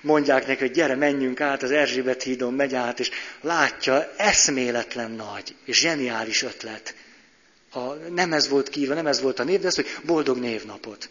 mondják 0.00 0.46
neki, 0.46 0.60
hogy 0.60 0.70
gyere, 0.70 0.94
menjünk 0.94 1.40
át, 1.40 1.62
az 1.62 1.70
Erzsébet 1.70 2.22
hídon 2.22 2.54
megy 2.54 2.74
át, 2.74 3.00
és 3.00 3.10
látja, 3.40 4.12
eszméletlen 4.16 5.10
nagy, 5.10 5.54
és 5.64 5.78
zseniális 5.78 6.42
ötlet. 6.42 6.94
Ha 7.70 7.94
nem 7.94 8.32
ez 8.32 8.48
volt 8.48 8.68
kívül, 8.68 8.94
nem 8.94 9.06
ez 9.06 9.20
volt 9.20 9.38
a 9.38 9.44
név, 9.44 9.60
de 9.60 9.66
ez, 9.66 9.74
hogy 9.74 9.96
boldog 10.04 10.38
névnapot. 10.38 11.08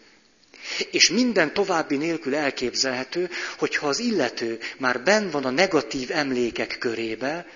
És 0.90 1.10
minden 1.10 1.54
további 1.54 1.96
nélkül 1.96 2.34
elképzelhető, 2.34 3.30
hogyha 3.58 3.88
az 3.88 3.98
illető 3.98 4.58
már 4.78 5.02
ben 5.02 5.30
van 5.30 5.44
a 5.44 5.50
negatív 5.50 6.10
emlékek 6.10 6.76
körébe, 6.78 7.46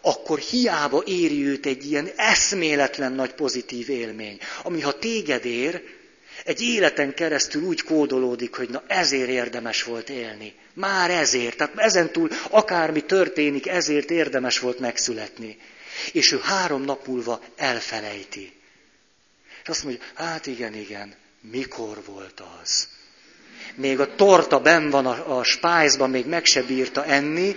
akkor 0.00 0.38
hiába 0.38 1.02
éri 1.06 1.46
őt 1.46 1.66
egy 1.66 1.90
ilyen 1.90 2.10
eszméletlen 2.16 3.12
nagy 3.12 3.32
pozitív 3.32 3.88
élmény, 3.88 4.38
ami 4.62 4.80
ha 4.80 4.98
téged 4.98 5.44
ér, 5.44 5.82
Egy 6.44 6.62
életen 6.62 7.14
keresztül 7.14 7.62
úgy 7.62 7.82
kódolódik, 7.82 8.54
hogy 8.54 8.68
na 8.68 8.82
ezért 8.86 9.28
érdemes 9.28 9.82
volt 9.82 10.08
élni. 10.08 10.54
Már 10.74 11.10
ezért. 11.10 11.56
Tehát 11.56 11.78
ezentúl 11.78 12.30
akármi 12.50 13.00
történik, 13.04 13.66
ezért 13.66 14.10
érdemes 14.10 14.58
volt 14.58 14.78
megszületni. 14.78 15.58
És 16.12 16.32
ő 16.32 16.38
három 16.42 16.82
nap 16.82 17.06
múlva 17.06 17.40
elfelejti. 17.56 18.52
És 19.62 19.68
azt 19.68 19.84
mondja, 19.84 20.02
hát 20.14 20.46
igen, 20.46 20.74
igen, 20.74 21.14
mikor 21.40 22.02
volt 22.06 22.42
az? 22.62 22.88
Még 23.74 24.00
a 24.00 24.14
torta 24.14 24.60
ben 24.60 24.90
van 24.90 25.06
a, 25.06 25.38
a 25.38 25.42
spájzban, 25.42 26.10
még 26.10 26.26
meg 26.26 26.44
se 26.44 26.62
bírta 26.62 27.04
enni, 27.04 27.56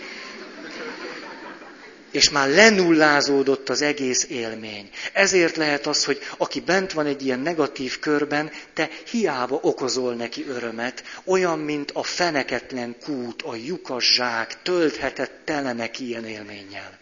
és 2.11 2.29
már 2.29 2.49
lenullázódott 2.49 3.69
az 3.69 3.81
egész 3.81 4.25
élmény. 4.29 4.89
Ezért 5.13 5.55
lehet 5.55 5.87
az, 5.87 6.05
hogy 6.05 6.19
aki 6.37 6.59
bent 6.59 6.91
van 6.91 7.05
egy 7.05 7.25
ilyen 7.25 7.39
negatív 7.39 7.99
körben, 7.99 8.51
te 8.73 8.89
hiába 9.11 9.59
okozol 9.61 10.13
neki 10.13 10.45
örömet, 10.47 11.03
olyan, 11.23 11.59
mint 11.59 11.91
a 11.91 12.03
feneketlen 12.03 12.95
kút, 13.03 13.41
a 13.41 13.55
lyukas 13.55 14.13
zsák, 14.13 14.61
tölthetett 14.61 15.41
tele 15.45 15.73
neki 15.73 16.07
ilyen 16.07 16.25
élménnyel. 16.25 16.99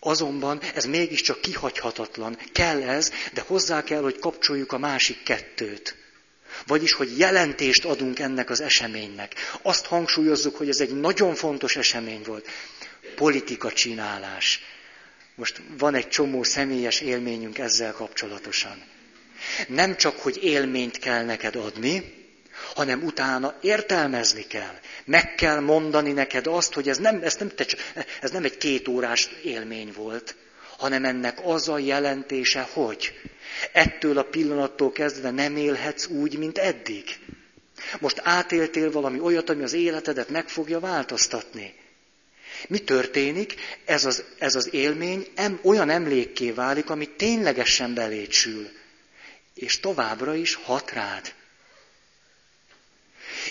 Azonban 0.00 0.60
ez 0.74 0.84
mégiscsak 0.84 1.40
kihagyhatatlan. 1.40 2.38
Kell 2.52 2.82
ez, 2.82 3.12
de 3.32 3.40
hozzá 3.46 3.84
kell, 3.84 4.02
hogy 4.02 4.18
kapcsoljuk 4.18 4.72
a 4.72 4.78
másik 4.78 5.22
kettőt. 5.22 5.96
Vagyis, 6.66 6.92
hogy 6.92 7.18
jelentést 7.18 7.84
adunk 7.84 8.18
ennek 8.18 8.50
az 8.50 8.60
eseménynek. 8.60 9.34
Azt 9.62 9.86
hangsúlyozzuk, 9.86 10.56
hogy 10.56 10.68
ez 10.68 10.80
egy 10.80 11.00
nagyon 11.00 11.34
fontos 11.34 11.76
esemény 11.76 12.22
volt. 12.24 12.48
Politika 13.14 13.72
csinálás. 13.72 14.60
Most 15.34 15.60
van 15.78 15.94
egy 15.94 16.08
csomó 16.08 16.42
személyes 16.42 17.00
élményünk 17.00 17.58
ezzel 17.58 17.92
kapcsolatosan. 17.92 18.82
Nem 19.68 19.96
csak, 19.96 20.18
hogy 20.18 20.44
élményt 20.44 20.98
kell 20.98 21.24
neked 21.24 21.56
adni, 21.56 22.15
hanem 22.74 23.02
utána 23.02 23.54
értelmezni 23.60 24.46
kell. 24.46 24.78
Meg 25.04 25.34
kell 25.34 25.60
mondani 25.60 26.12
neked 26.12 26.46
azt, 26.46 26.74
hogy 26.74 26.88
ez 26.88 26.98
nem, 26.98 27.20
ez 27.22 27.36
nem, 27.36 27.50
ez 28.20 28.30
nem 28.30 28.44
egy 28.44 28.58
kétórás 28.58 29.28
élmény 29.42 29.92
volt, 29.96 30.36
hanem 30.78 31.04
ennek 31.04 31.38
az 31.44 31.68
a 31.68 31.78
jelentése, 31.78 32.68
hogy 32.72 33.12
ettől 33.72 34.18
a 34.18 34.22
pillanattól 34.22 34.92
kezdve 34.92 35.30
nem 35.30 35.56
élhetsz 35.56 36.06
úgy, 36.06 36.38
mint 36.38 36.58
eddig. 36.58 37.18
Most 38.00 38.20
átéltél 38.22 38.90
valami 38.90 39.20
olyat, 39.20 39.50
ami 39.50 39.62
az 39.62 39.72
életedet 39.72 40.28
meg 40.28 40.48
fogja 40.48 40.80
változtatni. 40.80 41.74
Mi 42.68 42.78
történik? 42.78 43.54
Ez 43.84 44.04
az, 44.04 44.24
ez 44.38 44.54
az 44.54 44.74
élmény 44.74 45.26
em, 45.34 45.60
olyan 45.62 45.90
emlékké 45.90 46.50
válik, 46.50 46.90
ami 46.90 47.08
ténylegesen 47.08 47.94
belétsül. 47.94 48.68
És 49.54 49.80
továbbra 49.80 50.34
is 50.34 50.54
hat 50.54 50.90
rád. 50.90 51.34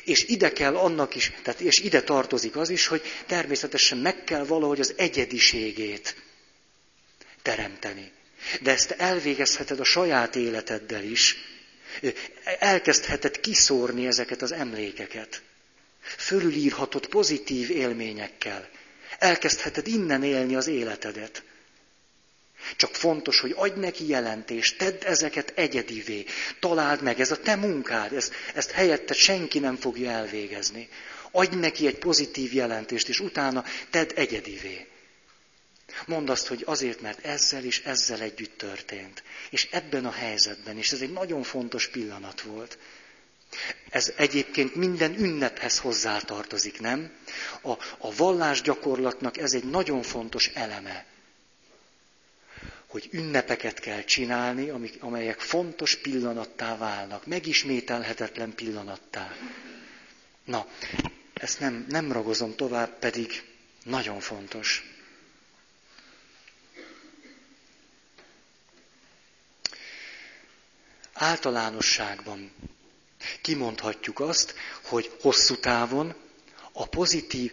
És 0.04 0.24
ide 0.24 0.52
kell 0.52 0.78
annak 0.78 1.16
is, 1.16 1.32
tehát 1.44 1.60
és 1.60 1.80
ide 1.80 2.02
tartozik 2.02 2.56
az 2.56 2.70
is, 2.70 2.88
hogy 2.88 3.02
természetesen 3.26 3.98
meg 3.98 4.24
kell 4.24 4.46
valahogy 4.46 4.80
az 4.80 4.94
egyediségét 4.98 6.16
teremteni. 7.42 8.12
De 8.62 8.72
ezt 8.72 8.92
elvégezheted 8.92 9.80
a 9.80 9.84
saját 9.84 10.36
életeddel 10.36 11.04
is. 11.04 11.36
Elkezdheted 12.60 13.40
kiszórni 13.40 14.08
ezeket 14.08 14.42
az 14.42 14.52
emlékeket. 14.52 15.42
Fölülírhatod 16.02 17.08
pozitív 17.08 17.70
élményekkel. 17.70 18.70
Elkezdheted 19.20 19.88
innen 19.88 20.24
élni 20.24 20.56
az 20.56 20.68
életedet. 20.68 21.44
Csak 22.76 22.96
fontos, 22.96 23.40
hogy 23.40 23.54
adj 23.56 23.80
neki 23.80 24.08
jelentést, 24.08 24.78
tedd 24.78 25.04
ezeket 25.06 25.54
egyedivé, 25.56 26.26
találd 26.60 27.02
meg, 27.02 27.20
ez 27.20 27.32
a 27.32 27.40
te 27.40 27.56
munkád, 27.56 28.14
ezt, 28.14 28.34
ezt 28.54 28.72
helyette 28.72 29.14
senki 29.14 29.60
nem 29.60 29.76
fogja 29.76 30.12
elvégezni. 30.12 30.90
Adj 31.32 31.56
neki 31.56 31.88
egy 31.88 31.98
pozitív 31.98 32.54
jelentést, 32.54 33.10
és 33.10 33.20
utána 33.20 33.64
tedd 33.90 34.10
egyedivé. 34.16 34.88
Mondd 36.06 36.30
azt, 36.30 36.48
hogy 36.48 36.64
azért, 36.66 37.02
mert 37.02 37.26
ezzel 37.26 37.64
is 37.64 37.80
ezzel 37.80 38.22
együtt 38.22 38.58
történt. 38.58 39.24
És 39.50 39.68
ebben 39.72 40.06
a 40.06 40.12
helyzetben, 40.12 40.78
és 40.78 40.92
ez 40.92 41.02
egy 41.02 41.12
nagyon 41.12 41.44
fontos 41.44 41.88
pillanat 41.88 42.42
volt. 42.42 42.78
Ez 43.90 44.14
egyébként 44.18 44.76
minden 44.76 45.20
ünnephez 45.20 45.80
hozzátartozik, 45.80 46.80
nem? 46.80 47.12
A, 47.62 47.72
a 47.98 48.16
vallás 48.16 48.62
gyakorlatnak 48.62 49.38
ez 49.38 49.54
egy 49.54 49.64
nagyon 49.64 50.02
fontos 50.02 50.48
eleme. 50.48 51.06
Hogy 52.88 53.08
ünnepeket 53.12 53.80
kell 53.80 54.04
csinálni, 54.04 54.70
amik, 54.70 55.04
amelyek 55.04 55.40
fontos 55.40 55.96
pillanattá 55.96 56.78
válnak, 56.78 57.26
megismételhetetlen 57.26 58.56
pillanattá. 58.56 59.36
Na, 60.46 60.68
ezt 61.34 61.60
nem, 61.60 61.86
nem 61.90 62.12
ragozom 62.12 62.56
tovább, 62.56 63.00
pedig 63.00 63.44
nagyon 63.84 64.20
fontos. 64.20 64.96
Általánosságban 71.14 72.52
kimondhatjuk 73.42 74.20
azt, 74.20 74.54
hogy 74.84 75.12
hosszú 75.22 75.56
távon 75.58 76.16
a 76.72 76.88
pozitív, 76.88 77.52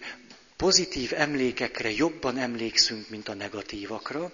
pozitív 0.57 1.13
emlékekre 1.15 1.91
jobban 1.91 2.39
emlékszünk, 2.39 3.09
mint 3.09 3.29
a 3.29 3.35
negatívakra. 3.35 4.33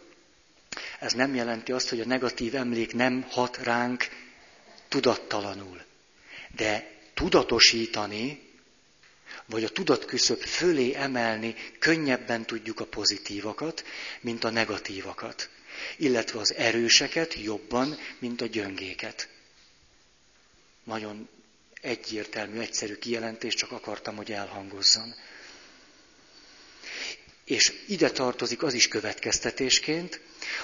Ez 0.99 1.13
nem 1.13 1.35
jelenti 1.35 1.73
azt, 1.73 1.89
hogy 1.89 2.01
a 2.01 2.07
negatív 2.07 2.55
emlék 2.55 2.95
nem 2.95 3.23
hat 3.23 3.57
ránk 3.57 4.09
tudattalanul. 4.89 5.83
De 6.57 6.91
tudatosítani, 7.15 8.47
vagy 9.47 9.65
a 9.65 9.69
tudatküszöb 9.69 10.41
fölé 10.41 10.95
emelni 10.95 11.55
könnyebben 11.79 12.45
tudjuk 12.47 12.81
a 12.81 12.87
pozitívakat, 12.87 13.85
mint 14.21 14.45
a 14.45 14.51
negatívakat 14.51 15.49
illetve 15.97 16.39
az 16.39 16.55
erőseket 16.55 17.35
jobban, 17.35 17.99
mint 18.19 18.41
a 18.41 18.47
gyöngéket. 18.47 19.29
Nagyon 20.85 21.29
egyértelmű, 21.81 22.59
egyszerű 22.59 22.95
kijelentés, 22.97 23.55
csak 23.55 23.73
akartam, 23.73 24.17
hogy 24.17 24.33
elhangozzon. 24.33 25.15
És 27.49 27.73
ide 27.87 28.11
tartozik 28.11 28.63
az 28.63 28.75
is 28.75 28.89
következtetésként, 28.89 30.21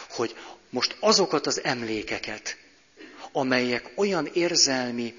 hogy 0.09 0.37
most 0.71 0.97
azokat 1.01 1.47
az 1.47 1.65
emlékeket, 1.65 2.57
amelyek 3.33 3.91
olyan 3.95 4.31
érzelmi 4.33 5.15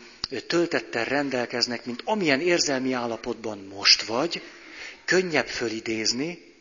töltettel 0.48 1.06
rendelkeznek, 1.06 1.86
mint 1.86 2.02
amilyen 2.06 2.42
érzelmi 2.42 2.94
állapotban 2.94 3.58
most 3.58 4.04
vagy, 4.04 4.42
könnyebb 5.06 5.48
fölidézni, 5.48 6.54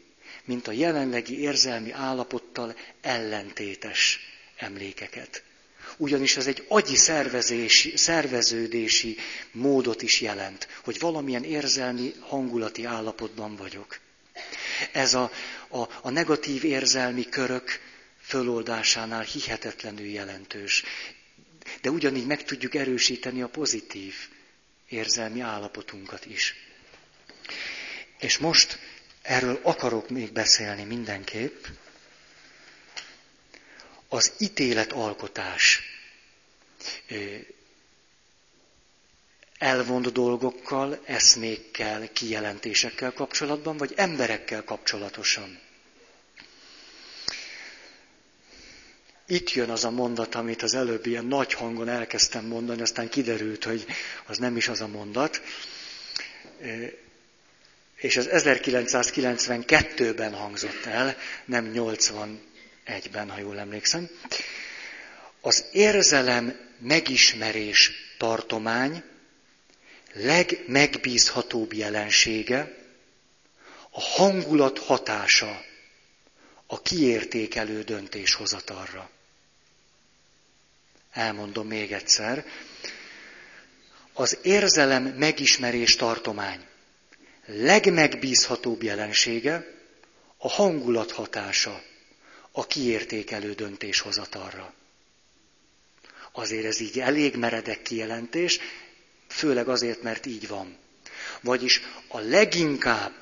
mint 0.45 0.69
a 0.69 0.73
jelenlegi 0.73 1.41
érzelmi 1.41 1.91
állapottal 1.93 2.77
ellentétes 3.01 4.21
emlékeket. 4.57 5.43
Ugyanis 5.97 6.37
ez 6.37 6.47
egy 6.47 6.65
agyi 6.69 6.97
szervezési, 6.97 7.97
szerveződési 7.97 9.17
módot 9.53 10.03
is 10.03 10.21
jelent, 10.21 10.69
hogy 10.85 10.99
valamilyen 10.99 11.45
érzelmi, 11.45 12.13
hangulati 12.21 12.85
állapotban 12.85 13.57
vagyok. 13.57 14.03
Ez 14.93 15.15
a, 15.15 15.31
a, 15.69 15.79
a 16.03 16.11
negatív 16.11 16.65
érzelmi 16.65 17.29
körök 17.29 17.81
föloldásánál 18.21 19.23
hihetetlenül 19.23 20.07
jelentős. 20.07 20.83
De 21.81 21.91
ugyanígy 21.91 22.27
meg 22.27 22.45
tudjuk 22.45 22.75
erősíteni 22.75 23.43
a 23.43 23.49
pozitív 23.49 24.15
érzelmi 24.89 25.41
állapotunkat 25.41 26.27
is. 26.27 26.55
És 28.19 28.39
most 28.39 28.79
erről 29.23 29.61
akarok 29.63 30.09
még 30.09 30.33
beszélni 30.33 30.85
mindenképp, 30.85 31.65
az 34.09 34.33
ítéletalkotás 34.39 35.83
elvont 39.65 40.13
dolgokkal, 40.13 41.01
eszmékkel, 41.05 42.09
kijelentésekkel 42.13 43.13
kapcsolatban, 43.13 43.77
vagy 43.77 43.93
emberekkel 43.97 44.65
kapcsolatosan. 44.65 45.59
Itt 49.27 49.53
jön 49.53 49.71
az 49.71 49.85
a 49.85 49.91
mondat, 49.91 50.35
amit 50.35 50.63
az 50.63 50.75
előbb 50.75 51.07
ilyen 51.07 51.25
nagy 51.25 51.53
hangon 51.53 51.89
elkezdtem 51.89 52.45
mondani, 52.45 52.83
aztán 52.83 53.09
kiderült, 53.09 53.65
hogy 53.65 53.85
az 54.27 54.39
nem 54.39 54.57
is 54.57 54.69
az 54.69 54.81
a 54.81 54.87
mondat 54.87 55.43
és 57.97 58.17
az 58.17 58.29
1992-ben 58.31 60.35
hangzott 60.35 60.85
el, 60.85 61.17
nem 61.45 61.71
81-ben, 61.75 63.31
ha 63.31 63.39
jól 63.39 63.59
emlékszem. 63.59 64.09
Az 65.41 65.65
érzelem 65.73 66.59
megismerés 66.79 67.93
tartomány 68.19 69.03
legmegbízhatóbb 70.15 71.73
jelensége, 71.73 72.83
a 73.91 74.01
hangulat 74.01 74.79
hatása 74.79 75.65
a 76.67 76.83
kiértékelő 76.83 77.83
döntéshozatalra. 77.83 79.11
Elmondom 81.11 81.67
még 81.67 81.93
egyszer. 81.93 82.45
Az 84.13 84.39
érzelem 84.43 85.03
megismerés 85.03 85.97
tartomány 85.97 86.67
legmegbízhatóbb 87.47 88.83
jelensége 88.83 89.67
a 90.37 90.49
hangulat 90.49 91.11
hatása 91.11 91.83
a 92.53 92.67
kiértékelő 92.67 93.53
döntéshozatalra. 93.53 94.75
Azért 96.33 96.65
ez 96.65 96.81
így 96.81 97.01
elég 97.01 97.37
meredek 97.37 97.83
kijelentés, 97.83 98.59
főleg 99.35 99.69
azért, 99.69 100.03
mert 100.03 100.27
így 100.27 100.49
van. 100.49 100.77
Vagyis 101.41 101.83
a 102.09 102.19
leginkább 102.19 103.13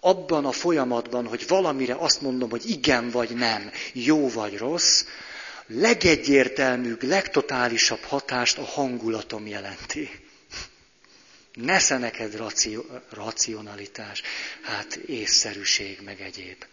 abban 0.00 0.44
a 0.44 0.52
folyamatban, 0.52 1.26
hogy 1.26 1.48
valamire 1.48 1.94
azt 1.94 2.20
mondom, 2.20 2.50
hogy 2.50 2.70
igen 2.70 3.10
vagy 3.10 3.30
nem, 3.30 3.70
jó 3.92 4.28
vagy 4.28 4.58
rossz, 4.58 5.04
legegyértelműbb, 5.66 7.02
legtotálisabb 7.02 8.02
hatást 8.02 8.58
a 8.58 8.64
hangulatom 8.64 9.46
jelenti. 9.46 10.10
Nesze 11.52 11.98
neked 11.98 12.36
racio, 12.36 12.82
racionalitás, 13.10 14.22
hát 14.62 14.94
észszerűség, 14.94 16.00
meg 16.04 16.20
egyéb. 16.20 16.64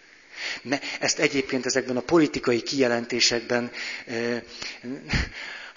Ezt 1.00 1.20
egyébként 1.20 1.66
ezekben 1.66 1.98
a 1.98 2.02
politikai 2.02 2.62
kijelentésekben 2.62 3.72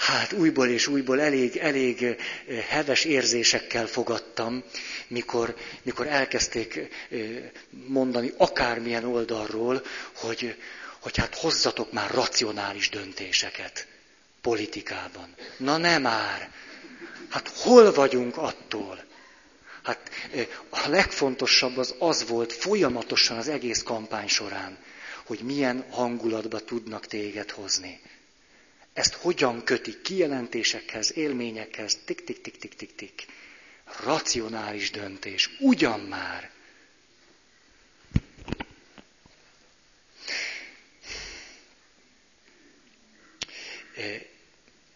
hát 0.00 0.32
újból 0.32 0.68
és 0.68 0.86
újból 0.86 1.20
elég, 1.20 1.56
elég 1.56 2.02
eh, 2.02 2.16
heves 2.68 3.04
érzésekkel 3.04 3.86
fogadtam, 3.86 4.62
mikor, 5.06 5.54
mikor 5.82 6.06
elkezdték 6.06 6.76
eh, 6.76 7.18
mondani 7.86 8.32
akármilyen 8.36 9.04
oldalról, 9.04 9.82
hogy, 10.12 10.56
hogy 11.00 11.16
hát 11.16 11.34
hozzatok 11.34 11.92
már 11.92 12.10
racionális 12.10 12.88
döntéseket 12.88 13.86
politikában. 14.40 15.34
Na 15.56 15.76
nem 15.76 16.02
már! 16.02 16.50
Hát 17.28 17.48
hol 17.48 17.92
vagyunk 17.92 18.36
attól? 18.36 19.04
Hát 19.82 20.10
eh, 20.34 20.46
a 20.68 20.88
legfontosabb 20.88 21.76
az 21.76 21.94
az 21.98 22.28
volt 22.28 22.52
folyamatosan 22.52 23.36
az 23.36 23.48
egész 23.48 23.82
kampány 23.82 24.28
során, 24.28 24.78
hogy 25.24 25.40
milyen 25.40 25.84
hangulatba 25.90 26.58
tudnak 26.58 27.06
téged 27.06 27.50
hozni. 27.50 28.00
Ezt 29.00 29.14
hogyan 29.14 29.64
kötik 29.64 30.02
kijelentésekhez, 30.02 31.16
élményekhez, 31.16 31.98
tik-tik-tik-tik-tik-tik. 32.04 33.26
Racionális 34.04 34.90
döntés, 34.90 35.50
ugyan 35.60 36.00
már. 36.00 36.50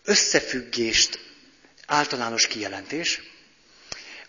Összefüggést, 0.05 1.19
általános 1.87 2.47
kijelentés. 2.47 3.21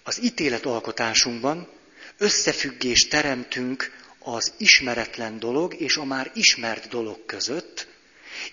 Az 0.03 0.23
ítéletalkotásunkban 0.23 1.69
összefüggést 2.17 3.09
teremtünk 3.09 3.91
az 4.19 4.53
ismeretlen 4.57 5.39
dolog 5.39 5.73
és 5.73 5.97
a 5.97 6.03
már 6.03 6.31
ismert 6.33 6.87
dolog 6.87 7.25
között, 7.25 7.93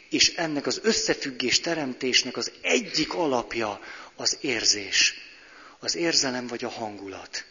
és 0.09 0.35
ennek 0.35 0.67
az 0.67 0.81
összefüggés 0.83 1.61
teremtésnek 1.61 2.37
az 2.37 2.53
egyik 2.61 3.15
alapja 3.15 3.81
az 4.17 4.39
érzés, 4.41 5.15
az 5.79 5.95
érzelem 5.95 6.47
vagy 6.47 6.65
a 6.65 6.69
hangulat. 6.69 7.45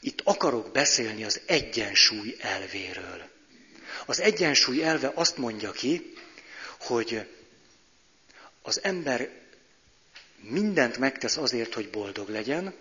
Itt 0.00 0.20
akarok 0.24 0.72
beszélni 0.72 1.24
az 1.24 1.40
egyensúly 1.46 2.36
elvéről. 2.40 3.28
Az 4.06 4.20
egyensúly 4.20 4.84
elve 4.84 5.12
azt 5.14 5.36
mondja 5.36 5.70
ki, 5.70 6.12
hogy 6.78 7.26
az 8.62 8.82
ember 8.82 9.30
mindent 10.40 10.98
megtesz 10.98 11.36
azért, 11.36 11.74
hogy 11.74 11.90
boldog 11.90 12.28
legyen, 12.28 12.74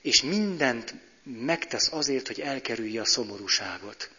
és 0.00 0.22
mindent 0.22 0.94
megtesz 1.22 1.92
azért, 1.92 2.26
hogy 2.26 2.40
elkerülje 2.40 3.00
a 3.00 3.04
szomorúságot. 3.04 4.10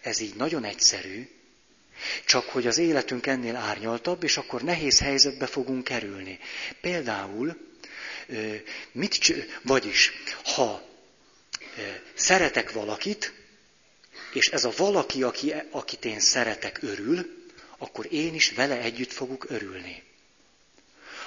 Ez 0.00 0.20
így 0.20 0.34
nagyon 0.34 0.64
egyszerű, 0.64 1.28
csak 2.24 2.44
hogy 2.48 2.66
az 2.66 2.78
életünk 2.78 3.26
ennél 3.26 3.56
árnyaltabb, 3.56 4.22
és 4.22 4.36
akkor 4.36 4.62
nehéz 4.62 4.98
helyzetbe 4.98 5.46
fogunk 5.46 5.84
kerülni. 5.84 6.38
Például, 6.80 7.56
mit, 8.92 9.34
vagyis, 9.62 10.12
ha 10.44 10.88
szeretek 12.14 12.72
valakit, 12.72 13.32
és 14.32 14.48
ez 14.48 14.64
a 14.64 14.72
valaki, 14.76 15.22
aki, 15.22 15.54
akit 15.70 16.04
én 16.04 16.20
szeretek, 16.20 16.82
örül, 16.82 17.44
akkor 17.78 18.12
én 18.12 18.34
is 18.34 18.50
vele 18.50 18.80
együtt 18.80 19.12
fogok 19.12 19.50
örülni. 19.50 20.02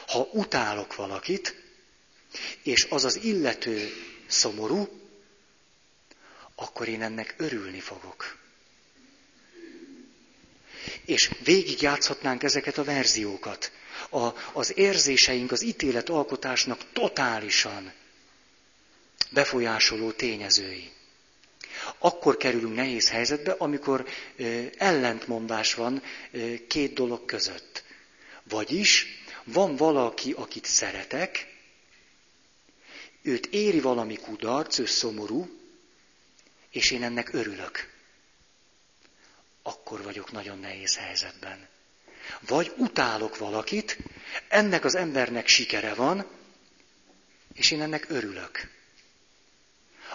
Ha 0.07 0.29
utálok 0.31 0.95
valakit, 0.95 1.55
és 2.63 2.87
az 2.89 3.03
az 3.03 3.15
illető 3.23 3.89
szomorú, 4.27 5.01
akkor 6.55 6.87
én 6.87 7.01
ennek 7.01 7.33
örülni 7.37 7.79
fogok. 7.79 8.46
És 11.07 11.31
végigjátszhatnánk 11.43 12.43
ezeket 12.43 12.77
a 12.77 12.83
verziókat. 12.83 13.71
A, 14.09 14.29
az 14.53 14.77
érzéseink 14.77 15.51
az 15.51 15.63
ítéletalkotásnak 15.63 16.81
totálisan 16.93 17.93
befolyásoló 19.29 20.11
tényezői. 20.11 20.91
Akkor 21.97 22.37
kerülünk 22.37 22.75
nehéz 22.75 23.09
helyzetbe, 23.09 23.51
amikor 23.51 24.07
ö, 24.35 24.63
ellentmondás 24.77 25.73
van 25.73 26.03
ö, 26.31 26.53
két 26.67 26.93
dolog 26.93 27.25
között. 27.25 27.83
Vagyis 28.43 29.05
van 29.43 29.75
valaki, 29.75 30.31
akit 30.31 30.65
szeretek, 30.65 31.47
őt 33.21 33.45
éri 33.45 33.79
valami 33.79 34.15
kudarc, 34.15 34.77
ő 34.77 34.85
szomorú, 34.85 35.49
és 36.69 36.91
én 36.91 37.03
ennek 37.03 37.33
örülök 37.33 37.95
akkor 39.67 40.03
vagyok 40.03 40.31
nagyon 40.31 40.59
nehéz 40.59 40.97
helyzetben. 40.97 41.67
Vagy 42.39 42.73
utálok 42.77 43.37
valakit, 43.37 43.97
ennek 44.47 44.85
az 44.85 44.95
embernek 44.95 45.47
sikere 45.47 45.93
van, 45.93 46.25
és 47.53 47.71
én 47.71 47.81
ennek 47.81 48.05
örülök. 48.09 48.69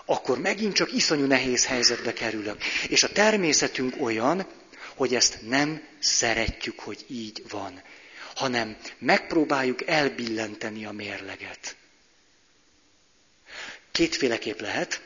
Akkor 0.04 0.38
megint 0.38 0.74
csak 0.74 0.92
iszonyú 0.92 1.26
nehéz 1.26 1.66
helyzetbe 1.66 2.12
kerülök. 2.12 2.62
És 2.88 3.02
a 3.02 3.12
természetünk 3.12 3.94
olyan, 4.00 4.46
hogy 4.94 5.14
ezt 5.14 5.38
nem 5.48 5.82
szeretjük, 5.98 6.80
hogy 6.80 7.04
így 7.08 7.42
van, 7.48 7.82
hanem 8.34 8.76
megpróbáljuk 8.98 9.86
elbillenteni 9.86 10.84
a 10.84 10.92
mérleget. 10.92 11.76
Kétféleképp 13.90 14.60
lehet, 14.60 15.02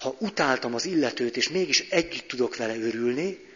ha 0.00 0.16
utáltam 0.18 0.74
az 0.74 0.84
illetőt, 0.84 1.36
és 1.36 1.48
mégis 1.48 1.80
együtt 1.80 2.28
tudok 2.28 2.56
vele 2.56 2.76
örülni, 2.76 3.50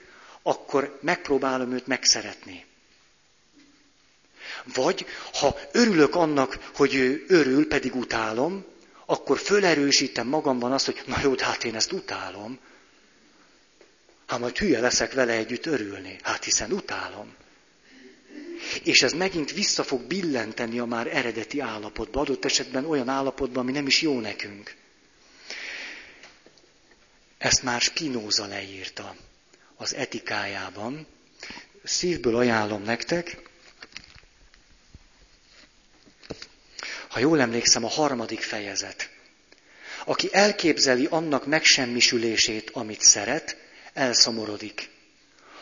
akkor 0.47 0.99
megpróbálom 1.03 1.73
őt 1.73 1.87
megszeretni. 1.87 2.65
Vagy 4.75 5.07
ha 5.33 5.57
örülök 5.73 6.15
annak, 6.15 6.71
hogy 6.75 6.95
ő 6.95 7.25
örül, 7.29 7.69
pedig 7.69 7.95
utálom, 7.95 8.65
akkor 9.07 9.39
fölerősítem 9.39 10.27
magamban 10.27 10.73
azt, 10.73 10.85
hogy 10.85 11.03
na 11.07 11.17
jó, 11.23 11.35
de 11.35 11.45
hát 11.45 11.65
én 11.65 11.75
ezt 11.75 11.93
utálom. 11.93 12.59
Hát 14.27 14.39
majd 14.39 14.59
hülye 14.59 14.81
leszek 14.81 15.13
vele 15.13 15.33
együtt 15.33 15.67
örülni. 15.67 16.19
Hát 16.23 16.45
hiszen 16.45 16.73
utálom. 16.73 17.35
És 18.83 19.03
ez 19.03 19.13
megint 19.13 19.53
vissza 19.53 19.83
fog 19.83 20.03
billenteni 20.03 20.79
a 20.79 20.85
már 20.85 21.07
eredeti 21.17 21.61
állapotba, 21.61 22.21
adott 22.21 22.45
esetben 22.45 22.85
olyan 22.85 23.09
állapotba, 23.09 23.61
ami 23.61 23.73
nem 23.73 23.87
is 23.87 24.03
jó 24.03 24.21
nekünk. 24.21 24.75
Ezt 27.39 27.63
már 27.63 27.81
Spinoza 27.81 28.47
leírta 28.47 29.17
az 29.77 29.95
etikájában. 29.95 31.07
Szívből 31.85 32.37
ajánlom 32.37 32.83
nektek. 32.83 33.39
Ha 37.09 37.19
jól 37.19 37.41
emlékszem, 37.41 37.85
a 37.85 37.89
harmadik 37.89 38.41
fejezet. 38.41 39.11
Aki 40.05 40.29
elképzeli 40.33 41.07
annak 41.11 41.47
megsemmisülését, 41.47 42.71
amit 42.71 43.01
szeret, 43.01 43.57
elszomorodik. 43.93 44.91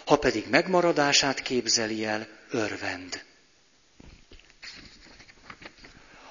Ha 0.04 0.16
pedig 0.16 0.46
megmaradását 0.48 1.42
képzeli 1.42 2.04
el, 2.04 2.28
örvend. 2.50 3.24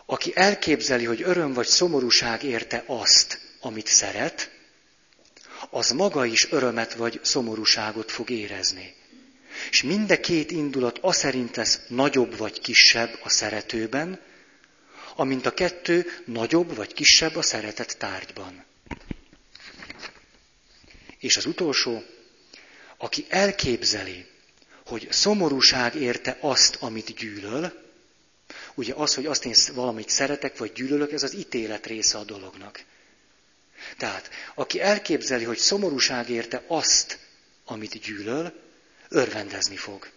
Aki 0.05 0.31
elképzeli, 0.36 1.05
hogy 1.05 1.21
öröm 1.21 1.53
vagy 1.53 1.67
szomorúság 1.67 2.43
érte 2.43 2.84
azt, 2.86 3.39
amit 3.59 3.88
szeret, 3.88 4.52
az 5.74 5.89
maga 5.89 6.26
is 6.26 6.51
örömet 6.51 6.93
vagy 6.93 7.19
szomorúságot 7.24 8.11
fog 8.11 8.30
érezni. 8.30 8.93
És 9.69 9.84
mind 9.84 10.19
két 10.19 10.51
indulat 10.51 10.97
aszerint 11.01 11.55
lesz 11.55 11.80
nagyobb 11.88 12.38
vagy 12.38 12.61
kisebb 12.61 13.19
a 13.24 13.30
szeretőben, 13.30 14.19
amint 15.15 15.45
a 15.45 15.53
kettő 15.53 16.05
nagyobb 16.26 16.76
vagy 16.76 16.93
kisebb 16.93 17.36
a 17.36 17.41
szeretett 17.41 17.91
tárgyban. 17.91 18.63
És 21.19 21.38
az 21.38 21.45
utolsó, 21.45 22.03
aki 22.97 23.26
elképzeli, 23.30 24.26
hogy 24.86 25.07
szomorúság 25.11 25.95
érte 25.95 26.38
azt, 26.39 26.76
amit 26.80 27.15
gyűlöl, 27.15 27.82
ugye 28.76 28.93
az, 28.93 29.15
hogy 29.15 29.26
azt 29.26 29.45
én 29.45 29.53
valamit 29.74 30.09
szeretek, 30.09 30.57
vagy 30.57 30.71
gyűlölök, 30.71 31.11
ez 31.11 31.24
az 31.24 31.36
ítélet 31.36 31.86
része 31.88 32.17
a 32.17 32.24
dolognak. 32.24 32.84
Tehát, 33.97 34.29
aki 34.55 34.81
elképzeli, 34.81 35.43
hogy 35.43 35.57
szomorúság 35.57 36.29
érte 36.29 36.63
azt, 36.67 37.19
amit 37.65 37.99
gyűlöl, 37.99 38.53
örvendezni 39.09 39.75
fog. 39.75 40.09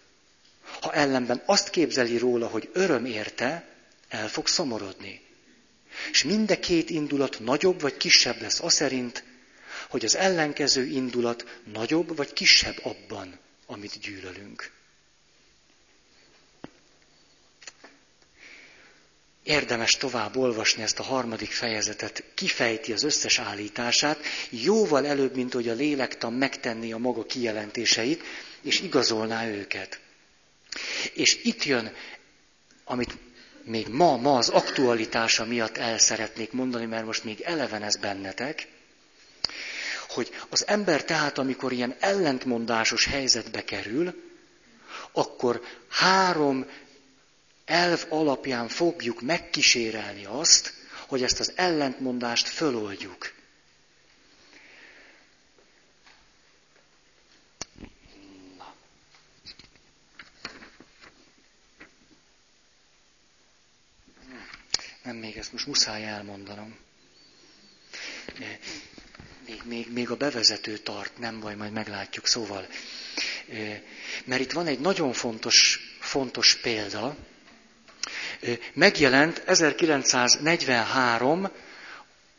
Ha 0.81 0.93
ellenben 0.93 1.41
azt 1.45 1.69
képzeli 1.69 2.17
róla, 2.17 2.47
hogy 2.47 2.69
öröm 2.73 3.05
érte, 3.05 3.67
el 4.07 4.29
fog 4.29 4.47
szomorodni. 4.47 5.21
És 6.11 6.23
mind 6.23 6.51
a 6.51 6.59
két 6.59 6.89
indulat 6.89 7.39
nagyobb 7.39 7.81
vagy 7.81 7.97
kisebb 7.97 8.41
lesz, 8.41 8.59
az 8.59 8.73
szerint, 8.73 9.23
hogy 9.89 10.05
az 10.05 10.15
ellenkező 10.15 10.85
indulat 10.85 11.59
nagyobb 11.73 12.15
vagy 12.15 12.33
kisebb 12.33 12.79
abban, 12.83 13.39
amit 13.65 13.99
gyűlölünk. 13.99 14.71
Érdemes 19.47 19.91
tovább 19.91 20.37
olvasni 20.37 20.83
ezt 20.83 20.99
a 20.99 21.03
harmadik 21.03 21.51
fejezetet, 21.51 22.23
kifejti 22.33 22.93
az 22.93 23.03
összes 23.03 23.39
állítását, 23.39 24.19
jóval 24.49 25.05
előbb, 25.05 25.35
mint 25.35 25.53
hogy 25.53 25.69
a 25.69 25.73
lélektan 25.73 26.33
megtenni 26.33 26.91
a 26.93 26.97
maga 26.97 27.25
kijelentéseit, 27.25 28.23
és 28.61 28.79
igazolná 28.81 29.47
őket. 29.47 29.99
És 31.13 31.39
itt 31.43 31.63
jön, 31.63 31.93
amit 32.85 33.17
még 33.63 33.87
ma, 33.87 34.17
ma 34.17 34.37
az 34.37 34.49
aktualitása 34.49 35.45
miatt 35.45 35.77
el 35.77 35.97
szeretnék 35.97 36.51
mondani, 36.51 36.85
mert 36.85 37.05
most 37.05 37.23
még 37.23 37.41
eleven 37.41 37.83
ez 37.83 37.95
bennetek, 37.95 38.67
hogy 40.09 40.29
az 40.49 40.67
ember 40.67 41.03
tehát, 41.03 41.37
amikor 41.37 41.71
ilyen 41.71 41.95
ellentmondásos 41.99 43.05
helyzetbe 43.05 43.63
kerül, 43.63 44.23
akkor 45.11 45.61
három 45.89 46.65
elv 47.67 48.05
alapján 48.09 48.67
fogjuk 48.67 49.21
megkísérelni 49.21 50.25
azt, 50.25 50.73
hogy 51.07 51.23
ezt 51.23 51.39
az 51.39 51.51
ellentmondást 51.55 52.47
föloldjuk. 52.47 53.35
Nem, 65.03 65.15
még 65.15 65.37
ezt 65.37 65.51
most 65.51 65.67
muszáj 65.67 66.05
elmondanom. 66.05 66.77
Még, 69.45 69.61
még, 69.63 69.91
még 69.91 70.09
a 70.09 70.15
bevezető 70.15 70.77
tart, 70.77 71.17
nem 71.17 71.39
baj, 71.39 71.55
majd 71.55 71.71
meglátjuk. 71.71 72.27
Szóval, 72.27 72.67
mert 74.25 74.41
itt 74.41 74.51
van 74.51 74.67
egy 74.67 74.79
nagyon 74.79 75.13
fontos, 75.13 75.79
fontos 75.99 76.55
példa, 76.55 77.17
megjelent 78.73 79.41
1943 79.45 81.49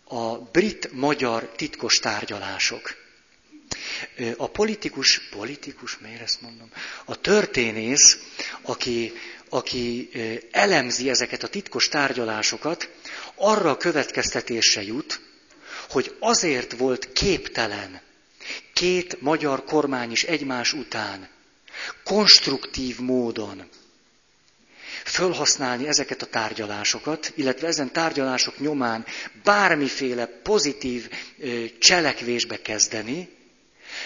a 0.05 0.39
brit-magyar 0.39 1.53
titkos 1.57 1.99
tárgyalások. 1.99 2.95
A 4.37 4.51
politikus, 4.51 5.21
politikus, 5.31 5.99
miért 5.99 6.23
ezt 6.23 6.41
mondom? 6.41 6.71
A 7.05 7.21
történész, 7.21 8.19
aki, 8.63 9.13
aki 9.49 10.11
elemzi 10.51 11.11
ezeket 11.11 11.43
a 11.43 11.49
titkos 11.49 11.89
tárgyalásokat, 11.89 12.91
arra 13.35 13.71
a 13.71 13.77
következtetésre 13.77 14.83
jut, 14.83 15.21
hogy 15.89 16.17
azért 16.19 16.73
volt 16.73 17.13
képtelen 17.13 18.01
két 18.73 19.21
magyar 19.21 19.65
kormány 19.65 20.11
is 20.11 20.25
egymás 20.25 20.73
után 20.73 21.29
konstruktív 22.05 22.99
módon 22.99 23.69
fölhasználni 25.05 25.87
ezeket 25.89 26.23
a 26.23 26.27
tárgyalásokat, 26.27 27.33
illetve 27.35 27.67
ezen 27.67 27.93
tárgyalások 27.93 28.59
nyomán 28.59 29.07
bármiféle 29.43 30.27
pozitív 30.27 31.11
cselekvésbe 31.79 32.63
kezdeni, 32.63 33.29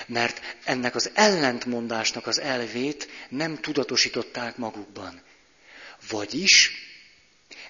mert 0.07 0.41
ennek 0.65 0.95
az 0.95 1.11
ellentmondásnak 1.15 2.27
az 2.27 2.41
elvét 2.41 3.09
nem 3.29 3.61
tudatosították 3.61 4.57
magukban. 4.57 5.23
Vagyis 6.11 6.71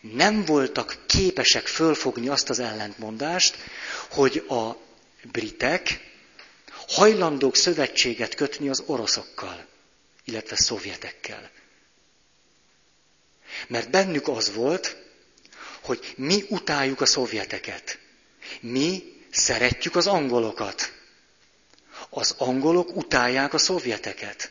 nem 0.01 0.45
voltak 0.45 0.97
képesek 1.07 1.67
fölfogni 1.67 2.29
azt 2.29 2.51
az 2.51 2.59
ellentmondást, 2.59 3.57
hogy 4.11 4.45
a 4.49 4.77
britek 5.33 6.11
hajlandók 6.87 7.57
szövetséget 7.57 8.35
kötni 8.35 8.69
az 8.69 8.83
oroszokkal, 8.87 9.67
illetve 10.25 10.57
szovjetekkel. 10.57 11.51
Mert 13.69 13.91
bennük 13.91 14.29
az 14.29 14.55
volt, 14.55 14.97
hogy 15.83 16.15
mi 16.17 16.45
utáljuk 16.49 17.01
a 17.01 17.07
szovjeteket. 17.07 17.99
Mi 18.61 19.03
szeretjük 19.31 19.97
az 19.97 20.07
angolokat. 20.07 20.93
Az 22.11 22.35
angolok 22.39 22.97
utálják 22.97 23.55
a 23.55 23.59
szovjeteket. 23.59 24.51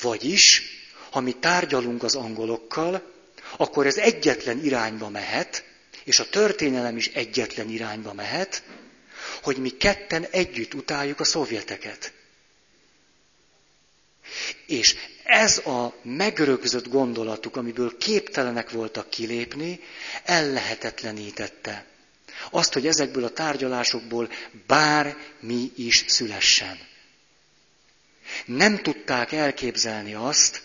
Vagyis, 0.00 0.62
ha 1.10 1.20
mi 1.20 1.32
tárgyalunk 1.32 2.02
az 2.02 2.14
angolokkal, 2.14 3.12
akkor 3.56 3.86
ez 3.86 3.96
egyetlen 3.96 4.64
irányba 4.64 5.08
mehet, 5.08 5.64
és 6.04 6.18
a 6.18 6.28
történelem 6.28 6.96
is 6.96 7.06
egyetlen 7.08 7.68
irányba 7.68 8.12
mehet, 8.12 8.62
hogy 9.42 9.56
mi 9.56 9.68
ketten 9.68 10.26
együtt 10.30 10.74
utáljuk 10.74 11.20
a 11.20 11.24
szovjeteket. 11.24 12.12
És 14.66 14.96
ez 15.22 15.58
a 15.58 15.94
megrögzött 16.02 16.88
gondolatuk, 16.88 17.56
amiből 17.56 17.96
képtelenek 17.96 18.70
voltak 18.70 19.10
kilépni, 19.10 19.80
ellehetetlenítette 20.24 21.84
azt, 22.50 22.72
hogy 22.72 22.86
ezekből 22.86 23.24
a 23.24 23.30
tárgyalásokból 23.30 24.30
bármi 24.66 25.70
is 25.76 26.04
szülessen. 26.06 26.78
Nem 28.44 28.78
tudták 28.78 29.32
elképzelni 29.32 30.14
azt, 30.14 30.62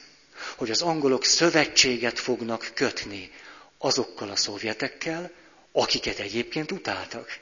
hogy 0.56 0.72
az 0.72 0.82
angolok 0.82 1.26
szövetséget 1.26 2.20
fognak 2.20 2.72
kötni 2.74 3.32
azokkal 3.78 4.30
a 4.30 4.36
szovjetekkel, 4.36 5.32
akiket 5.72 6.20
egyébként 6.20 6.72
utáltak. 6.72 7.40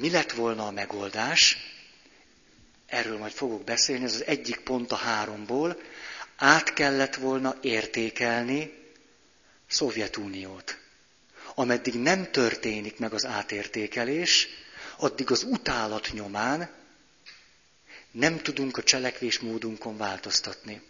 Mi 0.00 0.10
lett 0.10 0.32
volna 0.32 0.66
a 0.66 0.70
megoldás? 0.70 1.56
Erről 2.86 3.18
majd 3.18 3.32
fogok 3.32 3.64
beszélni, 3.64 4.04
ez 4.04 4.14
az 4.14 4.24
egyik 4.24 4.60
pont 4.60 4.92
a 4.92 4.96
háromból. 4.96 5.80
Át 6.36 6.72
kellett 6.72 7.14
volna 7.14 7.56
értékelni 7.60 8.72
Szovjetuniót. 9.66 10.78
Ameddig 11.54 11.94
nem 11.94 12.30
történik 12.30 12.98
meg 12.98 13.12
az 13.12 13.24
átértékelés, 13.24 14.48
addig 14.96 15.30
az 15.30 15.42
utálat 15.42 16.10
nyomán 16.12 16.70
nem 18.10 18.38
tudunk 18.38 18.76
a 18.76 18.82
cselekvésmódunkon 18.82 19.96
változtatni. 19.96 20.82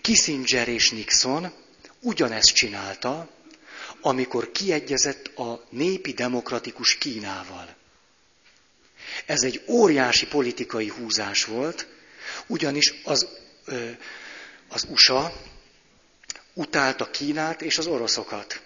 Kissinger 0.00 0.68
és 0.68 0.90
Nixon 0.90 1.52
ugyanezt 2.00 2.54
csinálta, 2.54 3.35
amikor 4.06 4.52
kiegyezett 4.52 5.26
a 5.26 5.64
népi 5.70 6.12
demokratikus 6.12 6.98
Kínával. 6.98 7.74
Ez 9.26 9.42
egy 9.42 9.62
óriási 9.66 10.26
politikai 10.26 10.88
húzás 10.88 11.44
volt, 11.44 11.86
ugyanis 12.46 12.94
az, 13.04 13.26
az 14.68 14.86
USA 14.90 15.32
utálta 16.52 17.10
Kínát 17.10 17.62
és 17.62 17.78
az 17.78 17.86
oroszokat. 17.86 18.62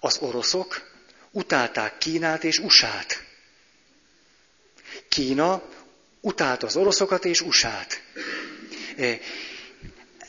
Az 0.00 0.18
oroszok 0.18 0.90
utálták 1.30 1.98
Kínát 1.98 2.44
és 2.44 2.58
USA-t. 2.58 3.22
Kína 5.08 5.62
utálta 6.20 6.66
az 6.66 6.76
oroszokat 6.76 7.24
és 7.24 7.40
USA-t. 7.40 8.02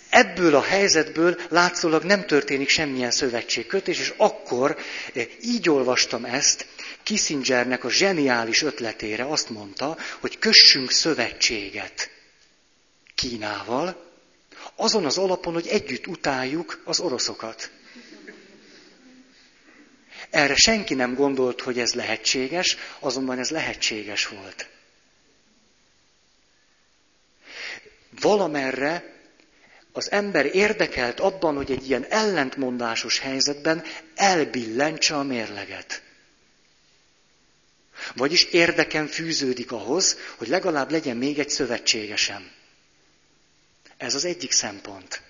Ebből 0.09 0.55
a 0.55 0.61
helyzetből 0.61 1.37
látszólag 1.49 2.03
nem 2.03 2.25
történik 2.25 2.69
semmilyen 2.69 3.11
szövetségkötés, 3.11 3.99
és 3.99 4.13
akkor 4.17 4.77
így 5.41 5.69
olvastam 5.69 6.25
ezt, 6.25 6.65
Kissingernek 7.07 7.83
a 7.83 7.89
zseniális 7.89 8.61
ötletére 8.61 9.25
azt 9.25 9.49
mondta, 9.49 9.97
hogy 10.19 10.39
kössünk 10.39 10.91
szövetséget 10.91 12.09
Kínával, 13.15 14.05
azon 14.75 15.05
az 15.05 15.17
alapon, 15.17 15.53
hogy 15.53 15.67
együtt 15.67 16.07
utáljuk 16.07 16.81
az 16.83 16.99
oroszokat. 16.99 17.71
Erre 20.29 20.55
senki 20.55 20.93
nem 20.93 21.13
gondolt, 21.13 21.61
hogy 21.61 21.79
ez 21.79 21.93
lehetséges, 21.93 22.77
azonban 22.99 23.39
ez 23.39 23.49
lehetséges 23.49 24.27
volt. 24.27 24.69
Az 29.97 30.11
ember 30.11 30.55
érdekelt 30.55 31.19
abban, 31.19 31.55
hogy 31.55 31.71
egy 31.71 31.89
ilyen 31.89 32.05
ellentmondásos 32.09 33.19
helyzetben 33.19 33.83
elbillentse 34.15 35.15
a 35.15 35.23
mérleget. 35.23 36.01
Vagyis 38.15 38.43
érdeken 38.43 39.07
fűződik 39.07 39.71
ahhoz, 39.71 40.17
hogy 40.35 40.47
legalább 40.47 40.91
legyen 40.91 41.17
még 41.17 41.39
egy 41.39 41.49
szövetségesem. 41.49 42.51
Ez 43.97 44.15
az 44.15 44.25
egyik 44.25 44.51
szempont. 44.51 45.21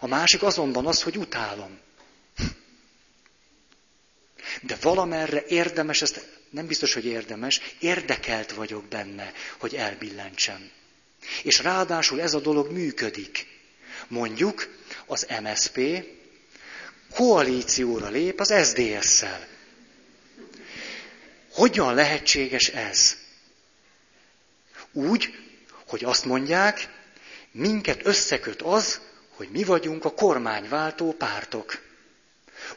A 0.00 0.06
másik 0.06 0.42
azonban 0.42 0.86
az, 0.86 1.02
hogy 1.02 1.16
utálom. 1.16 1.78
De 4.62 4.76
valamerre 4.80 5.44
érdemes, 5.48 6.02
ezt 6.02 6.28
nem 6.50 6.66
biztos, 6.66 6.94
hogy 6.94 7.04
érdemes, 7.04 7.60
érdekelt 7.78 8.52
vagyok 8.52 8.84
benne, 8.84 9.32
hogy 9.58 9.74
elbillentsem. 9.74 10.70
És 11.42 11.58
ráadásul 11.58 12.20
ez 12.20 12.34
a 12.34 12.40
dolog 12.40 12.70
működik. 12.70 13.58
Mondjuk 14.10 14.68
az 15.06 15.26
MSP 15.42 15.80
koalícióra 17.14 18.08
lép 18.08 18.40
az 18.40 18.68
SDS-szel. 18.68 19.46
Hogyan 21.52 21.94
lehetséges 21.94 22.68
ez? 22.68 23.16
Úgy, 24.92 25.34
hogy 25.86 26.04
azt 26.04 26.24
mondják, 26.24 26.88
minket 27.50 28.06
összeköt 28.06 28.62
az, 28.62 29.00
hogy 29.36 29.48
mi 29.50 29.64
vagyunk 29.64 30.04
a 30.04 30.14
kormányváltó 30.14 31.12
pártok. 31.12 31.78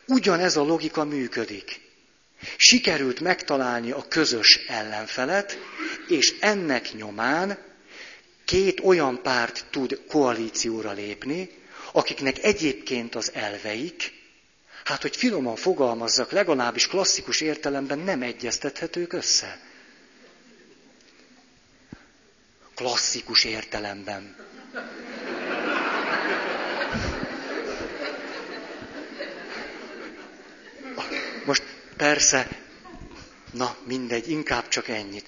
Ugyanez 0.08 0.58
a 0.58 0.64
logika 0.64 1.04
működik. 1.04 1.82
Sikerült 2.58 3.20
megtalálni 3.20 3.92
a 3.92 4.06
közös 4.08 4.60
ellenfelet, 4.68 5.58
és 6.08 6.36
ennek 6.40 6.94
nyomán 6.94 7.58
két 8.46 8.80
olyan 8.80 9.22
párt 9.22 9.66
tud 9.70 10.00
koalícióra 10.08 10.92
lépni, 10.92 11.50
akiknek 11.92 12.44
egyébként 12.44 13.16
az 13.16 13.32
elveik, 13.34 14.12
hát 14.84 15.02
hogy 15.02 15.16
finoman 15.16 15.56
fogalmazzak, 15.56 16.32
legalábbis 16.32 16.88
klasszikus 16.88 17.42
értelemben 17.42 18.00
nem 18.00 18.22
egyeztethetők 18.22 19.14
össze. 19.14 19.60
Klasszikus 22.76 23.44
értelemben. 23.44 24.36
Most 31.46 31.64
persze, 31.98 32.48
na 33.52 33.76
mindegy, 33.86 34.30
inkább 34.30 34.68
csak 34.68 34.88
ennyit. 34.88 35.28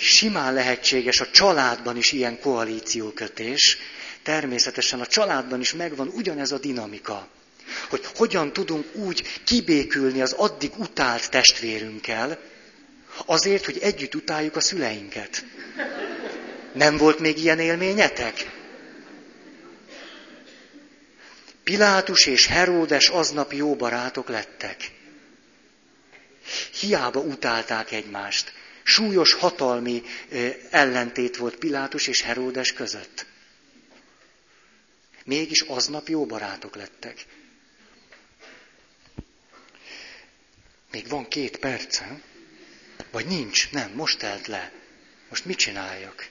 Simán 0.00 0.54
lehetséges 0.54 1.20
a 1.20 1.30
családban 1.30 1.96
is 1.96 2.12
ilyen 2.12 2.40
koalíciókötés. 2.40 3.78
Természetesen 4.22 5.00
a 5.00 5.06
családban 5.06 5.60
is 5.60 5.72
megvan 5.72 6.08
ugyanez 6.08 6.52
a 6.52 6.58
dinamika. 6.58 7.28
Hogy 7.88 8.06
hogyan 8.14 8.52
tudunk 8.52 8.94
úgy 8.94 9.40
kibékülni 9.44 10.20
az 10.20 10.32
addig 10.32 10.70
utált 10.76 11.30
testvérünkkel, 11.30 12.38
azért, 13.26 13.64
hogy 13.64 13.78
együtt 13.78 14.14
utáljuk 14.14 14.56
a 14.56 14.60
szüleinket. 14.60 15.44
Nem 16.72 16.96
volt 16.96 17.18
még 17.18 17.38
ilyen 17.38 17.58
élményetek? 17.58 18.50
Pilátus 21.64 22.26
és 22.26 22.46
Heródes 22.46 23.08
aznap 23.08 23.52
jó 23.52 23.76
barátok 23.76 24.28
lettek. 24.28 24.90
Hiába 26.80 27.20
utálták 27.20 27.92
egymást. 27.92 28.52
Súlyos 28.90 29.32
hatalmi 29.32 30.02
ellentét 30.70 31.36
volt 31.36 31.56
Pilátus 31.56 32.06
és 32.06 32.22
Heródes 32.22 32.72
között. 32.72 33.26
Mégis 35.24 35.60
aznap 35.60 36.08
jó 36.08 36.26
barátok 36.26 36.76
lettek. 36.76 37.26
Még 40.90 41.08
van 41.08 41.28
két 41.28 41.56
percem? 41.56 42.22
Vagy 43.10 43.26
nincs? 43.26 43.70
Nem, 43.70 43.90
most 43.90 44.18
telt 44.18 44.46
le. 44.46 44.72
Most 45.28 45.44
mit 45.44 45.58
csináljak? 45.58 46.28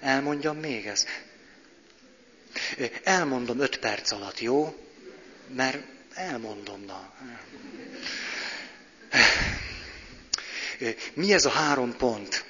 Elmondjam 0.00 0.56
még 0.56 0.86
ezt. 0.86 1.08
Elmondom 3.02 3.60
öt 3.60 3.78
perc 3.78 4.10
alatt, 4.10 4.40
jó? 4.40 4.86
Mert 5.54 5.82
elmondom, 6.14 6.84
na. 6.84 7.14
Mi 11.14 11.32
ez 11.32 11.44
a 11.44 11.50
három 11.50 11.96
pont? 11.96 12.44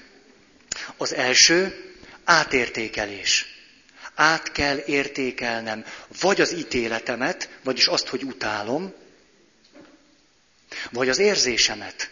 Az 0.97 1.15
első, 1.15 1.85
átértékelés. 2.25 3.47
Át 4.15 4.53
kell 4.53 4.83
értékelnem 4.87 5.85
vagy 6.21 6.41
az 6.41 6.53
ítéletemet, 6.53 7.49
vagyis 7.63 7.87
azt, 7.87 8.09
hogy 8.09 8.23
utálom, 8.23 8.93
vagy 10.91 11.09
az 11.09 11.19
érzésemet, 11.19 12.11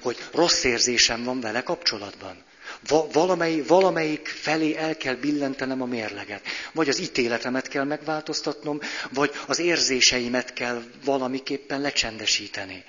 hogy 0.00 0.16
rossz 0.32 0.64
érzésem 0.64 1.24
van 1.24 1.40
vele 1.40 1.62
kapcsolatban. 1.62 2.44
Va- 2.88 3.12
valamely, 3.12 3.60
valamelyik 3.60 4.28
felé 4.28 4.76
el 4.76 4.96
kell 4.96 5.14
billentenem 5.14 5.82
a 5.82 5.86
mérleget. 5.86 6.46
Vagy 6.72 6.88
az 6.88 6.98
ítéletemet 6.98 7.68
kell 7.68 7.84
megváltoztatnom, 7.84 8.80
vagy 9.10 9.32
az 9.46 9.58
érzéseimet 9.58 10.52
kell 10.52 10.82
valamiképpen 11.04 11.80
lecsendesíteni. 11.80 12.84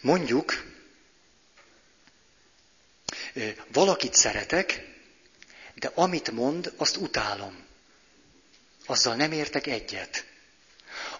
Mondjuk, 0.00 0.64
valakit 3.72 4.14
szeretek, 4.14 4.94
de 5.74 5.90
amit 5.94 6.30
mond, 6.30 6.72
azt 6.76 6.96
utálom. 6.96 7.64
Azzal 8.86 9.14
nem 9.14 9.32
értek 9.32 9.66
egyet. 9.66 10.24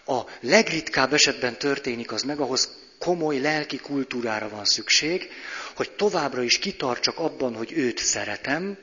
A 0.05 0.21
legritkább 0.39 1.13
esetben 1.13 1.57
történik 1.57 2.11
az 2.11 2.21
meg, 2.21 2.39
ahhoz 2.39 2.69
komoly 2.99 3.39
lelki 3.39 3.77
kultúrára 3.77 4.49
van 4.49 4.65
szükség, 4.65 5.31
hogy 5.75 5.91
továbbra 5.91 6.43
is 6.43 6.59
kitartsak 6.59 7.19
abban, 7.19 7.55
hogy 7.55 7.71
őt 7.71 7.97
szeretem, 7.97 8.77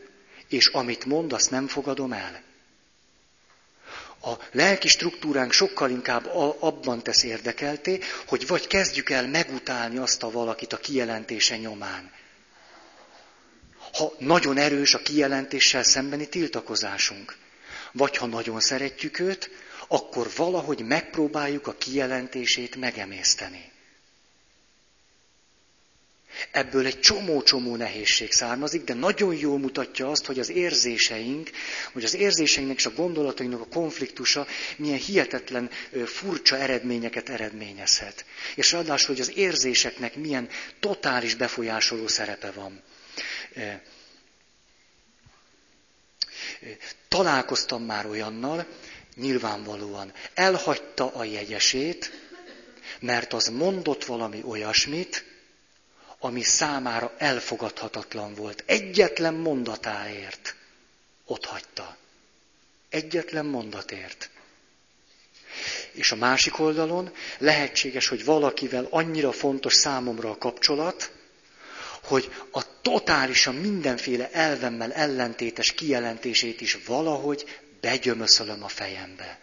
és 0.49 0.67
amit 0.67 1.05
mond, 1.05 1.33
azt 1.33 1.51
nem 1.51 1.67
fogadom 1.67 2.13
el. 2.13 2.43
A 4.25 4.39
lelki 4.53 4.89
struktúránk 4.89 5.53
sokkal 5.53 5.91
inkább 5.91 6.27
abban 6.61 7.03
tesz 7.03 7.23
érdekelté, 7.23 8.01
hogy 8.27 8.47
vagy 8.47 8.67
kezdjük 8.67 9.11
el 9.11 9.29
megutálni 9.29 9.97
azt 9.97 10.23
a 10.23 10.31
valakit 10.31 10.73
a 10.73 10.77
kijelentése 10.77 11.57
nyomán. 11.57 12.11
Ha 13.93 14.13
nagyon 14.19 14.57
erős 14.57 14.95
a 14.95 14.99
kijelentéssel 15.03 15.83
szembeni 15.83 16.29
tiltakozásunk, 16.29 17.37
vagy 17.93 18.17
ha 18.17 18.27
nagyon 18.27 18.61
szeretjük 18.61 19.19
őt, 19.19 19.51
akkor 19.89 20.31
valahogy 20.37 20.81
megpróbáljuk 20.81 21.67
a 21.67 21.75
kijelentését 21.75 22.77
megemészteni. 22.77 23.73
Ebből 26.51 26.87
egy 26.87 27.01
csomó-csomó 27.01 27.77
nehézség 27.77 28.33
származik, 28.33 28.85
de 28.85 28.95
nagyon 28.95 29.35
jól 29.35 29.59
mutatja 29.59 30.11
azt, 30.11 30.27
hogy 30.27 30.39
az 30.39 30.51
érzéseink, 30.51 31.51
hogy 31.93 32.05
az 32.05 32.15
érzéseinknek 32.15 32.79
és 32.79 32.87
a 32.87 32.93
gondolatainknak 32.93 33.61
a 33.61 33.67
konfliktusa 33.67 34.47
milyen 34.77 34.99
hihetetlen 34.99 35.71
furcsa 36.07 36.57
eredményeket 36.57 37.29
eredményezhet. 37.29 38.25
És 38.55 38.73
ráadásul, 38.73 39.15
hogy 39.15 39.21
az 39.21 39.37
érzéseknek 39.37 40.15
milyen 40.17 40.49
totális 40.81 41.35
befolyásoló 41.35 42.07
szerepe 42.07 42.51
van. 42.51 42.83
Találkoztam 47.09 47.83
már 47.83 48.07
olyannal, 48.07 48.67
nyilvánvalóan 49.17 50.13
elhagyta 50.35 51.15
a 51.15 51.25
jegyesét, 51.25 52.23
mert 53.01 53.33
az 53.33 53.47
mondott 53.47 54.05
valami 54.05 54.43
olyasmit, 54.47 55.25
ami 56.25 56.43
számára 56.43 57.15
elfogadhatatlan 57.19 58.35
volt. 58.35 58.63
Egyetlen 58.67 59.35
mondatáért 59.35 60.55
ott 61.25 61.45
hagyta. 61.45 61.97
Egyetlen 62.89 63.47
mondatért. 63.47 64.31
És 65.93 66.13
a 66.13 66.17
másik 66.17 66.59
oldalon 66.59 67.13
lehetséges, 67.39 68.09
hogy 68.09 68.25
valakivel 68.25 68.87
annyira 68.91 69.33
fontos 69.33 69.75
számomra 69.75 70.31
a 70.31 70.39
kapcsolat, 70.39 71.13
hogy 72.03 72.33
a 72.51 72.81
totálisan 72.81 73.55
mindenféle 73.55 74.31
elvemmel 74.33 74.93
ellentétes 74.93 75.73
kijelentését 75.73 76.61
is 76.61 76.79
valahogy 76.87 77.61
begyömöszölöm 77.81 78.63
a 78.65 78.69
fejembe. 78.69 79.39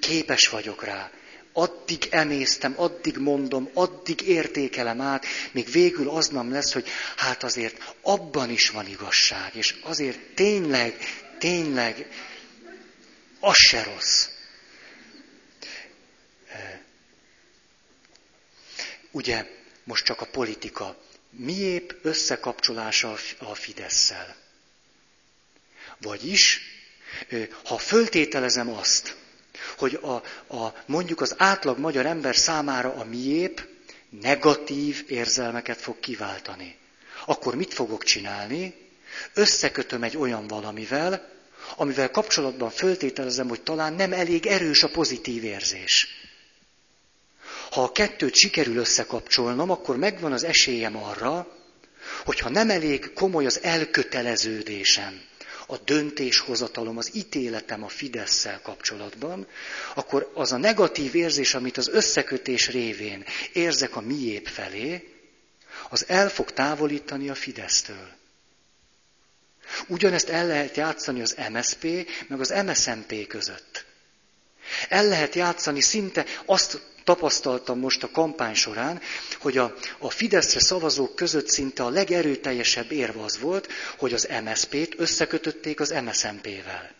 Képes 0.00 0.48
vagyok 0.48 0.84
rá 0.84 1.10
addig 1.58 2.08
emésztem, 2.10 2.74
addig 2.76 3.16
mondom, 3.16 3.70
addig 3.74 4.20
értékelem 4.20 5.00
át, 5.00 5.26
még 5.52 5.70
végül 5.70 6.08
az 6.08 6.28
nem 6.28 6.50
lesz, 6.50 6.72
hogy 6.72 6.88
hát 7.16 7.42
azért 7.42 7.94
abban 8.02 8.50
is 8.50 8.68
van 8.70 8.86
igazság, 8.86 9.54
és 9.54 9.74
azért 9.82 10.18
tényleg, 10.34 10.98
tényleg, 11.38 12.08
az 13.40 13.56
se 13.56 13.82
rossz. 13.82 14.28
Ugye 19.10 19.46
most 19.84 20.04
csak 20.04 20.20
a 20.20 20.26
politika 20.26 20.96
miépp 21.30 21.90
összekapcsolása 22.02 23.16
a 23.38 23.54
Fideszsel. 23.54 24.36
Vagyis, 26.00 26.60
ha 27.64 27.78
föltételezem 27.78 28.68
azt, 28.68 29.16
hogy 29.78 29.98
a, 30.02 30.14
a, 30.56 30.74
mondjuk 30.86 31.20
az 31.20 31.34
átlag 31.38 31.78
magyar 31.78 32.06
ember 32.06 32.36
számára 32.36 32.94
a 32.94 33.04
miépp 33.04 33.58
negatív 34.20 35.04
érzelmeket 35.08 35.80
fog 35.80 36.00
kiváltani, 36.00 36.76
akkor 37.26 37.54
mit 37.54 37.74
fogok 37.74 38.04
csinálni? 38.04 38.74
Összekötöm 39.34 40.02
egy 40.02 40.16
olyan 40.16 40.46
valamivel, 40.46 41.28
amivel 41.76 42.10
kapcsolatban 42.10 42.70
föltételezem, 42.70 43.48
hogy 43.48 43.62
talán 43.62 43.92
nem 43.92 44.12
elég 44.12 44.46
erős 44.46 44.82
a 44.82 44.88
pozitív 44.88 45.44
érzés. 45.44 46.08
Ha 47.70 47.82
a 47.82 47.92
kettőt 47.92 48.34
sikerül 48.34 48.76
összekapcsolnom, 48.76 49.70
akkor 49.70 49.96
megvan 49.96 50.32
az 50.32 50.44
esélyem 50.44 50.96
arra, 50.96 51.56
hogyha 52.24 52.48
nem 52.48 52.70
elég 52.70 53.12
komoly 53.12 53.46
az 53.46 53.62
elköteleződésem, 53.62 55.20
a 55.66 55.76
döntéshozatalom, 55.76 56.96
az 56.96 57.10
ítéletem 57.14 57.84
a 57.84 57.88
fidesz 57.88 58.46
kapcsolatban, 58.62 59.46
akkor 59.94 60.30
az 60.34 60.52
a 60.52 60.56
negatív 60.56 61.14
érzés, 61.14 61.54
amit 61.54 61.76
az 61.76 61.88
összekötés 61.88 62.70
révén 62.70 63.24
érzek 63.52 63.96
a 63.96 64.00
miép 64.00 64.48
felé, 64.48 65.16
az 65.88 66.04
el 66.08 66.28
fog 66.28 66.52
távolítani 66.52 67.28
a 67.28 67.34
Fidesztől. 67.34 68.08
Ugyanezt 69.86 70.28
el 70.28 70.46
lehet 70.46 70.76
játszani 70.76 71.20
az 71.20 71.36
MSP, 71.52 72.08
meg 72.28 72.40
az 72.40 72.54
MSMP 72.66 73.26
között. 73.26 73.84
El 74.88 75.04
lehet 75.04 75.34
játszani 75.34 75.80
szinte, 75.80 76.24
azt 76.44 76.80
tapasztaltam 77.06 77.78
most 77.78 78.02
a 78.02 78.10
kampány 78.10 78.54
során, 78.54 79.00
hogy 79.38 79.58
a, 79.58 79.74
a 79.98 80.10
Fideszre 80.10 80.60
szavazók 80.60 81.14
között 81.14 81.48
szinte 81.48 81.82
a 81.82 81.88
legerőteljesebb 81.88 82.92
érv 82.92 83.18
az 83.18 83.38
volt, 83.38 83.68
hogy 83.98 84.12
az 84.12 84.28
MSZP-t 84.44 84.94
összekötötték 84.98 85.80
az 85.80 85.90
MSZMP-vel. 86.04 86.90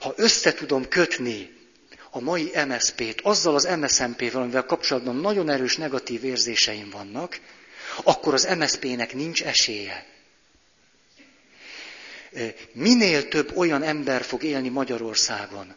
Ha 0.00 0.12
össze 0.16 0.52
tudom 0.52 0.88
kötni 0.88 1.50
a 2.10 2.20
mai 2.20 2.52
MSZP-t 2.66 3.20
azzal 3.20 3.54
az 3.54 3.68
MSZMP-vel, 3.80 4.42
amivel 4.42 4.64
kapcsolatban 4.64 5.16
nagyon 5.16 5.48
erős 5.48 5.76
negatív 5.76 6.24
érzéseim 6.24 6.90
vannak, 6.90 7.40
akkor 8.04 8.34
az 8.34 8.48
MSZP-nek 8.58 9.14
nincs 9.14 9.42
esélye. 9.42 10.06
Minél 12.72 13.28
több 13.28 13.56
olyan 13.56 13.82
ember 13.82 14.22
fog 14.22 14.42
élni 14.42 14.68
Magyarországon, 14.68 15.74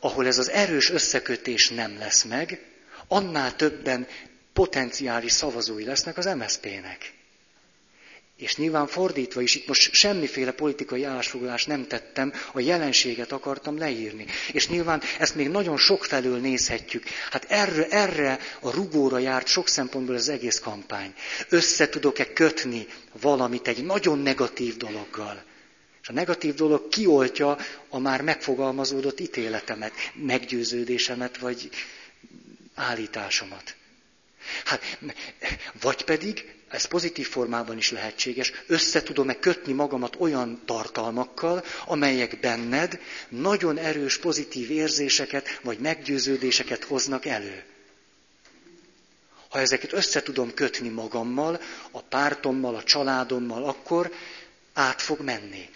ahol 0.00 0.26
ez 0.26 0.38
az 0.38 0.50
erős 0.50 0.90
összekötés 0.90 1.70
nem 1.70 1.98
lesz 1.98 2.22
meg, 2.22 2.60
annál 3.08 3.56
többen 3.56 4.06
potenciális 4.52 5.32
szavazói 5.32 5.84
lesznek 5.84 6.16
az 6.16 6.24
MSZP-nek. 6.24 7.14
És 8.36 8.56
nyilván 8.56 8.86
fordítva 8.86 9.40
is, 9.40 9.54
itt 9.54 9.66
most 9.66 9.92
semmiféle 9.92 10.52
politikai 10.52 11.04
állásfoglalást 11.04 11.66
nem 11.66 11.86
tettem, 11.86 12.32
a 12.52 12.60
jelenséget 12.60 13.32
akartam 13.32 13.78
leírni. 13.78 14.26
És 14.52 14.68
nyilván 14.68 15.02
ezt 15.18 15.34
még 15.34 15.48
nagyon 15.48 15.76
sok 15.76 16.04
felől 16.04 16.38
nézhetjük. 16.38 17.04
Hát 17.30 17.44
erre, 17.48 17.88
erre 17.88 18.38
a 18.60 18.70
rugóra 18.70 19.18
járt 19.18 19.46
sok 19.46 19.68
szempontból 19.68 20.14
az 20.14 20.28
egész 20.28 20.58
kampány. 20.58 21.14
Össze 21.48 21.88
tudok-e 21.88 22.32
kötni 22.32 22.86
valamit 23.20 23.68
egy 23.68 23.84
nagyon 23.84 24.18
negatív 24.18 24.76
dologgal? 24.76 25.44
És 26.06 26.12
a 26.12 26.14
negatív 26.14 26.54
dolog 26.54 26.88
kioltja 26.88 27.58
a 27.88 27.98
már 27.98 28.22
megfogalmazódott 28.22 29.20
ítéletemet, 29.20 29.92
meggyőződésemet, 30.14 31.38
vagy 31.38 31.70
állításomat. 32.74 33.74
Hát, 34.64 34.98
vagy 35.80 36.04
pedig, 36.04 36.54
ez 36.68 36.84
pozitív 36.84 37.28
formában 37.28 37.76
is 37.76 37.90
lehetséges, 37.90 38.52
össze 38.66 39.02
tudom-e 39.02 39.38
kötni 39.38 39.72
magamat 39.72 40.16
olyan 40.18 40.62
tartalmakkal, 40.64 41.64
amelyek 41.86 42.40
benned 42.40 43.00
nagyon 43.28 43.78
erős 43.78 44.18
pozitív 44.18 44.70
érzéseket 44.70 45.60
vagy 45.62 45.78
meggyőződéseket 45.78 46.84
hoznak 46.84 47.24
elő. 47.24 47.64
Ha 49.48 49.58
ezeket 49.58 49.92
össze 49.92 50.22
tudom 50.22 50.54
kötni 50.54 50.88
magammal, 50.88 51.60
a 51.90 52.02
pártommal, 52.02 52.74
a 52.74 52.82
családommal, 52.82 53.64
akkor 53.64 54.12
át 54.72 55.02
fog 55.02 55.20
menni. 55.20 55.68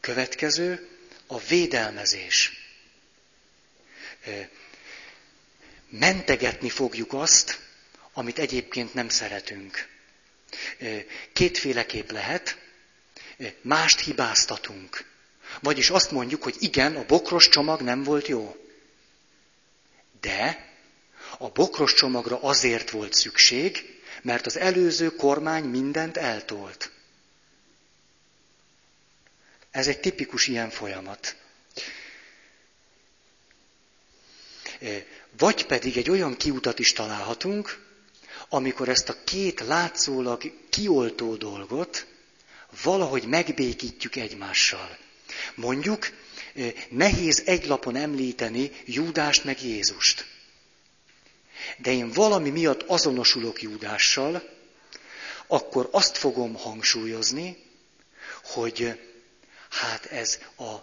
Következő 0.00 0.88
a 1.26 1.38
védelmezés. 1.38 2.52
Mentegetni 5.88 6.68
fogjuk 6.68 7.12
azt, 7.12 7.60
amit 8.12 8.38
egyébként 8.38 8.94
nem 8.94 9.08
szeretünk. 9.08 9.88
Kétféleképp 11.32 12.10
lehet, 12.10 12.58
mást 13.60 14.00
hibáztatunk. 14.00 15.04
Vagyis 15.60 15.90
azt 15.90 16.10
mondjuk, 16.10 16.42
hogy 16.42 16.56
igen, 16.58 16.96
a 16.96 17.04
bokros 17.06 17.48
csomag 17.48 17.80
nem 17.80 18.02
volt 18.02 18.26
jó. 18.26 18.56
De 20.20 20.68
a 21.38 21.48
bokros 21.48 21.94
csomagra 21.94 22.42
azért 22.42 22.90
volt 22.90 23.12
szükség, 23.12 24.00
mert 24.22 24.46
az 24.46 24.56
előző 24.56 25.10
kormány 25.14 25.64
mindent 25.64 26.16
eltolt. 26.16 26.90
Ez 29.70 29.88
egy 29.88 30.00
tipikus 30.00 30.46
ilyen 30.46 30.70
folyamat. 30.70 31.36
Vagy 35.38 35.66
pedig 35.66 35.96
egy 35.96 36.10
olyan 36.10 36.36
kiutat 36.36 36.78
is 36.78 36.92
találhatunk, 36.92 37.88
amikor 38.48 38.88
ezt 38.88 39.08
a 39.08 39.24
két 39.24 39.60
látszólag 39.60 40.52
kioltó 40.70 41.34
dolgot 41.36 42.06
valahogy 42.82 43.26
megbékítjük 43.26 44.16
egymással. 44.16 44.98
Mondjuk, 45.54 46.10
nehéz 46.88 47.42
egy 47.46 47.66
lapon 47.66 47.96
említeni 47.96 48.70
Júdást 48.84 49.44
meg 49.44 49.62
Jézust. 49.62 50.26
De 51.76 51.92
én 51.92 52.10
valami 52.10 52.50
miatt 52.50 52.82
azonosulok 52.82 53.62
Júdással, 53.62 54.48
akkor 55.46 55.88
azt 55.92 56.16
fogom 56.16 56.54
hangsúlyozni, 56.54 57.56
hogy 58.42 58.98
Hát 59.70 60.06
ez 60.06 60.38
a 60.58 60.74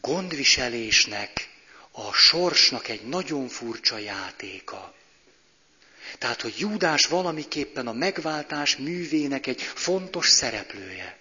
gondviselésnek, 0.00 1.48
a 1.90 2.12
sorsnak 2.12 2.88
egy 2.88 3.06
nagyon 3.06 3.48
furcsa 3.48 3.98
játéka. 3.98 4.94
Tehát, 6.18 6.40
hogy 6.40 6.54
Júdás 6.58 7.06
valamiképpen 7.06 7.86
a 7.86 7.92
megváltás 7.92 8.76
művének 8.76 9.46
egy 9.46 9.62
fontos 9.62 10.28
szereplője. 10.28 11.18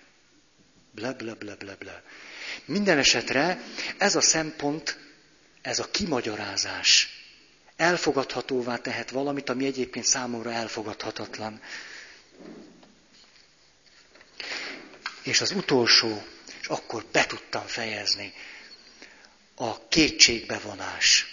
Ble, 0.91 1.13
ble, 1.13 1.33
ble, 1.33 1.55
ble, 1.55 1.75
ble. 1.75 2.03
Minden 2.65 2.97
esetre 2.97 3.61
ez 3.97 4.15
a 4.15 4.21
szempont, 4.21 4.97
ez 5.61 5.79
a 5.79 5.91
kimagyarázás 5.91 7.09
elfogadhatóvá 7.75 8.77
tehet 8.77 9.09
valamit, 9.09 9.49
ami 9.49 9.65
egyébként 9.65 10.05
számomra 10.05 10.51
elfogadhatatlan. 10.51 11.61
És 15.23 15.41
az 15.41 15.51
utolsó 15.51 16.23
és 16.63 16.69
akkor 16.69 17.05
be 17.11 17.25
tudtam 17.25 17.65
fejezni. 17.65 18.33
A 19.55 19.87
kétségbevonás. 19.87 21.25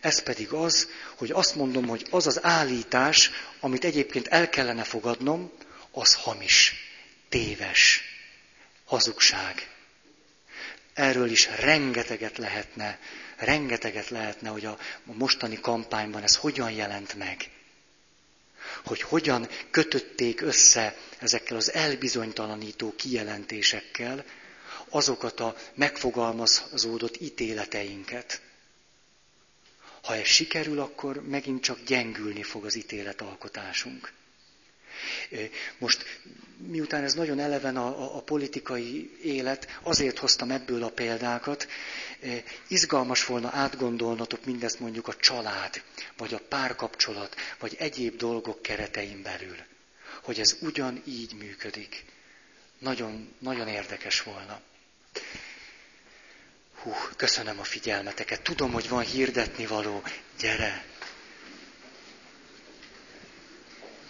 Ez 0.00 0.22
pedig 0.22 0.52
az, 0.52 0.88
hogy 1.16 1.30
azt 1.30 1.54
mondom, 1.54 1.86
hogy 1.86 2.06
az 2.10 2.26
az 2.26 2.44
állítás, 2.44 3.30
amit 3.60 3.84
egyébként 3.84 4.26
el 4.26 4.48
kellene 4.48 4.84
fogadnom, 4.84 5.52
az 5.90 6.14
hamis, 6.14 6.74
téves, 7.28 8.02
hazugság. 8.84 9.70
Erről 10.92 11.30
is 11.30 11.48
rengeteget 11.58 12.38
lehetne, 12.38 12.98
rengeteget 13.36 14.08
lehetne, 14.08 14.48
hogy 14.48 14.64
a 14.64 14.78
mostani 15.04 15.60
kampányban 15.60 16.22
ez 16.22 16.36
hogyan 16.36 16.70
jelent 16.70 17.14
meg. 17.14 17.50
Hogy 18.84 19.00
hogyan 19.00 19.48
kötötték 19.70 20.40
össze 20.40 20.96
ezekkel 21.18 21.56
az 21.56 21.72
elbizonytalanító 21.72 22.94
kijelentésekkel, 22.96 24.24
azokat 24.94 25.40
a 25.40 25.56
megfogalmazódott 25.74 27.20
ítéleteinket. 27.20 28.40
Ha 30.02 30.16
ez 30.16 30.26
sikerül, 30.26 30.80
akkor 30.80 31.28
megint 31.28 31.62
csak 31.62 31.82
gyengülni 31.86 32.42
fog 32.42 32.64
az 32.64 32.74
ítéletalkotásunk. 32.74 34.12
Most, 35.78 36.04
miután 36.56 37.04
ez 37.04 37.14
nagyon 37.14 37.38
eleven 37.38 37.76
a, 37.76 37.86
a, 37.86 38.16
a 38.16 38.22
politikai 38.22 39.16
élet, 39.22 39.78
azért 39.82 40.18
hoztam 40.18 40.50
ebből 40.50 40.82
a 40.82 40.90
példákat, 40.90 41.68
izgalmas 42.68 43.24
volna 43.26 43.50
átgondolnatok 43.52 44.44
mindezt 44.44 44.80
mondjuk 44.80 45.08
a 45.08 45.16
család, 45.16 45.82
vagy 46.16 46.34
a 46.34 46.40
párkapcsolat, 46.48 47.36
vagy 47.58 47.76
egyéb 47.78 48.16
dolgok 48.16 48.62
keretein 48.62 49.22
belül, 49.22 49.56
hogy 50.22 50.40
ez 50.40 50.56
ugyanígy 50.60 51.34
működik. 51.38 52.04
Nagyon, 52.78 53.34
nagyon 53.38 53.68
érdekes 53.68 54.22
volna. 54.22 54.60
Hú, 56.82 56.94
köszönöm 57.16 57.58
a 57.58 57.64
figyelmeteket. 57.64 58.42
Tudom, 58.42 58.72
hogy 58.72 58.88
van 58.88 59.02
hirdetni 59.02 59.66
való. 59.66 60.02
Gyere! 60.38 60.84